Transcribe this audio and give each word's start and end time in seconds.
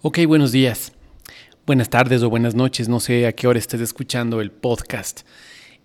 Ok, 0.00 0.20
buenos 0.28 0.52
días, 0.52 0.92
buenas 1.66 1.90
tardes 1.90 2.22
o 2.22 2.30
buenas 2.30 2.54
noches, 2.54 2.88
no 2.88 3.00
sé 3.00 3.26
a 3.26 3.32
qué 3.32 3.48
hora 3.48 3.58
estés 3.58 3.80
escuchando 3.80 4.40
el 4.40 4.52
podcast. 4.52 5.22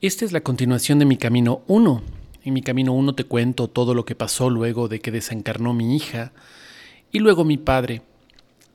Esta 0.02 0.24
es 0.24 0.32
la 0.32 0.42
continuación 0.42 1.00
de 1.00 1.06
mi 1.06 1.18
camino 1.18 1.64
1. 1.66 2.04
En 2.44 2.54
mi 2.54 2.62
camino 2.62 2.94
1 2.94 3.16
te 3.16 3.24
cuento 3.24 3.70
todo 3.70 3.96
lo 3.96 4.06
que 4.06 4.14
pasó 4.14 4.52
luego 4.52 4.88
de 4.88 5.00
que 5.00 5.10
desencarnó 5.10 5.74
mi 5.74 5.96
hija 5.96 6.32
y 7.12 7.18
luego 7.18 7.44
mi 7.44 7.58
padre. 7.58 8.04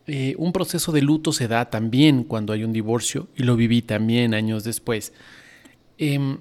Eh, 0.08 0.34
un 0.38 0.52
proceso 0.52 0.90
de 0.90 1.02
luto 1.02 1.32
se 1.32 1.46
da 1.46 1.70
también 1.70 2.24
cuando 2.24 2.52
hay 2.52 2.64
un 2.64 2.72
divorcio 2.72 3.28
y 3.36 3.44
lo 3.44 3.54
viví 3.54 3.80
también 3.80 4.34
años 4.34 4.64
después. 4.64 5.12
Em, 5.98 6.38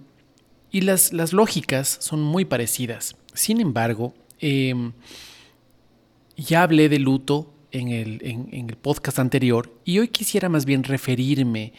y 0.72 0.82
las, 0.82 1.14
las, 1.14 1.34
lógicas 1.34 2.00
son 2.02 2.24
muy 2.24 2.46
parecidas. 2.46 3.16
Sin 3.36 3.62
embargo, 3.62 4.16
em, 4.40 4.94
ya 6.36 6.64
hablé 6.64 6.90
de 6.90 6.98
luto 6.98 7.54
en 7.72 7.90
el, 7.90 8.20
en, 8.24 8.70
el 8.70 8.78
podcast 8.78 9.20
anterior 9.20 9.74
y 9.86 10.00
hoy 10.00 10.08
quisiera 10.08 10.50
más 10.50 10.66
bien 10.66 10.84
referirme 10.84 11.74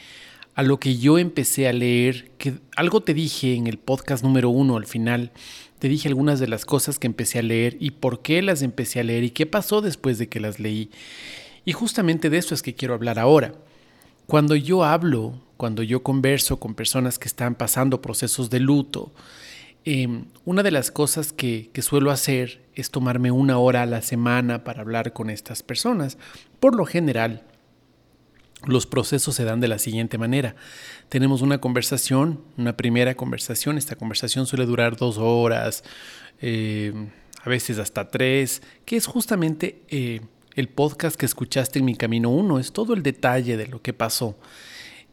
a 0.55 0.62
lo 0.62 0.80
que 0.80 0.98
yo 0.98 1.19
empecé 1.19 1.69
a 1.69 1.73
leer, 1.73 2.33
que 2.38 2.55
algo 2.77 3.01
te 3.01 3.15
dije 3.15 3.55
en 3.55 3.66
el 3.66 3.79
podcast 3.79 4.24
número 4.24 4.51
uno 4.51 4.77
al 4.77 4.87
final, 4.87 5.30
te 5.79 5.88
dije 5.88 6.09
algunas 6.09 6.41
de 6.41 6.48
las 6.48 6.65
cosas 6.65 6.98
que 6.98 7.06
empecé 7.06 7.38
a 7.38 7.43
leer 7.43 7.77
y 7.79 7.93
por 7.93 8.23
qué 8.23 8.43
las 8.43 8.62
empecé 8.62 8.98
a 9.01 9.05
leer 9.05 9.23
y 9.23 9.30
qué 9.30 9.46
pasó 9.46 9.80
después 9.80 10.19
de 10.19 10.29
que 10.29 10.41
las 10.41 10.59
leí. 10.59 10.91
Y 11.65 11.73
justamente 11.73 12.30
de 12.30 12.38
eso 12.38 12.55
es 12.55 12.62
que 12.62 12.74
quiero 12.74 12.95
hablar 12.95 13.18
ahora. 13.18 13.55
Cuando 14.27 14.57
yo 14.57 14.84
hablo, 14.84 15.41
cuando 15.57 15.82
yo 15.82 16.02
converso 16.02 16.59
con 16.59 16.74
personas 16.74 17.18
que 17.18 17.29
están 17.29 17.55
pasando 17.55 18.02
procesos 18.02 18.51
de 18.51 18.60
luto, 18.60 19.12
Em, 19.84 20.27
una 20.45 20.62
de 20.62 20.70
las 20.70 20.91
cosas 20.91 21.32
que, 21.32 21.70
suelo 21.80 22.10
hacer 22.10 22.60
es 22.74 22.91
tomarme 22.91 23.30
una 23.30 23.59
hora 23.59 23.82
a 23.82 23.87
la 23.87 24.02
semana 24.02 24.64
para 24.64 24.82
hablar 24.82 25.12
con 25.12 25.30
estas 25.30 25.62
personas. 25.62 26.18
Por 26.60 26.74
lo 26.74 26.84
general, 26.84 27.42
los 28.66 28.87
procesos 28.87 29.34
se 29.34 29.45
dan 29.45 29.60
de 29.60 29.68
la 29.68 29.78
siguiente 29.78 30.18
manera. 30.18 30.57
Tenemos 31.09 31.43
una 31.43 31.59
conversación, 31.59 32.43
una 32.57 32.76
primera 32.76 33.15
conversación. 33.15 33.79
Esta 33.79 33.96
conversación 33.96 34.46
suele 34.46 34.66
durar 34.66 34.96
dos 34.96 35.16
horas, 35.16 35.85
em, 36.40 37.10
a 37.42 37.48
veces 37.48 37.79
hasta 37.79 38.10
tres, 38.10 38.63
que 38.85 38.96
es 38.96 39.07
justamente 39.07 39.82
eh, 39.88 40.20
el 40.54 40.68
podcast 40.68 41.16
que 41.16 41.26
escuchaste 41.26 41.79
en 41.79 41.85
mi 41.85 41.95
Camino 41.95 42.30
1. 42.30 42.59
Es 42.59 42.73
todo 42.73 42.95
el 42.95 43.02
detalle 43.02 43.57
de 43.57 43.68
lo 43.68 43.80
que 43.80 43.92
pasó 43.92 44.37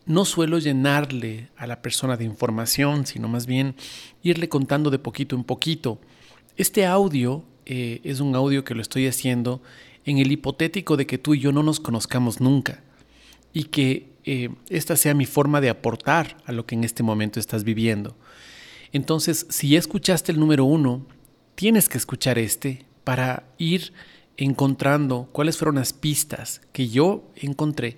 no 0.05 0.25
suelo 0.25 0.59
llenarle 0.59 1.49
a 1.57 1.67
la 1.67 1.81
persona 1.81 2.17
de 2.17 2.25
información, 2.25 3.05
sino 3.05 3.27
más 3.27 3.45
bien 3.45 3.75
irle 4.23 4.49
contando 4.49 4.89
de 4.89 4.99
poquito 4.99 5.35
en 5.35 5.43
poquito. 5.43 5.99
Este 6.57 6.85
audio 6.85 7.43
eh, 7.65 8.01
es 8.03 8.19
un 8.19 8.35
audio 8.35 8.63
que 8.63 8.75
lo 8.75 8.81
estoy 8.81 9.07
haciendo 9.07 9.61
en 10.05 10.19
el 10.19 10.31
hipotético 10.31 10.97
de 10.97 11.07
que 11.07 11.17
tú 11.17 11.33
y 11.33 11.39
yo 11.39 11.51
no 11.51 11.63
nos 11.63 11.79
conozcamos 11.79 12.39
nunca 12.39 12.83
y 13.53 13.65
que 13.65 14.09
eh, 14.23 14.49
esta 14.69 14.95
sea 14.95 15.13
mi 15.13 15.25
forma 15.25 15.61
de 15.61 15.69
aportar 15.69 16.37
a 16.45 16.51
lo 16.51 16.65
que 16.65 16.75
en 16.75 16.83
este 16.83 17.03
momento 17.03 17.39
estás 17.39 17.63
viviendo. 17.63 18.15
Entonces, 18.91 19.47
si 19.49 19.75
escuchaste 19.75 20.31
el 20.31 20.39
número 20.39 20.65
uno, 20.65 21.05
tienes 21.55 21.89
que 21.89 21.97
escuchar 21.97 22.37
este 22.37 22.85
para 23.03 23.43
ir 23.57 23.93
encontrando 24.37 25.29
cuáles 25.31 25.57
fueron 25.57 25.75
las 25.75 25.93
pistas 25.93 26.61
que 26.71 26.89
yo 26.89 27.23
encontré 27.35 27.97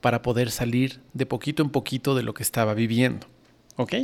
para 0.00 0.22
poder 0.22 0.50
salir 0.50 1.00
de 1.12 1.26
poquito 1.26 1.62
en 1.62 1.70
poquito 1.70 2.14
de 2.14 2.22
lo 2.22 2.34
que 2.34 2.42
estaba 2.42 2.74
viviendo. 2.74 3.26
¿Ok? 3.76 3.94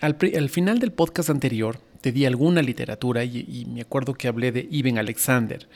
Al, 0.00 0.48
final 0.48 0.78
del 0.78 0.92
podcast 0.92 1.30
anterior 1.30 1.80
te 2.00 2.12
di 2.12 2.24
alguna 2.24 2.62
literatura 2.62 3.24
y, 3.24 3.66
me 3.68 3.80
acuerdo 3.80 4.14
que 4.14 4.28
hablé 4.28 4.52
de 4.52 4.68
Ibn 4.70 4.98
Alexander. 4.98 5.68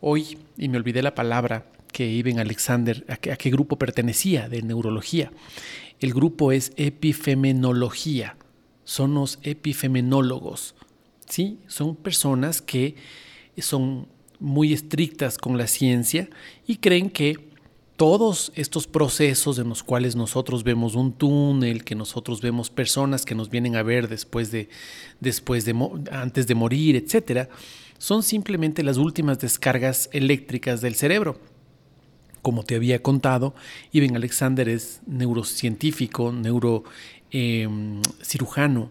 Hoy, 0.00 0.38
y 0.56 0.68
me 0.68 0.78
olvidé 0.78 1.02
la 1.02 1.14
palabra 1.14 1.66
que 1.92 2.08
Ibn 2.08 2.38
Alexander, 2.38 3.04
a 3.08 3.16
qué, 3.16 3.50
grupo 3.50 3.76
pertenecía 3.76 4.48
de 4.48 4.62
neurología. 4.62 5.32
El 5.98 6.14
grupo 6.14 6.52
es 6.52 6.72
epifemenología. 6.76 8.36
Son 8.84 9.14
los 9.14 9.40
epifemenólogos. 9.42 10.76
¿sí? 11.28 11.58
Son 11.66 11.96
personas 11.96 12.62
que 12.62 12.94
son 13.58 14.06
muy 14.38 14.72
estrictas 14.72 15.36
con 15.36 15.58
la 15.58 15.66
ciencia 15.66 16.28
y 16.66 16.76
creen 16.76 17.10
que 17.10 17.47
todos 17.98 18.50
estos 18.54 18.86
procesos 18.86 19.58
en 19.58 19.68
los 19.68 19.82
cuales 19.82 20.14
nosotros 20.14 20.62
vemos 20.62 20.94
un 20.94 21.12
túnel, 21.12 21.82
que 21.82 21.96
nosotros 21.96 22.40
vemos 22.40 22.70
personas 22.70 23.26
que 23.26 23.34
nos 23.34 23.50
vienen 23.50 23.74
a 23.74 23.82
ver 23.82 24.06
después 24.06 24.52
de, 24.52 24.68
después 25.18 25.64
de, 25.64 25.74
antes 26.12 26.46
de 26.46 26.54
morir, 26.54 26.94
etcétera, 26.94 27.48
son 27.98 28.22
simplemente 28.22 28.84
las 28.84 28.98
últimas 28.98 29.40
descargas 29.40 30.08
eléctricas 30.12 30.80
del 30.80 30.94
cerebro. 30.94 31.40
Como 32.40 32.62
te 32.62 32.76
había 32.76 33.02
contado, 33.02 33.52
Iben 33.90 34.14
Alexander 34.14 34.68
es 34.68 35.00
neurocientífico, 35.08 36.30
neurocirujano 36.30 38.82
em, 38.82 38.90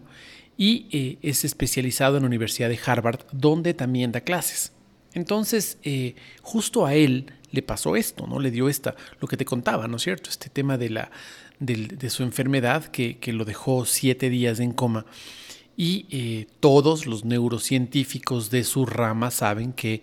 y 0.58 0.86
eh, 0.92 1.16
es 1.22 1.46
especializado 1.46 2.18
en 2.18 2.24
la 2.24 2.28
Universidad 2.28 2.68
de 2.68 2.78
Harvard, 2.84 3.20
donde 3.32 3.72
también 3.72 4.12
da 4.12 4.20
clases. 4.20 4.72
Entonces, 5.14 5.78
eh, 5.82 6.14
justo 6.42 6.84
a 6.84 6.94
él 6.94 7.32
le 7.50 7.62
pasó 7.62 7.96
esto, 7.96 8.26
¿no? 8.26 8.40
Le 8.40 8.50
dio 8.50 8.68
esta, 8.68 8.94
lo 9.20 9.28
que 9.28 9.36
te 9.36 9.44
contaba, 9.44 9.88
¿no 9.88 9.96
es 9.96 10.02
cierto? 10.02 10.30
Este 10.30 10.48
tema 10.48 10.78
de, 10.78 10.90
la, 10.90 11.10
de, 11.58 12.10
su 12.10 12.22
enfermedad 12.22 12.86
que, 12.86 13.18
lo 13.32 13.44
dejó 13.44 13.84
siete 13.84 14.30
días 14.30 14.60
en 14.60 14.72
coma. 14.72 15.06
Y 15.76 16.06
eh, 16.10 16.46
todos 16.60 17.06
los 17.06 17.24
neurocientíficos 17.24 18.50
de 18.50 18.64
su 18.64 18.84
rama 18.84 19.30
saben 19.30 19.72
que 19.72 20.02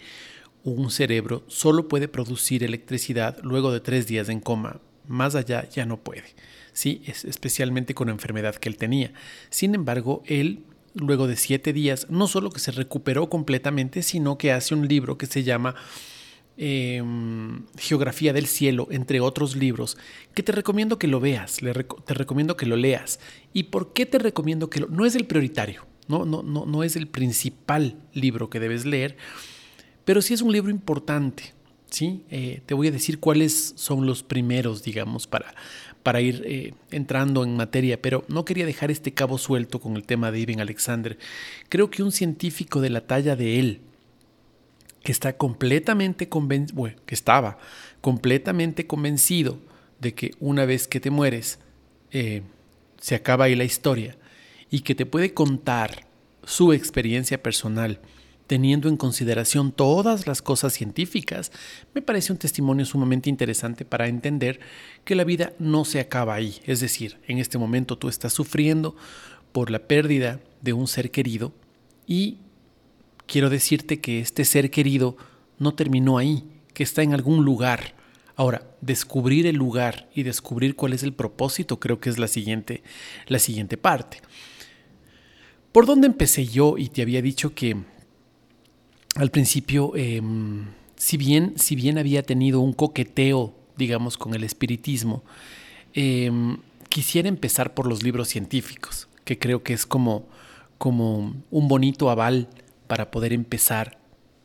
un 0.64 0.90
cerebro 0.90 1.44
solo 1.48 1.88
puede 1.88 2.08
producir 2.08 2.64
electricidad 2.64 3.38
luego 3.44 3.72
de 3.72 3.82
tres 3.82 4.08
días 4.08 4.30
en 4.30 4.40
coma. 4.40 4.80
Más 5.08 5.36
allá 5.36 5.68
ya 5.70 5.86
no 5.86 5.98
puede. 5.98 6.34
Sí, 6.74 7.02
es 7.06 7.26
especialmente 7.26 7.94
con 7.94 8.08
la 8.08 8.14
enfermedad 8.14 8.56
que 8.56 8.70
él 8.70 8.78
tenía. 8.78 9.14
Sin 9.50 9.76
embargo, 9.76 10.24
él 10.26 10.64
luego 10.96 11.28
de 11.28 11.36
siete 11.36 11.74
días, 11.74 12.08
no 12.10 12.28
solo 12.28 12.50
que 12.50 12.60
se 12.60 12.72
recuperó 12.72 13.30
completamente, 13.30 14.02
sino 14.02 14.38
que 14.38 14.52
hace 14.52 14.74
un 14.74 14.88
libro 14.88 15.18
que 15.18 15.26
se 15.26 15.44
llama 15.44 15.76
em, 16.58 17.66
Geografía 17.78 18.34
del 18.34 18.48
Cielo, 18.48 18.88
entre 18.92 19.20
otros 19.20 19.56
libros, 19.56 19.98
que 20.34 20.44
te 20.44 20.52
recomiendo 20.52 21.00
que 21.00 21.08
lo 21.08 21.20
veas, 21.20 21.58
te 21.58 22.14
recomiendo 22.14 22.58
que 22.58 22.66
lo 22.66 22.76
leas. 22.76 23.20
¿Y 23.54 23.64
por 23.64 23.94
qué 23.94 24.06
te 24.06 24.20
recomiendo 24.20 24.70
que 24.70 24.82
lo... 24.82 24.88
No 24.88 25.06
es 25.06 25.16
el 25.16 25.26
prioritario, 25.26 25.86
no, 26.08 26.26
no, 26.26 26.44
no, 26.44 26.66
no 26.66 26.84
es 26.84 26.96
el 26.96 27.08
principal 27.08 27.98
libro 28.14 28.50
que 28.50 28.60
debes 28.60 28.86
leer, 28.86 29.18
pero 30.06 30.22
sí 30.22 30.34
es 30.34 30.42
un 30.42 30.52
libro 30.52 30.70
importante. 30.70 31.56
¿sí? 31.90 32.24
Eh, 32.30 32.62
te 32.66 32.74
voy 32.74 32.88
a 32.88 32.92
decir 32.92 33.20
cuáles 33.20 33.74
son 33.76 34.06
los 34.06 34.24
primeros, 34.24 34.84
digamos, 34.84 35.28
para, 35.28 35.56
para 36.04 36.22
ir 36.22 36.44
eh, 36.46 36.74
entrando 36.92 37.44
en 37.44 37.56
materia, 37.56 38.02
pero 38.02 38.26
no 38.28 38.46
quería 38.46 38.66
dejar 38.66 38.92
este 38.92 39.14
cabo 39.14 39.38
suelto 39.38 39.80
con 39.80 39.96
el 39.96 40.04
tema 40.04 40.32
de 40.32 40.40
Ibn 40.40 40.62
Alexander. 40.62 41.18
Creo 41.70 41.90
que 41.90 42.04
un 42.04 42.12
científico 42.12 42.82
de 42.82 42.90
la 42.90 43.02
talla 43.02 43.36
de 43.36 43.60
él, 43.60 43.82
que 45.06 45.12
está 45.12 45.38
completamente 45.38 46.28
convencido, 46.30 46.90
que 47.06 47.14
estaba 47.14 47.60
completamente 48.02 48.88
convencido 48.88 49.60
de 50.00 50.16
que 50.16 50.32
una 50.40 50.66
vez 50.66 50.88
que 50.88 51.00
te 51.00 51.12
mueres, 51.12 51.60
eh, 52.10 52.42
se 53.00 53.14
acaba 53.14 53.46
ahí 53.46 53.56
la 53.56 53.66
historia, 53.66 54.18
y 54.72 54.80
que 54.80 54.96
te 54.96 55.06
puede 55.06 55.32
contar 55.32 56.08
su 56.44 56.74
experiencia 56.74 57.42
personal, 57.44 58.00
teniendo 58.48 58.90
en 58.90 58.98
consideración 58.98 59.72
todas 59.72 60.26
las 60.26 60.42
cosas 60.42 60.74
científicas, 60.74 61.52
me 61.94 62.02
parece 62.02 62.34
un 62.34 62.40
testimonio 62.40 62.86
sumamente 62.86 63.30
interesante 63.30 63.86
para 63.86 64.08
entender 64.08 64.60
que 65.04 65.14
la 65.14 65.24
vida 65.24 65.54
no 65.60 65.86
se 65.86 66.00
acaba 66.00 66.34
ahí. 66.34 66.62
Es 66.66 66.80
decir, 66.80 67.20
en 67.28 67.38
este 67.38 67.60
momento 67.60 68.00
tú 68.00 68.10
estás 68.10 68.34
sufriendo 68.34 68.96
por 69.52 69.70
la 69.70 69.88
pérdida 69.88 70.40
de 70.62 70.74
un 70.74 70.88
ser 70.88 71.12
querido 71.12 71.54
y 72.08 72.40
quiero 73.28 73.50
decirte 73.50 74.00
que 74.00 74.20
este 74.20 74.46
ser 74.46 74.72
querido 74.72 75.18
no 75.60 75.74
terminó 75.74 76.18
ahí, 76.18 76.44
que 76.74 76.84
está 76.84 77.04
en 77.04 77.14
algún 77.14 77.46
lugar. 77.46 77.96
Ahora, 78.36 78.68
descubrir 78.82 79.48
el 79.48 79.56
lugar 79.56 80.10
y 80.14 80.24
descubrir 80.24 80.76
cuál 80.76 80.94
es 80.94 81.04
el 81.04 81.14
propósito 81.14 81.80
creo 81.80 82.00
que 82.00 82.10
es 82.10 82.20
la 82.20 82.28
siguiente, 82.28 82.84
la 83.28 83.40
siguiente 83.40 83.78
parte. 83.78 84.22
¿Por 85.72 85.86
dónde 85.86 86.08
empecé 86.08 86.46
yo? 86.46 86.78
Y 86.78 86.90
te 86.90 87.02
había 87.02 87.22
dicho 87.22 87.54
que 87.54 87.78
al 89.16 89.32
principio, 89.32 89.94
em, 89.96 90.66
si, 90.96 91.18
bien, 91.18 91.54
si 91.58 91.76
bien 91.76 91.98
había 91.98 92.24
tenido 92.24 92.60
un 92.60 92.74
coqueteo, 92.74 93.54
digamos, 93.78 94.18
con 94.18 94.34
el 94.36 94.44
espiritismo, 94.44 95.24
em, 95.94 96.58
quisiera 96.90 97.30
empezar 97.30 97.74
por 97.74 97.88
los 97.88 98.04
libros 98.04 98.28
científicos, 98.30 99.08
que 99.24 99.40
creo 99.40 99.64
que 99.64 99.74
es 99.74 99.86
como, 99.86 100.28
como 100.78 101.36
un 101.52 101.68
bonito 101.68 102.10
aval 102.10 102.50
para 102.88 103.12
poder 103.12 103.34
empezar 103.34 103.98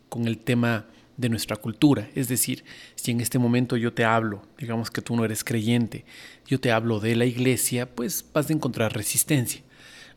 con 0.09 0.27
el 0.27 0.39
tema 0.39 0.87
de 1.21 1.29
nuestra 1.29 1.57
cultura. 1.57 2.09
Es 2.15 2.29
decir, 2.29 2.65
si 2.95 3.11
en 3.11 3.21
este 3.21 3.39
momento 3.39 3.77
yo 3.77 3.93
te 3.93 4.05
hablo, 4.05 4.43
digamos 4.59 4.91
que 4.91 5.03
tú 5.03 5.15
no 5.17 5.25
eres 5.25 5.45
creyente, 5.45 6.05
yo 6.47 6.61
te 6.61 6.73
hablo 6.73 6.99
de 6.99 7.15
la 7.15 7.27
iglesia, 7.27 7.95
pues 7.95 8.25
vas 8.33 8.49
a 8.49 8.53
encontrar 8.53 8.95
resistencia. 8.95 9.63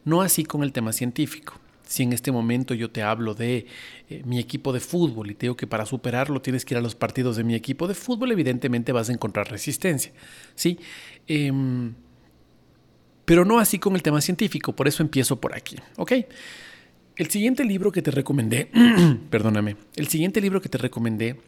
No 0.05 0.21
así 0.21 0.43
con 0.43 0.63
el 0.63 0.71
tema 0.71 0.93
científico. 0.93 1.59
Si 1.85 2.03
en 2.03 2.13
este 2.13 2.31
momento 2.31 2.73
yo 2.73 2.89
te 2.89 3.03
hablo 3.03 3.35
de 3.35 3.67
eh, 4.09 4.23
mi 4.25 4.39
equipo 4.39 4.71
de 4.71 4.79
fútbol 4.79 5.29
y 5.29 5.35
te 5.35 5.45
digo 5.45 5.57
que 5.57 5.67
para 5.67 5.85
superarlo 5.85 6.41
tienes 6.41 6.63
que 6.63 6.73
ir 6.73 6.77
a 6.77 6.81
los 6.81 6.95
partidos 6.95 7.35
de 7.35 7.43
mi 7.43 7.55
equipo 7.55 7.87
de 7.87 7.93
fútbol, 7.93 8.31
evidentemente 8.31 8.93
vas 8.93 9.09
a 9.09 9.13
encontrar 9.13 9.51
resistencia. 9.51 10.13
¿sí? 10.55 10.79
Em, 11.27 11.93
pero 13.25 13.43
no 13.43 13.59
así 13.59 13.79
con 13.79 13.95
el 13.95 14.01
tema 14.01 14.21
científico, 14.21 14.73
por 14.73 14.87
eso 14.87 15.03
empiezo 15.03 15.39
por 15.39 15.55
aquí. 15.55 15.75
¿ok? 15.97 16.13
El 17.15 17.29
siguiente 17.29 17.63
libro 17.63 17.91
que 17.91 18.01
te 18.01 18.09
recomendé, 18.09 18.69
perdóname, 19.29 19.77
el 19.95 20.07
siguiente 20.07 20.41
libro 20.41 20.61
que 20.61 20.69
te 20.69 20.79
recomendé 20.79 21.39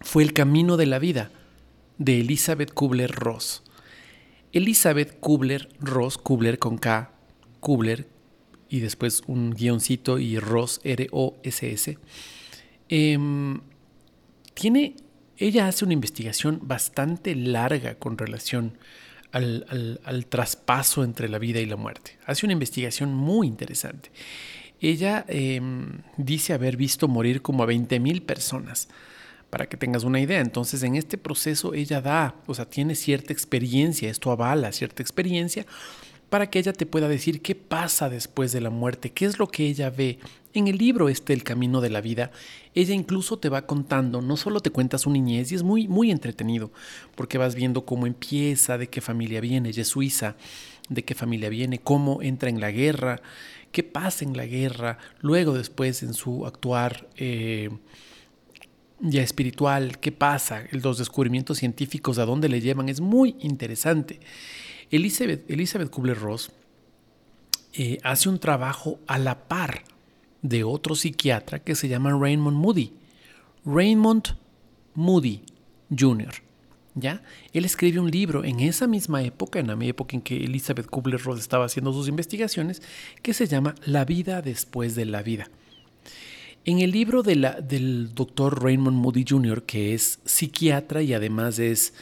fue 0.00 0.22
El 0.22 0.32
Camino 0.32 0.76
de 0.76 0.86
la 0.86 1.00
Vida 1.00 1.32
de 1.98 2.20
Elizabeth 2.20 2.72
Kubler-Ross. 2.72 3.64
Elizabeth 4.52 5.18
Kubler-Ross, 5.18 6.16
Kubler 6.18 6.60
con 6.60 6.78
K, 6.78 7.10
Kubler 7.58 8.06
y 8.68 8.80
después 8.80 9.22
un 9.26 9.50
guioncito 9.50 10.20
y 10.20 10.38
Ross, 10.38 10.80
R-O-S-S, 10.84 11.98
em, 12.88 13.60
tiene, 14.54 14.94
ella 15.38 15.66
hace 15.66 15.84
una 15.84 15.94
investigación 15.94 16.60
bastante 16.62 17.34
larga 17.34 17.96
con 17.96 18.16
relación 18.16 18.78
al, 19.32 20.00
al, 20.04 20.26
traspaso 20.26 21.04
entre 21.04 21.28
la 21.28 21.38
vida 21.38 21.60
y 21.60 21.66
la 21.66 21.76
muerte. 21.76 22.18
Hace 22.26 22.46
una 22.46 22.52
investigación 22.52 23.14
muy 23.14 23.46
interesante. 23.46 24.10
Ella 24.80 25.24
em, 25.28 26.00
dice 26.16 26.52
haber 26.52 26.76
visto 26.76 27.08
morir 27.08 27.40
como 27.40 27.62
a 27.62 27.66
20.000 27.66 28.22
personas 28.22 28.88
para 29.48 29.66
que 29.66 29.76
tengas 29.76 30.04
una 30.04 30.20
idea. 30.20 30.40
Entonces, 30.40 30.82
en 30.82 30.96
este 30.96 31.18
proceso 31.18 31.74
ella 31.74 32.00
da, 32.00 32.34
o 32.46 32.54
sea, 32.54 32.64
tiene 32.64 32.94
cierta 32.94 33.32
experiencia, 33.32 34.10
esto 34.10 34.30
avala 34.30 34.72
cierta 34.72 35.02
experiencia 35.02 35.66
para 36.30 36.48
que 36.48 36.58
ella 36.58 36.72
te 36.72 36.86
pueda 36.86 37.08
decir 37.08 37.42
qué 37.42 37.54
pasa 37.54 38.08
después 38.08 38.52
de 38.52 38.62
la 38.62 38.70
muerte, 38.70 39.10
qué 39.10 39.26
es 39.26 39.38
lo 39.38 39.48
que 39.48 39.66
ella 39.66 39.90
ve. 39.90 40.18
En 40.54 40.68
el 40.68 40.76
libro 40.76 41.08
este 41.08 41.32
El 41.32 41.44
camino 41.44 41.80
de 41.80 41.88
la 41.88 42.02
vida, 42.02 42.30
ella 42.74 42.94
incluso 42.94 43.38
te 43.38 43.48
va 43.48 43.66
contando, 43.66 44.20
no 44.20 44.36
solo 44.36 44.60
te 44.60 44.70
cuenta 44.70 44.98
su 44.98 45.10
niñez 45.10 45.50
y 45.50 45.54
es 45.54 45.62
muy 45.62 45.88
muy 45.88 46.10
entretenido, 46.10 46.70
porque 47.14 47.38
vas 47.38 47.54
viendo 47.54 47.86
cómo 47.86 48.06
empieza, 48.06 48.76
de 48.76 48.88
qué 48.88 49.00
familia 49.00 49.40
viene, 49.40 49.70
ella 49.70 49.84
suiza, 49.84 50.36
de 50.90 51.04
qué 51.04 51.14
familia 51.14 51.48
viene, 51.48 51.78
cómo 51.78 52.20
entra 52.20 52.50
en 52.50 52.60
la 52.60 52.70
guerra, 52.70 53.22
qué 53.70 53.82
pasa 53.82 54.26
en 54.26 54.36
la 54.36 54.44
guerra, 54.44 54.98
luego 55.20 55.54
después 55.54 56.02
en 56.02 56.12
su 56.12 56.44
actuar 56.44 57.08
eh, 57.16 57.70
ya 59.00 59.22
espiritual, 59.22 59.98
qué 60.00 60.12
pasa, 60.12 60.64
los 60.70 60.98
descubrimientos 60.98 61.58
científicos, 61.58 62.18
a 62.18 62.26
dónde 62.26 62.50
le 62.50 62.60
llevan, 62.60 62.90
es 62.90 63.00
muy 63.00 63.36
interesante. 63.40 64.20
Elizabeth, 64.90 65.50
Elizabeth 65.50 65.90
Kubler-Ross 65.90 66.52
eh, 67.72 67.98
hace 68.02 68.28
un 68.28 68.38
trabajo 68.38 69.00
a 69.06 69.18
la 69.18 69.48
par 69.48 69.84
de 70.42 70.64
otro 70.64 70.94
psiquiatra 70.94 71.60
que 71.60 71.74
se 71.74 71.88
llama 71.88 72.10
Raymond 72.10 72.56
Moody. 72.56 72.92
Raymond 73.64 74.36
Moody 74.94 75.42
Jr. 75.96 76.34
¿Ya? 76.94 77.22
Él 77.54 77.64
escribe 77.64 78.00
un 78.00 78.10
libro 78.10 78.44
en 78.44 78.60
esa 78.60 78.86
misma 78.86 79.22
época, 79.22 79.58
en 79.58 79.68
la 79.68 79.86
época 79.86 80.14
en 80.14 80.20
que 80.20 80.36
Elizabeth 80.36 80.86
Kubler-Ross 80.86 81.40
estaba 81.40 81.64
haciendo 81.64 81.92
sus 81.92 82.06
investigaciones, 82.06 82.82
que 83.22 83.32
se 83.32 83.46
llama 83.46 83.74
La 83.86 84.04
vida 84.04 84.42
después 84.42 84.94
de 84.94 85.06
la 85.06 85.22
vida. 85.22 85.48
En 86.64 86.80
el 86.80 86.90
libro 86.90 87.22
del 87.22 88.14
doctor 88.14 88.62
Raymond 88.62 88.96
Moody 88.96 89.24
Jr., 89.26 89.62
que 89.62 89.94
es 89.94 90.20
psiquiatra 90.24 91.02
y 91.02 91.14
además 91.14 91.58
es 91.58 91.94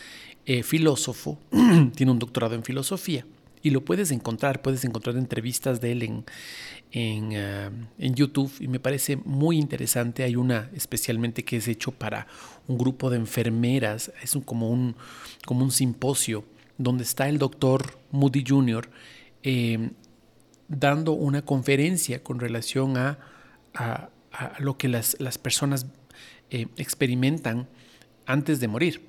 eh, 0.45 0.65
filósofo, 0.65 1.39
tiene 1.95 2.13
un 2.13 2.19
doctorado 2.19 2.57
en 2.57 2.65
filosofía 2.65 3.25
y 3.63 3.71
lo 3.71 3.85
puedes 3.85 4.11
encontrar, 4.11 4.63
puedes 4.63 4.85
encontrar 4.85 5.17
entrevistas 5.17 5.81
de 5.81 5.93
él 5.93 6.03
en, 6.03 6.25
en, 6.93 7.37
ah, 7.37 7.71
en, 7.99 8.15
YouTube 8.15 8.53
y 8.61 8.69
me 8.69 8.81
parece 8.81 9.17
muy 9.17 9.59
interesante. 9.59 10.23
Hay 10.23 10.37
una 10.37 10.71
especialmente 10.75 11.45
que 11.45 11.57
es 11.57 11.69
hecho 11.69 11.93
para 11.93 12.27
un 12.67 12.79
grupo 12.79 13.11
de 13.11 13.17
enfermeras, 13.17 14.13
es 14.23 14.35
un, 14.35 14.43
como, 14.43 14.71
un, 14.71 14.97
como 15.47 15.65
un 15.65 15.71
simposio 15.71 16.45
donde 16.79 17.05
está 17.05 17.29
el 17.29 17.39
doctor 17.39 17.99
Moody 18.11 18.45
Jr. 18.47 18.91
Eh, 19.43 19.91
dando 20.69 21.13
una 21.13 21.43
conferencia 21.43 22.23
con 22.23 22.39
relación 22.39 22.97
a, 22.97 23.19
a 24.33 24.57
lo 24.59 24.77
que 24.77 24.89
las, 24.89 25.17
personas 25.39 25.87
eh, 26.51 26.67
experimentan 26.77 27.69
antes 28.27 28.61
de 28.61 28.69
morir. 28.69 29.03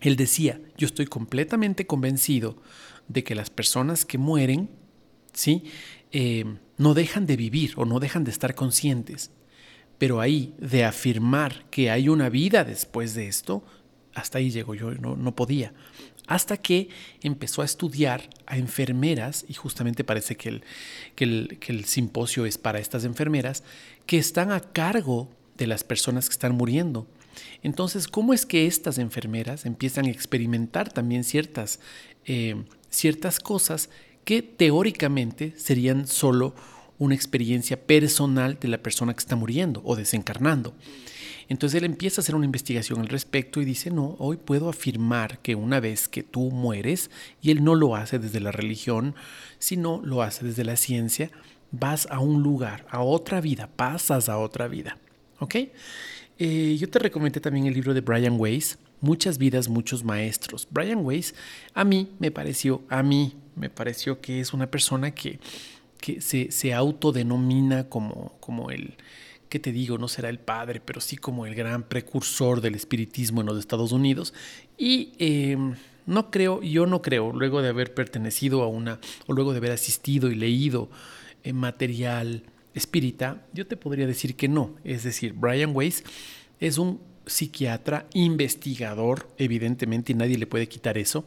Él 0.00 0.16
decía, 0.16 0.60
yo 0.76 0.86
estoy 0.86 1.06
completamente 1.06 1.86
convencido 1.86 2.56
de 3.08 3.24
que 3.24 3.34
las 3.34 3.50
personas 3.50 4.04
que 4.04 4.18
mueren, 4.18 4.68
¿sí? 5.32 5.64
Eh, 6.12 6.44
no 6.78 6.94
dejan 6.94 7.26
de 7.26 7.36
vivir 7.36 7.72
o 7.76 7.84
no 7.84 8.00
dejan 8.00 8.24
de 8.24 8.30
estar 8.30 8.54
conscientes. 8.54 9.30
Pero 9.98 10.20
ahí, 10.20 10.54
de 10.58 10.84
afirmar 10.84 11.64
que 11.70 11.90
hay 11.90 12.08
una 12.08 12.28
vida 12.28 12.64
después 12.64 13.14
de 13.14 13.28
esto, 13.28 13.64
hasta 14.14 14.38
ahí 14.38 14.50
llego 14.50 14.74
yo, 14.74 14.90
no, 14.92 15.16
no 15.16 15.34
podía 15.34 15.72
hasta 16.26 16.56
que 16.56 16.88
empezó 17.20 17.62
a 17.62 17.64
estudiar 17.64 18.30
a 18.46 18.56
enfermeras, 18.56 19.44
y 19.48 19.54
justamente 19.54 20.04
parece 20.04 20.36
que 20.36 20.48
el, 20.48 20.64
que 21.14 21.72
el, 21.72 21.84
simposio 21.84 22.46
es 22.46 22.58
para 22.58 22.78
estas 22.78 23.04
enfermeras, 23.04 23.64
que 24.06 24.18
están 24.18 24.50
a 24.52 24.60
cargo 24.60 25.28
de 25.56 25.66
las 25.66 25.84
personas 25.84 26.28
que 26.28 26.32
están 26.32 26.54
muriendo. 26.54 27.06
Entonces, 27.62 28.08
¿cómo 28.08 28.34
es 28.34 28.46
que 28.46 28.66
estas 28.66 28.98
enfermeras 28.98 29.66
empiezan 29.66 30.06
a 30.06 30.10
experimentar 30.10 30.92
también 30.92 31.24
ciertas, 31.24 31.80
eh, 32.24 32.64
ciertas 32.88 33.40
cosas 33.40 33.90
que 34.24 34.42
teóricamente 34.42 35.54
serían 35.56 36.06
solo 36.06 36.54
una 36.98 37.14
experiencia 37.14 37.80
personal 37.80 38.58
de 38.60 38.68
la 38.68 38.78
persona 38.78 39.12
que 39.14 39.20
está 39.20 39.36
muriendo 39.36 39.82
o 39.84 39.96
desencarnando? 39.96 40.74
Entonces 41.48 41.78
él 41.78 41.84
empieza 41.84 42.20
a 42.20 42.22
hacer 42.22 42.34
una 42.34 42.46
investigación 42.46 43.00
al 43.00 43.08
respecto 43.08 43.60
y 43.60 43.64
dice, 43.64 43.90
no, 43.90 44.16
hoy 44.18 44.36
puedo 44.36 44.68
afirmar 44.68 45.38
que 45.40 45.54
una 45.54 45.80
vez 45.80 46.08
que 46.08 46.22
tú 46.22 46.50
mueres, 46.50 47.10
y 47.42 47.50
él 47.50 47.64
no 47.64 47.74
lo 47.74 47.96
hace 47.96 48.18
desde 48.18 48.40
la 48.40 48.52
religión, 48.52 49.14
sino 49.58 50.00
lo 50.04 50.22
hace 50.22 50.46
desde 50.46 50.64
la 50.64 50.76
ciencia, 50.76 51.30
vas 51.70 52.06
a 52.10 52.20
un 52.20 52.42
lugar, 52.42 52.86
a 52.90 53.02
otra 53.02 53.40
vida, 53.40 53.68
pasas 53.74 54.28
a 54.28 54.38
otra 54.38 54.68
vida. 54.68 54.98
¿Ok? 55.40 55.56
Eh, 56.38 56.76
yo 56.78 56.88
te 56.88 56.98
recomendé 56.98 57.40
también 57.40 57.66
el 57.66 57.74
libro 57.74 57.92
de 57.92 58.00
Brian 58.00 58.36
Weiss, 58.38 58.78
Muchas 59.02 59.36
vidas, 59.36 59.68
muchos 59.68 60.04
maestros. 60.04 60.68
Brian 60.70 61.04
Weiss, 61.04 61.34
a 61.74 61.82
mí 61.82 62.12
me 62.20 62.30
pareció, 62.30 62.82
a 62.88 63.02
mí 63.02 63.34
me 63.56 63.70
pareció 63.70 64.20
que 64.20 64.40
es 64.40 64.52
una 64.52 64.70
persona 64.70 65.12
que, 65.12 65.38
que 66.00 66.20
se, 66.20 66.50
se 66.50 66.74
autodenomina 66.74 67.88
como, 67.88 68.36
como 68.40 68.70
el 68.70 68.96
¿qué 69.52 69.58
te 69.58 69.70
digo? 69.70 69.98
No 69.98 70.08
será 70.08 70.30
el 70.30 70.38
padre, 70.38 70.80
pero 70.80 71.02
sí 71.02 71.18
como 71.18 71.44
el 71.44 71.54
gran 71.54 71.82
precursor 71.82 72.62
del 72.62 72.74
espiritismo 72.74 73.42
en 73.42 73.48
los 73.48 73.58
Estados 73.58 73.92
Unidos. 73.92 74.32
Y 74.78 75.12
em, 75.18 75.74
no 76.06 76.30
creo, 76.30 76.62
yo 76.62 76.86
no 76.86 77.02
creo, 77.02 77.32
luego 77.32 77.60
de 77.60 77.68
haber 77.68 77.92
pertenecido 77.92 78.62
a 78.62 78.68
una, 78.68 78.98
o 79.26 79.34
luego 79.34 79.52
de 79.52 79.58
haber 79.58 79.72
asistido 79.72 80.30
y 80.30 80.36
leído 80.36 80.88
eh, 81.44 81.52
material 81.52 82.44
espírita, 82.72 83.44
yo 83.52 83.66
te 83.66 83.76
podría 83.76 84.06
decir 84.06 84.36
que 84.36 84.48
no. 84.48 84.74
Es 84.84 85.02
decir, 85.02 85.34
Brian 85.34 85.76
Weiss 85.76 86.02
es 86.58 86.78
un 86.78 86.98
psiquiatra, 87.26 88.06
investigador, 88.14 89.28
evidentemente, 89.36 90.12
y 90.12 90.14
nadie 90.14 90.38
le 90.38 90.46
puede 90.46 90.66
quitar 90.66 90.96
eso, 90.96 91.26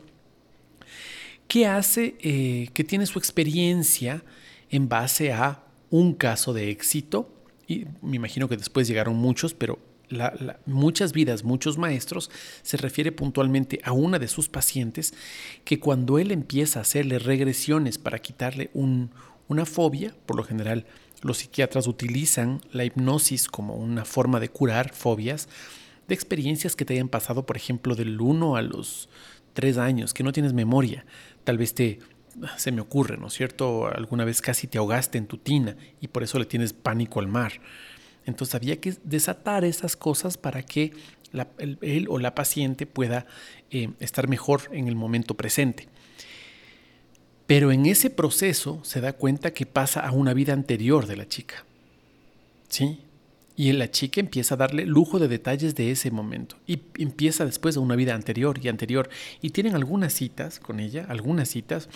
que 1.48 1.68
hace, 1.68 2.16
eh, 2.22 2.70
que 2.74 2.84
tiene 2.84 3.06
su 3.06 3.20
experiencia 3.20 4.24
en 4.70 4.90
base 4.90 5.32
a 5.32 5.64
un 5.90 6.14
caso 6.14 6.54
de 6.54 6.70
éxito 6.72 7.32
y 7.68 7.86
me 8.02 8.18
imagino 8.18 8.48
que 8.48 8.58
después 8.58 8.88
llegaron 8.88 9.16
muchos, 9.16 9.54
pero 9.54 9.80
muchas 10.66 11.14
vidas, 11.14 11.44
muchos 11.44 11.78
maestros, 11.78 12.30
se 12.62 12.78
refiere 12.78 13.12
puntualmente 13.12 13.80
a 13.84 13.92
una 13.92 14.20
de 14.20 14.28
sus 14.28 14.50
pacientes 14.50 15.14
que 15.64 15.80
cuando 15.80 16.20
él 16.20 16.32
empieza 16.32 16.80
a 16.80 16.82
hacerle 16.84 17.18
regresiones 17.18 17.98
para 17.98 18.20
quitarle 18.20 18.70
una 18.74 19.66
fobia, 19.66 20.16
por 20.26 20.38
lo 20.38 20.44
general 20.44 20.86
los 21.22 21.40
psiquiatras 21.40 21.88
utilizan 21.88 22.62
la 22.72 22.86
hipnosis 22.86 23.48
como 23.48 23.76
una 23.76 24.06
forma 24.06 24.40
de 24.40 24.50
curar 24.50 24.94
fobias, 24.94 25.50
de 26.08 26.14
experiencias 26.14 26.76
que 26.76 26.86
te 26.86 26.94
hayan 26.94 27.10
pasado, 27.10 27.48
por 27.48 27.58
ejemplo, 27.58 27.96
del 27.96 28.22
1 28.22 28.56
a 28.56 28.62
los 28.62 29.10
3 29.54 29.80
años, 29.80 30.14
que 30.14 30.24
no 30.24 30.34
tienes 30.34 30.54
memoria, 30.54 31.04
tal 31.46 31.58
vez 31.58 31.74
te 31.74 32.00
se 32.58 32.72
me 32.72 32.82
ocurre, 32.82 33.18
¿no 33.18 33.28
es 33.28 33.34
cierto? 33.34 33.88
Alguna 33.88 34.26
vez 34.26 34.42
casi 34.42 34.68
te 34.68 34.78
ahogaste 34.78 35.18
en 35.18 35.28
tu 35.28 35.38
tina 35.38 35.78
y 36.02 36.10
por 36.10 36.24
eso 36.24 36.38
le 36.38 36.46
tienes 36.46 36.74
pánico 36.74 37.20
al 37.20 37.28
mar. 37.28 37.54
Entonces 38.26 38.56
había 38.56 38.80
que 38.82 38.96
desatar 39.04 39.64
esas 39.64 39.96
cosas 39.96 40.38
para 40.38 40.64
que 40.64 40.92
él 41.82 42.08
o 42.10 42.20
la 42.20 42.36
paciente 42.36 42.86
pueda 42.86 43.26
eh, 43.72 43.90
estar 44.00 44.28
mejor 44.28 44.64
en 44.72 44.88
el 44.88 44.96
momento 44.96 45.36
presente. 45.36 45.88
Pero 47.48 47.72
en 47.72 47.86
ese 47.86 48.10
proceso 48.10 48.80
se 48.84 49.02
da 49.02 49.14
cuenta 49.14 49.54
que 49.54 49.66
pasa 49.66 50.02
a 50.02 50.12
una 50.12 50.34
vida 50.34 50.54
anterior 50.54 51.06
de 51.06 51.18
la 51.18 51.28
chica. 51.28 51.66
¿Sí? 52.68 53.00
Y 53.58 53.72
la 53.72 53.90
chica 53.90 54.20
empieza 54.20 54.56
a 54.56 54.58
darle 54.58 54.86
lujo 54.86 55.18
de 55.18 55.28
detalles 55.28 55.76
de 55.76 55.92
ese 55.92 56.12
momento. 56.12 56.58
Y 56.68 56.82
empieza 56.98 57.46
después 57.46 57.76
de 57.76 57.82
una 57.82 57.96
vida 57.96 58.14
anterior 58.14 58.60
y 58.62 58.68
anterior. 58.68 59.10
Y 59.42 59.52
tienen 59.52 59.76
algunas 59.76 60.14
citas 60.14 60.60
con 60.60 60.80
ella, 60.80 61.06
algunas 61.08 61.50
citas. 61.50 61.88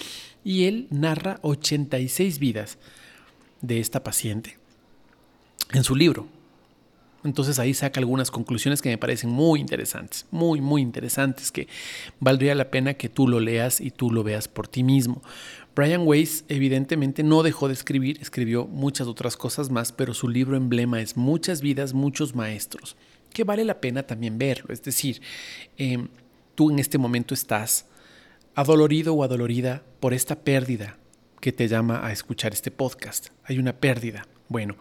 Y 0.44 0.66
él 0.66 0.88
narra 0.90 1.40
86 1.42 2.40
vidas. 2.40 2.78
de 3.62 3.80
esta 3.80 4.04
paciente 4.04 4.58
en 5.74 5.84
su 5.84 5.96
libro. 5.96 6.28
Entonces 7.24 7.60
ahí 7.60 7.74
saca 7.74 8.00
algunas 8.00 8.32
conclusiones 8.32 8.82
que 8.82 8.90
me 8.90 8.98
parecen 8.98 9.30
muy 9.30 9.60
interesantes, 9.60 10.26
muy, 10.32 10.62
muy 10.62 10.82
interesantes, 10.82 11.52
que 11.52 11.68
valdría 12.20 12.56
la 12.56 12.72
pena 12.72 12.94
que 12.94 13.10
tú 13.10 13.28
lo 13.28 13.40
leas 13.40 13.82
y 13.82 13.92
tú 13.92 14.12
lo 14.12 14.24
veas 14.24 14.48
por 14.48 14.68
ti 14.68 14.84
mismo. 14.84 15.22
Brian 15.76 16.06
Weiss 16.06 16.46
evidentemente 16.48 17.24
no 17.24 17.44
dejó 17.44 17.68
de 17.68 17.74
escribir, 17.74 18.20
escribió 18.22 18.66
muchas 18.66 19.08
otras 19.08 19.38
cosas 19.38 19.70
más, 19.70 19.92
pero 19.92 20.14
su 20.14 20.28
libro 20.28 20.58
emblema 20.58 21.02
es 21.02 21.16
Muchas 21.16 21.62
vidas, 21.62 21.94
muchos 21.94 22.36
maestros, 22.36 22.96
que 23.34 23.44
vale 23.44 23.64
la 23.66 23.80
pena 23.80 24.04
también 24.04 24.38
verlo. 24.38 24.74
Es 24.74 24.82
decir, 24.84 25.22
em, 25.78 26.08
tú 26.56 26.72
en 26.72 26.80
este 26.80 26.98
momento 26.98 27.34
estás 27.34 27.86
adolorido 28.56 29.14
o 29.14 29.24
adolorida 29.24 29.84
por 30.00 30.14
esta 30.14 30.36
pérdida 30.40 30.98
que 31.40 31.52
te 31.52 31.68
llama 31.68 32.06
a 32.06 32.12
escuchar 32.12 32.52
este 32.54 32.72
podcast. 32.72 33.28
Hay 33.46 33.60
una 33.60 33.74
pérdida. 33.74 34.28
Bueno, 34.50 34.76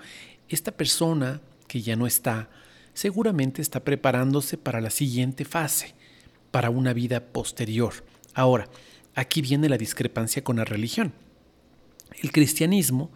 esta 0.49 0.73
persona 0.73 1.41
que 1.69 1.83
ya 1.83 1.95
no 1.95 2.07
está, 2.07 2.51
seguramente 2.95 3.63
está 3.63 3.85
preparándose 3.85 4.59
para 4.59 4.81
la 4.81 4.91
siguiente 4.91 5.45
fase, 5.45 5.95
para 6.51 6.71
una 6.71 6.93
vida 6.93 7.21
posterior. 7.21 7.93
Ahora, 8.35 8.69
aquí 9.15 9.41
viene 9.41 9.69
la 9.69 9.79
discrepancia 9.79 10.43
con 10.43 10.57
la 10.57 10.65
religión. 10.65 11.13
El 12.21 12.33
cristianismo, 12.33 13.13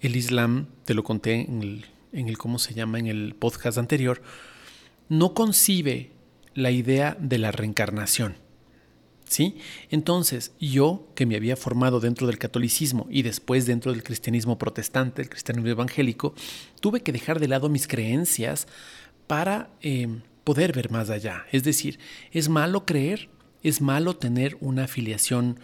el 0.00 0.16
islam, 0.16 0.68
te 0.86 0.94
lo 0.94 1.04
conté 1.04 1.42
en 1.42 1.62
el, 1.62 1.86
en 2.12 2.28
el 2.28 2.38
¿cómo 2.38 2.58
se 2.58 2.72
llama?, 2.72 2.98
en 2.98 3.06
el 3.06 3.34
podcast 3.34 3.76
anterior, 3.76 4.22
no 5.08 5.34
concibe 5.34 6.12
la 6.54 6.70
idea 6.70 7.16
de 7.20 7.38
la 7.38 7.52
reencarnación. 7.52 8.36
¿Sí? 9.28 9.58
Entonces, 9.90 10.52
yo, 10.58 11.06
que 11.14 11.26
me 11.26 11.36
había 11.36 11.54
formado 11.54 12.00
dentro 12.00 12.26
del 12.26 12.38
catolicismo 12.38 13.06
y 13.10 13.22
después 13.22 13.66
dentro 13.66 13.92
del 13.92 14.02
cristianismo 14.02 14.58
protestante, 14.58 15.20
el 15.20 15.28
cristianismo 15.28 15.68
evangélico, 15.68 16.34
tuve 16.80 17.02
que 17.02 17.12
dejar 17.12 17.38
de 17.38 17.48
lado 17.48 17.68
mis 17.68 17.86
creencias 17.86 18.66
para 19.26 19.68
eh, 19.82 20.08
poder 20.44 20.72
ver 20.72 20.90
más 20.90 21.10
allá. 21.10 21.44
Es 21.52 21.62
decir, 21.62 21.98
¿es 22.32 22.48
malo 22.48 22.86
creer? 22.86 23.28
¿Es 23.62 23.82
malo 23.82 24.16
tener 24.16 24.56
una 24.60 24.84
afiliación 24.84 25.60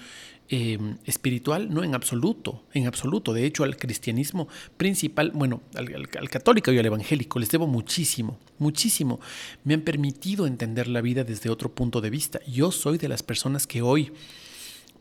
Em, 0.56 0.99
espiritual, 1.04 1.75
no 1.75 1.82
en 1.82 1.96
absoluto, 1.96 2.62
en 2.75 2.87
absoluto. 2.87 3.32
De 3.32 3.44
hecho, 3.44 3.64
al 3.64 3.76
cristianismo 3.76 4.46
principal, 4.76 5.32
bueno, 5.34 5.62
al, 5.75 6.08
católico 6.28 6.70
y 6.70 6.78
al 6.78 6.87
evangélico 6.87 7.40
les 7.40 7.50
debo 7.50 7.66
muchísimo, 7.66 8.38
muchísimo. 8.61 9.18
Me 9.64 9.75
han 9.75 9.80
permitido 9.80 10.46
entender 10.46 10.87
la 10.87 11.00
vida 11.00 11.25
desde 11.25 11.50
otro 11.50 11.75
punto 11.75 12.00
de 12.00 12.08
vista. 12.08 12.38
Yo 12.46 12.70
soy 12.70 12.99
de 12.99 13.08
las 13.08 13.25
personas 13.25 13.66
que 13.66 13.82
hoy, 13.82 14.12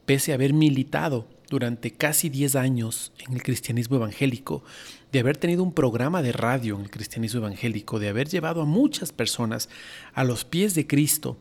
pese 0.07 0.31
a 0.31 0.35
haber 0.35 0.53
militado 0.53 1.27
durante 1.51 1.91
casi 1.91 2.29
10 2.29 2.55
años 2.55 3.11
en 3.19 3.33
el 3.33 3.43
cristianismo 3.43 3.97
evangélico, 3.97 4.63
de 5.11 5.19
haber 5.19 5.37
tenido 5.37 5.61
un 5.61 5.71
programa 5.71 6.23
de 6.23 6.31
radio 6.31 6.77
en 6.77 6.85
el 6.85 6.89
cristianismo 6.89 7.41
evangélico, 7.41 7.99
de 7.99 8.09
haber 8.09 8.27
llevado 8.27 8.63
a 8.63 8.65
muchas 8.65 9.11
personas 9.11 9.69
a 10.15 10.23
los 10.23 10.45
pies 10.45 10.73
de 10.73 10.87
Cristo, 10.87 11.37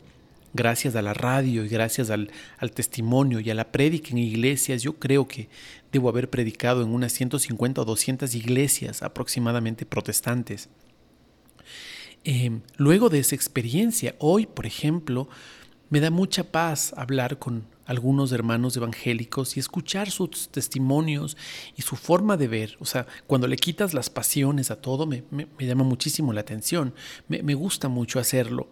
gracias 0.54 0.94
a 0.97 1.02
la 1.02 1.14
radio 1.14 1.64
y 1.64 1.68
gracias 1.68 2.11
al, 2.11 2.30
testimonio 2.75 3.40
y 3.40 3.50
a 3.50 3.54
la 3.54 3.73
prédica 3.73 4.11
en 4.11 4.18
iglesias, 4.18 4.82
yo 4.82 4.99
creo 4.99 5.26
que 5.26 5.49
debo 5.90 6.09
haber 6.09 6.30
predicado 6.30 6.82
en 6.82 6.90
unas 6.90 7.12
150 7.12 7.80
o 7.80 7.85
200 7.85 8.35
iglesias 8.35 9.02
aproximadamente 9.02 9.87
protestantes. 9.87 10.68
Em, 12.25 12.61
luego 12.76 13.09
de 13.09 13.18
esa 13.18 13.35
experiencia, 13.35 14.14
hoy, 14.18 14.47
por 14.47 14.66
ejemplo, 14.66 15.28
me 15.90 16.00
da 16.00 16.11
mucha 16.11 16.44
paz 16.44 16.94
hablar 16.97 17.38
con 17.38 17.66
algunos 17.85 18.32
hermanos 18.32 18.76
evangélicos 18.76 19.56
y 19.56 19.61
escuchar 19.61 20.11
sus 20.11 20.49
testimonios 20.49 21.37
y 21.76 21.82
su 21.82 21.97
forma 21.97 22.37
de 22.37 22.49
ver. 22.49 22.76
O 22.78 22.87
sea, 22.87 23.06
cuando 23.26 23.47
le 23.47 23.56
quitas 23.56 23.92
las 23.92 24.09
pasiones 24.09 24.71
a 24.71 24.80
todo, 24.80 25.06
me, 25.06 25.25
llama 25.59 25.85
muchísimo 25.85 26.32
la 26.32 26.40
atención. 26.40 26.94
Me, 27.28 27.42
me 27.42 27.54
gusta 27.54 27.88
mucho 27.88 28.18
hacerlo. 28.18 28.71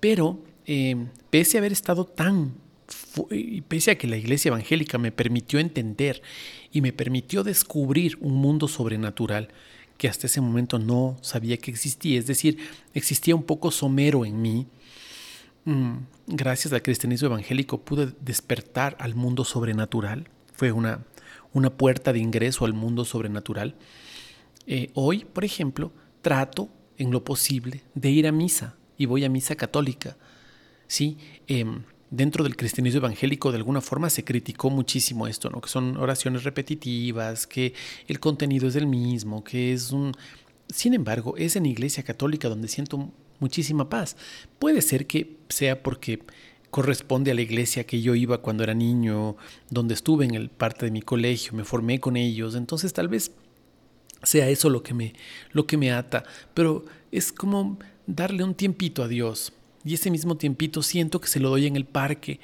Pero 0.00 0.42
eh, 0.70 1.06
pese 1.30 1.56
a 1.56 1.60
haber 1.60 1.72
estado 1.72 2.04
tan, 2.04 2.52
pese 3.68 3.90
a 3.90 3.96
que 3.96 4.06
la 4.06 4.18
iglesia 4.18 4.50
evangélica 4.50 4.98
me 4.98 5.10
permitió 5.10 5.58
entender 5.58 6.20
y 6.70 6.82
me 6.82 6.92
permitió 6.92 7.42
descubrir 7.42 8.18
un 8.20 8.34
mundo 8.34 8.68
sobrenatural 8.68 9.48
que 9.96 10.08
hasta 10.08 10.26
ese 10.26 10.42
momento 10.42 10.78
no 10.78 11.16
sabía 11.22 11.56
que 11.56 11.70
existía, 11.70 12.18
es 12.18 12.26
decir, 12.26 12.58
existía 12.92 13.34
un 13.34 13.44
poco 13.44 13.70
somero 13.70 14.26
en 14.26 14.42
mí, 14.42 14.66
mm, 15.64 15.96
gracias 16.26 16.70
al 16.74 16.82
cristianismo 16.82 17.28
evangélico 17.28 17.80
pude 17.80 18.12
despertar 18.20 18.94
al 19.00 19.14
mundo 19.14 19.46
sobrenatural, 19.46 20.28
fue 20.52 20.70
una, 20.70 21.02
una 21.54 21.70
puerta 21.70 22.12
de 22.12 22.18
ingreso 22.18 22.66
al 22.66 22.74
mundo 22.74 23.06
sobrenatural. 23.06 23.74
Eh, 24.66 24.90
hoy, 24.92 25.24
por 25.24 25.46
ejemplo, 25.46 25.92
trato 26.20 26.68
en 26.98 27.10
lo 27.10 27.24
posible 27.24 27.84
de 27.94 28.10
ir 28.10 28.26
a 28.26 28.32
misa 28.32 28.76
y 28.98 29.06
voy 29.06 29.24
a 29.24 29.30
misa 29.30 29.56
católica 29.56 30.18
¿sí? 30.88 31.16
Em, 31.46 31.82
dentro 32.10 32.42
del 32.42 32.56
cristianismo 32.56 32.98
evangélico 32.98 33.52
de 33.52 33.58
alguna 33.58 33.80
forma 33.80 34.10
se 34.10 34.24
criticó 34.24 34.70
muchísimo 34.70 35.26
esto, 35.26 35.50
¿no? 35.50 35.60
que 35.60 35.68
son 35.68 35.96
oraciones 35.96 36.42
repetitivas, 36.42 37.46
que 37.46 37.74
el 38.08 38.18
contenido 38.18 38.66
es 38.66 38.76
el 38.76 38.86
mismo, 38.86 39.44
que 39.44 39.72
es 39.72 39.92
un... 39.92 40.12
Sin 40.68 40.94
embargo, 40.94 41.36
es 41.36 41.56
en 41.56 41.66
Iglesia 41.66 42.02
Católica 42.02 42.48
donde 42.48 42.68
siento 42.68 43.12
muchísima 43.38 43.88
paz. 43.88 44.16
Puede 44.58 44.82
ser 44.82 45.06
que 45.06 45.36
sea 45.48 45.82
porque 45.82 46.20
corresponde 46.70 47.30
a 47.30 47.34
la 47.34 47.40
iglesia 47.40 47.84
que 47.84 48.02
yo 48.02 48.14
iba 48.14 48.42
cuando 48.42 48.62
era 48.62 48.74
niño, 48.74 49.36
donde 49.70 49.94
estuve 49.94 50.26
en 50.26 50.34
el 50.34 50.50
parte 50.50 50.84
de 50.86 50.92
mi 50.92 51.00
colegio, 51.00 51.54
me 51.54 51.64
formé 51.64 51.98
con 52.00 52.16
ellos, 52.16 52.54
entonces 52.54 52.92
tal 52.92 53.08
vez 53.08 53.32
sea 54.22 54.48
eso 54.50 54.68
lo 54.68 54.82
que 54.82 54.94
me 54.94 55.14
lo 55.52 55.66
que 55.66 55.76
me 55.76 55.92
ata, 55.92 56.24
pero 56.52 56.84
es 57.10 57.32
como 57.32 57.78
darle 58.06 58.44
un 58.44 58.54
tiempito 58.54 59.02
a 59.02 59.08
Dios, 59.08 59.52
y 59.88 59.94
ese 59.94 60.10
mismo 60.10 60.36
tiempito 60.36 60.82
siento 60.82 61.18
que 61.18 61.28
se 61.28 61.40
lo 61.40 61.48
doy 61.48 61.66
en 61.66 61.74
el 61.74 61.86
parque. 61.86 62.40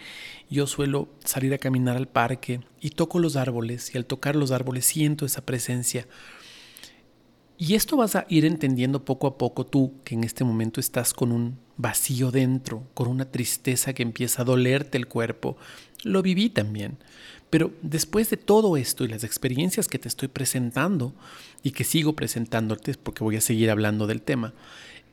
Yo 0.49 0.67
suelo 0.67 1.11
salir 1.27 1.53
a 1.53 1.59
caminar 1.59 1.95
al 1.95 2.09
parque 2.09 2.61
y 2.81 2.89
toco 2.89 3.19
los 3.19 3.37
árboles 3.37 3.95
y 3.95 3.99
al 3.99 4.07
tocar 4.07 4.35
los 4.35 4.51
árboles 4.51 4.87
siento 4.87 5.27
esa 5.27 5.45
presencia. 5.45 6.09
Y 7.59 7.75
esto 7.75 7.99
vas 7.99 8.17
a 8.17 8.25
ir 8.31 8.47
entendiendo 8.47 9.05
poco 9.05 9.27
a 9.27 9.37
poco 9.37 9.67
tú 9.67 9.93
que 10.05 10.15
en 10.15 10.25
este 10.25 10.43
momento 10.43 10.81
estás 10.81 11.13
con 11.13 11.33
un 11.33 11.59
vacío 11.77 12.31
dentro, 12.31 12.85
con 12.95 13.09
una 13.09 13.31
tristeza 13.31 13.93
que 13.93 14.03
empieza 14.03 14.41
a 14.41 14.47
dolerte 14.47 14.97
el 14.97 15.07
cuerpo. 15.07 15.59
Lo 16.03 16.23
viví 16.23 16.49
también. 16.49 16.97
Pero 17.51 17.73
después 17.83 18.31
de 18.31 18.39
todo 18.39 18.79
esto 18.79 19.05
y 19.05 19.09
las 19.09 19.23
experiencias 19.23 19.87
que 19.87 19.99
te 19.99 20.09
estoy 20.09 20.29
presentando 20.29 21.13
y 21.63 21.73
que 21.73 21.85
sigo 21.85 22.15
presentándote 22.15 22.95
porque 22.95 23.23
voy 23.23 23.37
a 23.37 23.43
seguir 23.43 23.71
hablando 23.71 24.07
del 24.07 24.23
tema, 24.23 24.55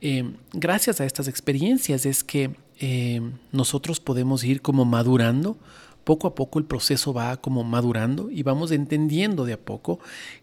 Em, 0.04 0.34
gracias 0.52 1.00
a 1.00 1.06
estas 1.06 1.28
experiencias 1.28 2.06
es 2.06 2.24
que 2.24 2.50
em, 2.80 3.34
nosotros 3.52 4.00
podemos 4.00 4.42
ir 4.42 4.60
como 4.60 4.84
madurando. 4.84 5.56
Poco 6.02 6.26
a 6.26 6.34
poco 6.34 6.58
el 6.58 6.64
proceso 6.64 7.14
va 7.14 7.36
como 7.36 7.62
madurando 7.62 8.28
y 8.28 8.42
vamos 8.42 8.72
entendiendo 8.72 9.44
de 9.44 9.52
a 9.52 9.60
poco 9.60 10.00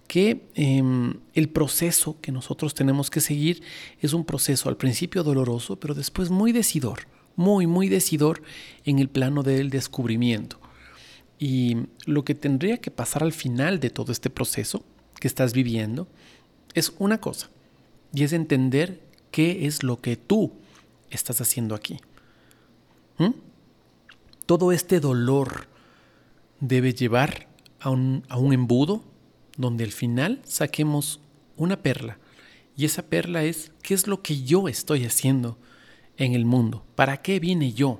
que 0.07 0.45
em, 0.55 1.15
el 1.33 1.49
proceso 1.49 2.15
que 2.21 2.31
nosotros 2.31 2.73
tenemos 2.73 3.09
que 3.09 3.19
seguir 3.19 3.61
es 3.99 4.13
un 4.13 4.23
proceso 4.23 4.69
al 4.69 4.77
principio 4.77 5.23
doloroso, 5.23 5.77
pero 5.77 5.93
después 5.93 6.29
muy 6.29 6.53
decidor, 6.53 6.99
muy, 7.35 7.67
muy 7.67 7.89
decidor 7.89 8.41
en 8.85 8.99
el 8.99 9.09
plano 9.09 9.43
del 9.43 9.69
descubrimiento. 9.69 10.57
Y 11.37 11.75
lo 12.05 12.23
que 12.23 12.33
tendría 12.35 12.77
que 12.77 12.91
pasar 12.91 13.23
al 13.23 13.33
final 13.33 13.81
de 13.81 13.89
todo 13.89 14.13
este 14.13 14.29
proceso 14.29 14.85
que 15.19 15.27
estás 15.27 15.51
viviendo 15.51 16.07
es 16.73 16.93
una 16.97 17.19
cosa, 17.19 17.49
y 18.13 18.23
es 18.23 18.31
entender 18.31 19.08
qué 19.31 19.65
es 19.65 19.83
lo 19.83 20.01
que 20.01 20.15
tú 20.15 20.51
estás 21.09 21.41
haciendo 21.41 21.75
aquí. 21.75 22.00
¿Mm? 23.17 23.31
Todo 24.45 24.71
este 24.71 25.00
dolor 25.00 25.67
debe 26.59 26.93
llevar 26.93 27.48
a 27.79 27.89
un, 27.89 28.24
a 28.29 28.38
un 28.38 28.53
embudo 28.53 29.03
donde 29.57 29.83
al 29.83 29.91
final 29.91 30.41
saquemos 30.43 31.19
una 31.57 31.81
perla. 31.81 32.17
Y 32.75 32.86
esa 32.86 33.03
perla 33.03 33.43
es, 33.43 33.71
¿qué 33.81 33.93
es 33.93 34.07
lo 34.07 34.21
que 34.21 34.43
yo 34.43 34.67
estoy 34.67 35.05
haciendo 35.05 35.57
en 36.17 36.33
el 36.33 36.45
mundo? 36.45 36.86
¿Para 36.95 37.21
qué 37.21 37.39
vine 37.39 37.74
yo? 37.74 38.00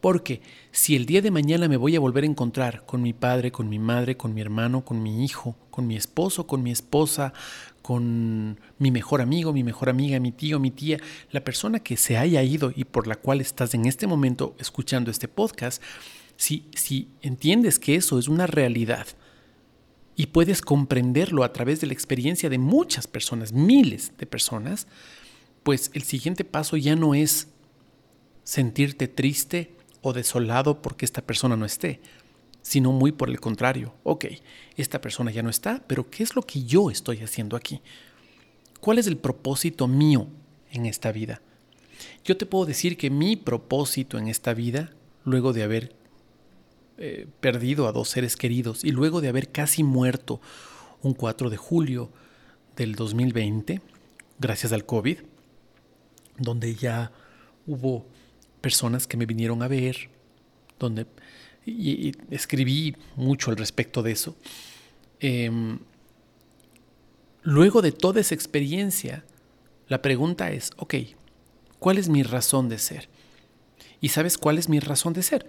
Porque 0.00 0.40
si 0.72 0.96
el 0.96 1.06
día 1.06 1.22
de 1.22 1.30
mañana 1.30 1.68
me 1.68 1.76
voy 1.76 1.96
a 1.96 2.00
volver 2.00 2.24
a 2.24 2.26
encontrar 2.28 2.84
con 2.86 3.02
mi 3.02 3.12
padre, 3.12 3.52
con 3.52 3.68
mi 3.68 3.78
madre, 3.78 4.16
con 4.16 4.34
mi 4.34 4.40
hermano, 4.40 4.84
con 4.84 5.02
mi 5.02 5.24
hijo, 5.24 5.56
con 5.70 5.86
mi 5.86 5.96
esposo, 5.96 6.46
con 6.46 6.62
mi 6.62 6.70
esposa, 6.70 7.32
con 7.82 8.58
mi 8.78 8.90
mejor 8.90 9.20
amigo, 9.20 9.52
mi 9.52 9.64
mejor 9.64 9.88
amiga, 9.88 10.20
mi 10.20 10.32
tío, 10.32 10.60
mi 10.60 10.70
tía, 10.70 10.98
la 11.30 11.42
persona 11.42 11.80
que 11.80 11.96
se 11.96 12.16
haya 12.16 12.42
ido 12.42 12.72
y 12.74 12.84
por 12.84 13.06
la 13.06 13.16
cual 13.16 13.40
estás 13.40 13.74
en 13.74 13.86
este 13.86 14.06
momento 14.06 14.54
escuchando 14.58 15.10
este 15.10 15.28
podcast, 15.28 15.82
si, 16.36 16.66
si 16.74 17.08
entiendes 17.20 17.78
que 17.78 17.96
eso 17.96 18.18
es 18.18 18.28
una 18.28 18.46
realidad 18.46 19.06
y 20.16 20.26
puedes 20.26 20.60
comprenderlo 20.60 21.44
a 21.44 21.52
través 21.52 21.80
de 21.80 21.86
la 21.86 21.92
experiencia 21.92 22.50
de 22.50 22.58
muchas 22.58 23.06
personas, 23.06 23.52
miles 23.52 24.12
de 24.18 24.26
personas, 24.26 24.86
pues 25.62 25.90
el 25.94 26.02
siguiente 26.02 26.44
paso 26.44 26.76
ya 26.76 26.96
no 26.96 27.14
es 27.14 27.48
sentirte 28.44 29.08
triste, 29.08 29.74
o 30.02 30.12
desolado 30.12 30.82
porque 30.82 31.04
esta 31.04 31.22
persona 31.22 31.56
no 31.56 31.64
esté. 31.64 32.00
sino 32.62 32.92
muy 32.92 33.10
por 33.10 33.30
el 33.30 33.40
contrario. 33.40 33.94
Ok, 34.02 34.26
esta 34.76 35.00
persona 35.00 35.30
ya 35.30 35.42
no 35.42 35.48
está, 35.48 35.82
pero 35.86 36.10
¿qué 36.10 36.22
es 36.22 36.36
lo 36.36 36.42
que 36.42 36.64
yo 36.64 36.90
estoy 36.90 37.20
haciendo 37.20 37.56
aquí? 37.56 37.80
¿Cuál 38.80 38.98
es 38.98 39.06
el 39.06 39.16
propósito 39.16 39.88
mío 39.88 40.26
en 40.70 40.84
esta 40.84 41.10
vida? 41.10 41.40
Yo 42.24 42.36
te 42.36 42.46
puedo 42.46 42.66
decir 42.66 42.96
que 42.96 43.10
mi 43.10 43.36
propósito 43.36 44.18
en 44.18 44.28
esta 44.28 44.54
vida, 44.54 44.92
luego 45.24 45.52
de 45.52 45.62
haber 45.62 45.94
eh, 46.98 47.26
perdido 47.40 47.88
a 47.88 47.92
dos 47.92 48.08
seres 48.10 48.36
queridos 48.36 48.84
y 48.84 48.90
luego 48.90 49.20
de 49.20 49.28
haber 49.28 49.48
casi 49.50 49.82
muerto 49.82 50.40
un 51.02 51.14
4 51.14 51.48
de 51.50 51.56
julio 51.56 52.10
del 52.76 52.94
2020, 52.94 53.80
gracias 54.38 54.72
al 54.72 54.84
COVID, 54.84 55.18
donde 56.38 56.74
ya 56.74 57.12
hubo 57.66 58.06
personas 58.60 59.06
que 59.06 59.16
me 59.16 59.26
vinieron 59.26 59.62
a 59.62 59.68
ver, 59.68 60.10
donde 60.78 61.06
escribí 62.30 62.96
mucho 63.16 63.50
al 63.50 63.56
respecto 63.56 64.02
de 64.02 64.12
eso. 64.12 64.36
Em, 65.20 65.78
luego 67.42 67.82
de 67.82 67.92
toda 67.92 68.20
esa 68.20 68.34
experiencia, 68.34 69.24
la 69.88 70.02
pregunta 70.02 70.50
es, 70.50 70.70
ok, 70.76 70.94
¿cuál 71.78 71.98
es 71.98 72.08
mi 72.08 72.22
razón 72.22 72.68
de 72.68 72.78
ser? 72.78 73.08
¿Y 74.00 74.08
sabes 74.08 74.38
cuál 74.38 74.58
es 74.58 74.68
mi 74.68 74.80
razón 74.80 75.12
de 75.12 75.22
ser? 75.22 75.46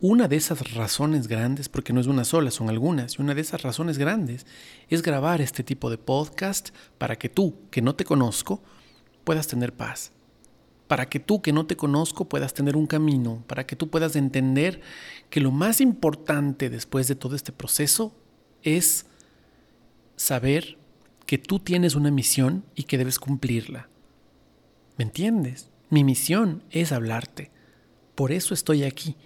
Una 0.00 0.28
de 0.28 0.36
esas 0.36 0.74
razones 0.74 1.26
grandes, 1.26 1.70
porque 1.70 1.94
no 1.94 2.00
es 2.00 2.06
una 2.06 2.24
sola, 2.24 2.50
son 2.50 2.68
algunas, 2.68 3.14
y 3.18 3.22
una 3.22 3.34
de 3.34 3.40
esas 3.40 3.62
razones 3.62 3.96
grandes 3.96 4.44
es 4.90 5.00
grabar 5.00 5.40
este 5.40 5.64
tipo 5.64 5.88
de 5.88 5.96
podcast 5.96 6.68
para 6.98 7.16
que 7.16 7.30
tú, 7.30 7.56
que 7.70 7.80
no 7.80 7.94
te 7.94 8.04
conozco, 8.04 8.62
puedas 9.24 9.46
tener 9.46 9.72
paz. 9.72 10.12
Para 10.88 11.08
que 11.08 11.18
tú, 11.20 11.42
que 11.42 11.52
no 11.52 11.66
te 11.66 11.76
conozco, 11.76 12.28
puedas 12.28 12.54
tener 12.54 12.76
un 12.76 12.86
camino, 12.86 13.42
para 13.46 13.66
que 13.66 13.76
tú 13.76 13.88
puedas 13.88 14.14
entender 14.16 14.80
que 15.30 15.40
lo 15.40 15.50
más 15.50 15.80
importante 15.80 16.70
después 16.70 17.08
de 17.08 17.16
todo 17.16 17.34
este 17.34 17.52
proceso 17.52 18.14
es 18.62 19.06
saber 20.16 20.78
que 21.26 21.38
tú 21.38 21.58
tienes 21.58 21.94
una 21.94 22.10
misión 22.10 22.64
y 22.74 22.84
que 22.84 22.98
debes 22.98 23.18
cumplirla. 23.18 23.88
¿Me 24.96 25.04
entiendes? 25.04 25.70
Mi 25.90 26.04
misión 26.04 26.62
es 26.70 26.92
hablarte. 26.92 27.50
Por 28.14 28.32
eso 28.32 28.54
estoy 28.54 28.84
aquí 28.84 29.16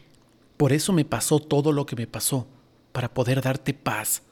por 0.60 0.74
eso 0.74 0.92
me 0.92 1.06
pasó 1.06 1.40
todo 1.40 1.72
lo 1.72 1.86
que 1.86 1.96
me 1.96 2.06
pasó, 2.06 2.46
para 2.92 3.14
poder 3.14 3.40
darte 3.40 3.72
paz, 3.72 4.24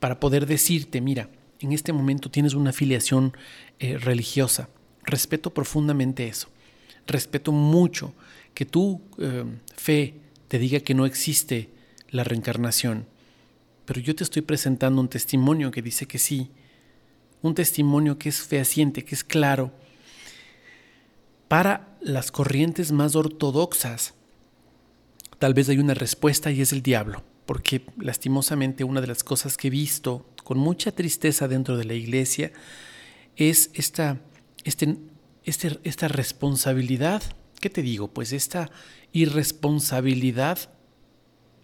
para 0.00 0.18
poder 0.18 0.46
decirte, 0.46 1.00
mira, 1.00 1.30
en 1.60 1.70
este 1.70 1.92
momento 1.92 2.32
tienes 2.32 2.54
una 2.54 2.70
afiliación 2.70 3.36
eh, 3.78 3.96
religiosa. 3.96 4.70
Respeto 5.04 5.52
profundamente 5.52 6.28
eso. 6.28 6.48
Respeto 7.06 7.52
mucho 7.52 8.14
que 8.54 8.64
tu 8.64 9.00
eh, 9.18 9.44
fe 9.76 10.20
te 10.48 10.58
diga 10.58 10.80
que 10.80 10.94
no 10.94 11.06
existe 11.06 11.70
la 12.10 12.24
reencarnación. 12.24 13.06
Pero 13.84 14.00
yo 14.00 14.14
te 14.14 14.24
estoy 14.24 14.42
presentando 14.42 15.00
un 15.00 15.08
testimonio 15.08 15.70
que 15.70 15.82
dice 15.82 16.06
que 16.06 16.18
sí. 16.18 16.50
Un 17.40 17.54
testimonio 17.54 18.18
que 18.18 18.28
es 18.28 18.40
fehaciente, 18.40 19.04
que 19.04 19.14
es 19.14 19.24
claro. 19.24 19.72
Para 21.48 21.96
las 22.00 22.30
corrientes 22.30 22.92
más 22.92 23.16
ortodoxas, 23.16 24.14
tal 25.38 25.54
vez 25.54 25.68
hay 25.68 25.78
una 25.78 25.94
respuesta 25.94 26.50
y 26.50 26.60
es 26.60 26.72
el 26.72 26.82
diablo, 26.82 27.22
porque 27.46 27.84
lastimosamente 27.98 28.84
una 28.84 29.00
de 29.00 29.08
las 29.08 29.24
cosas 29.24 29.56
que 29.56 29.68
he 29.68 29.70
visto 29.70 30.26
con 30.44 30.58
mucha 30.58 30.92
tristeza 30.92 31.48
dentro 31.48 31.76
de 31.76 31.84
la 31.84 31.94
iglesia 31.94 32.52
es 33.36 33.70
esta, 33.74 34.20
este, 34.64 34.96
este, 35.44 35.78
esta 35.84 36.08
responsabilidad, 36.08 37.22
¿qué 37.60 37.70
te 37.70 37.82
digo? 37.82 38.08
Pues 38.08 38.32
esta 38.32 38.70
irresponsabilidad 39.12 40.58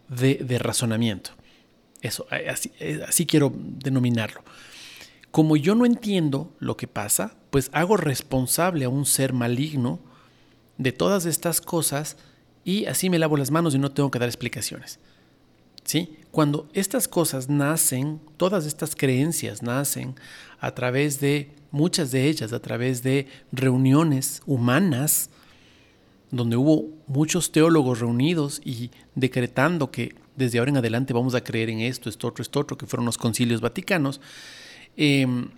de, 0.09 0.59
razonamiento. 0.59 1.31
Eso, 2.01 2.27
así, 2.49 2.73
así 3.07 3.27
quiero 3.27 3.53
denominarlo. 3.55 4.43
Como 5.31 5.57
yo 5.57 5.75
no 5.75 5.85
entiendo 5.85 6.55
lo 6.59 6.77
que 6.77 6.87
pasa, 6.87 7.37
pues 7.51 7.71
hago 7.73 7.97
responsable 7.97 8.85
a 8.85 8.89
un 8.89 9.05
ser 9.05 9.33
maligno 9.33 10.01
de 10.79 10.93
todas 10.93 11.27
estas 11.27 11.61
cosas 11.61 12.17
y 12.65 12.87
así 12.87 13.11
me 13.11 13.19
lavo 13.19 13.37
las 13.37 13.51
manos 13.51 13.75
y 13.75 13.79
no 13.79 13.93
tengo 13.93 14.11
que 14.11 14.19
dar 14.19 14.29
explicaciones. 14.29 14.99
¿Sí? 15.85 16.19
Cuando 16.31 16.69
estas 16.75 17.09
cosas 17.09 17.49
nacen, 17.49 18.21
todas 18.37 18.67
estas 18.67 18.95
creencias 18.95 19.63
nacen 19.63 20.17
a 20.61 20.75
través 20.75 21.19
de, 21.21 21.51
muchas 21.71 22.11
de 22.11 22.29
ellas, 22.29 22.53
a 22.53 22.61
través 22.61 23.03
de 23.03 23.27
reuniones 23.53 24.43
humanas, 24.47 25.31
donde 26.31 26.57
hubo 26.57 26.89
muchos 27.07 27.53
teólogos 27.53 28.01
reunidos 28.01 28.61
y 28.65 28.91
decretando 29.15 29.91
que 29.91 30.15
desde 30.37 30.59
ahora 30.59 30.71
en 30.71 30.77
adelante 30.77 31.13
vamos 31.13 31.35
a 31.35 31.43
creer 31.43 31.71
en 31.71 31.81
esto, 31.81 32.09
esto 32.09 32.29
otro, 32.29 32.43
esto 32.43 32.61
otro, 32.61 32.79
que 32.79 32.87
fueron 32.87 33.07
los 33.07 33.19
concilios 33.19 33.61
vaticanos. 33.61 34.21
Em, 34.97 35.51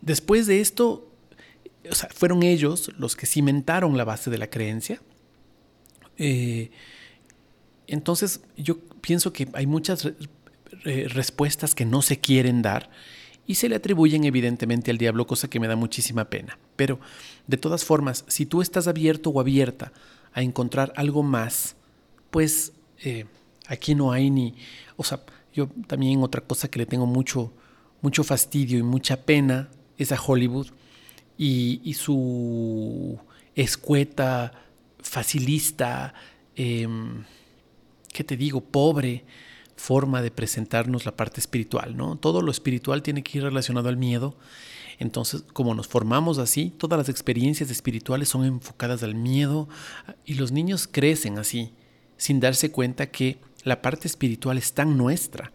después 0.00 0.46
de 0.46 0.60
esto, 0.60 1.10
fueron 2.14 2.42
ellos 2.42 2.90
los 2.98 3.14
que 3.16 3.26
cimentaron 3.26 3.96
la 3.96 4.04
base 4.04 4.30
de 4.30 4.38
la 4.38 4.48
creencia, 4.48 5.00
eh, 6.16 6.70
entonces 7.86 8.40
yo 8.56 8.78
pienso 9.00 9.32
que 9.32 9.48
hay 9.52 9.66
muchas 9.66 10.08
respuestas 10.84 11.74
que 11.74 11.84
no 11.84 12.02
se 12.02 12.20
quieren 12.20 12.62
dar 12.62 12.90
y 13.46 13.56
se 13.56 13.68
le 13.68 13.76
atribuyen 13.76 14.24
evidentemente 14.24 14.90
al 14.90 14.98
diablo, 14.98 15.26
cosa 15.26 15.48
que 15.48 15.60
me 15.60 15.68
da 15.68 15.76
muchísima 15.76 16.24
pena. 16.26 16.58
Pero 16.76 16.98
de 17.46 17.56
todas 17.56 17.84
formas, 17.84 18.24
si 18.28 18.46
tú 18.46 18.62
estás 18.62 18.88
abierto 18.88 19.30
o 19.30 19.40
abierta 19.40 19.92
a 20.32 20.42
encontrar 20.42 20.92
algo 20.96 21.22
más, 21.22 21.76
pues 22.30 22.72
eh, 23.02 23.26
aquí 23.66 23.94
no 23.94 24.12
hay 24.12 24.30
ni... 24.30 24.54
O 24.96 25.04
sea, 25.04 25.20
yo 25.52 25.68
también 25.86 26.22
otra 26.22 26.40
cosa 26.40 26.68
que 26.68 26.78
le 26.78 26.86
tengo 26.86 27.06
mucho, 27.06 27.52
mucho 28.00 28.24
fastidio 28.24 28.78
y 28.78 28.82
mucha 28.82 29.22
pena 29.22 29.68
es 29.98 30.10
a 30.10 30.20
Hollywood 30.20 30.68
y, 31.36 31.80
y 31.84 31.94
su 31.94 33.18
escueta 33.54 34.52
facilista, 35.00 36.14
em, 36.56 37.24
¿qué 38.12 38.24
te 38.24 38.36
digo? 38.36 38.60
Pobre 38.60 39.24
forma 39.76 40.22
de 40.22 40.30
presentarnos 40.30 41.04
la 41.04 41.16
parte 41.16 41.40
espiritual, 41.40 41.96
¿no? 41.96 42.16
Todo 42.16 42.42
lo 42.42 42.50
espiritual 42.50 43.02
tiene 43.02 43.22
que 43.22 43.38
ir 43.38 43.44
relacionado 43.44 43.88
al 43.88 43.96
miedo. 43.96 44.36
Entonces, 44.98 45.44
como 45.52 45.74
nos 45.74 45.88
formamos 45.88 46.38
así, 46.38 46.72
todas 46.76 46.98
las 46.98 47.08
experiencias 47.08 47.70
espirituales 47.70 48.28
son 48.28 48.44
enfocadas 48.44 49.02
al 49.02 49.14
miedo 49.14 49.68
y 50.24 50.34
los 50.34 50.52
niños 50.52 50.88
crecen 50.90 51.38
así, 51.38 51.72
sin 52.16 52.40
darse 52.40 52.70
cuenta 52.70 53.10
que 53.10 53.38
la 53.64 53.82
parte 53.82 54.06
espiritual 54.06 54.58
es 54.58 54.72
tan 54.72 54.96
nuestra. 54.96 55.52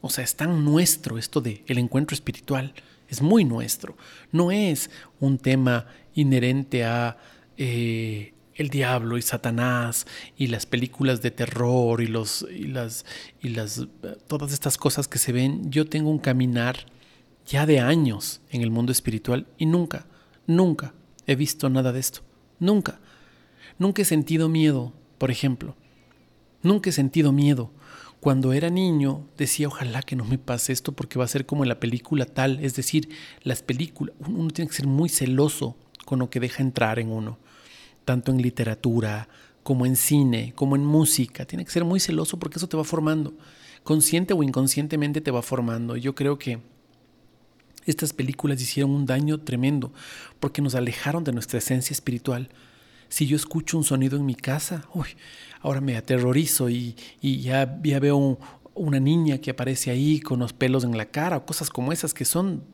O 0.00 0.10
sea, 0.10 0.24
es 0.24 0.36
tan 0.36 0.64
nuestro 0.64 1.18
esto 1.18 1.40
de 1.40 1.64
el 1.66 1.78
encuentro 1.78 2.14
espiritual, 2.14 2.74
es 3.08 3.20
muy 3.20 3.44
nuestro. 3.44 3.96
No 4.30 4.50
es 4.50 4.90
un 5.20 5.38
tema 5.38 5.86
inherente 6.14 6.84
a 6.84 7.16
eh, 7.56 8.31
el 8.54 8.68
diablo 8.68 9.18
y 9.18 9.22
Satanás 9.22 10.06
y 10.36 10.48
las 10.48 10.66
películas 10.66 11.22
de 11.22 11.30
terror 11.30 12.00
y 12.00 12.06
los 12.06 12.46
y 12.50 12.66
las 12.66 13.04
y 13.40 13.50
las 13.50 13.86
todas 14.26 14.52
estas 14.52 14.76
cosas 14.76 15.08
que 15.08 15.18
se 15.18 15.32
ven, 15.32 15.70
yo 15.70 15.86
tengo 15.86 16.10
un 16.10 16.18
caminar 16.18 16.86
ya 17.46 17.66
de 17.66 17.80
años 17.80 18.40
en 18.50 18.62
el 18.62 18.70
mundo 18.70 18.92
espiritual 18.92 19.46
y 19.58 19.66
nunca, 19.66 20.06
nunca 20.46 20.94
he 21.26 21.34
visto 21.34 21.68
nada 21.68 21.92
de 21.92 22.00
esto. 22.00 22.20
Nunca. 22.58 23.00
Nunca 23.78 24.02
he 24.02 24.04
sentido 24.04 24.48
miedo, 24.48 24.92
por 25.18 25.30
ejemplo. 25.30 25.76
Nunca 26.62 26.90
he 26.90 26.92
sentido 26.92 27.32
miedo. 27.32 27.72
Cuando 28.20 28.52
era 28.52 28.70
niño 28.70 29.26
decía, 29.36 29.66
ojalá 29.66 30.02
que 30.02 30.14
no 30.14 30.24
me 30.24 30.38
pase 30.38 30.72
esto 30.72 30.92
porque 30.92 31.18
va 31.18 31.24
a 31.24 31.28
ser 31.28 31.44
como 31.44 31.64
en 31.64 31.68
la 31.68 31.80
película 31.80 32.24
tal. 32.24 32.60
Es 32.64 32.76
decir, 32.76 33.08
las 33.42 33.62
películas, 33.62 34.14
uno 34.20 34.50
tiene 34.50 34.68
que 34.68 34.76
ser 34.76 34.86
muy 34.86 35.08
celoso 35.08 35.76
con 36.04 36.20
lo 36.20 36.30
que 36.30 36.38
deja 36.38 36.62
entrar 36.62 37.00
en 37.00 37.10
uno 37.10 37.38
tanto 38.04 38.32
en 38.32 38.42
literatura 38.42 39.28
como 39.62 39.86
en 39.86 39.96
cine, 39.96 40.52
como 40.54 40.76
en 40.76 40.84
música. 40.84 41.44
Tiene 41.44 41.64
que 41.64 41.70
ser 41.70 41.84
muy 41.84 42.00
celoso 42.00 42.38
porque 42.38 42.58
eso 42.58 42.68
te 42.68 42.76
va 42.76 42.84
formando. 42.84 43.34
Consciente 43.84 44.34
o 44.34 44.42
inconscientemente 44.42 45.20
te 45.20 45.30
va 45.30 45.42
formando. 45.42 45.96
Yo 45.96 46.14
creo 46.14 46.38
que 46.38 46.60
estas 47.84 48.12
películas 48.12 48.60
hicieron 48.60 48.92
un 48.92 49.06
daño 49.06 49.40
tremendo 49.40 49.92
porque 50.40 50.62
nos 50.62 50.74
alejaron 50.74 51.24
de 51.24 51.32
nuestra 51.32 51.58
esencia 51.58 51.94
espiritual. 51.94 52.48
Si 53.08 53.26
yo 53.26 53.36
escucho 53.36 53.76
un 53.76 53.84
sonido 53.84 54.16
en 54.16 54.24
mi 54.24 54.34
casa, 54.34 54.88
uy, 54.94 55.08
ahora 55.60 55.80
me 55.80 55.96
aterrorizo 55.96 56.70
y, 56.70 56.96
ya, 57.20 57.78
ya 57.82 58.00
veo 58.00 58.38
una 58.74 59.00
niña 59.00 59.38
que 59.38 59.50
aparece 59.50 59.90
ahí 59.90 60.20
con 60.20 60.38
los 60.38 60.52
pelos 60.52 60.84
en 60.84 60.96
la 60.96 61.06
cara 61.06 61.36
o 61.36 61.44
cosas 61.44 61.68
como 61.68 61.92
esas 61.92 62.14
que 62.14 62.24
son, 62.24 62.64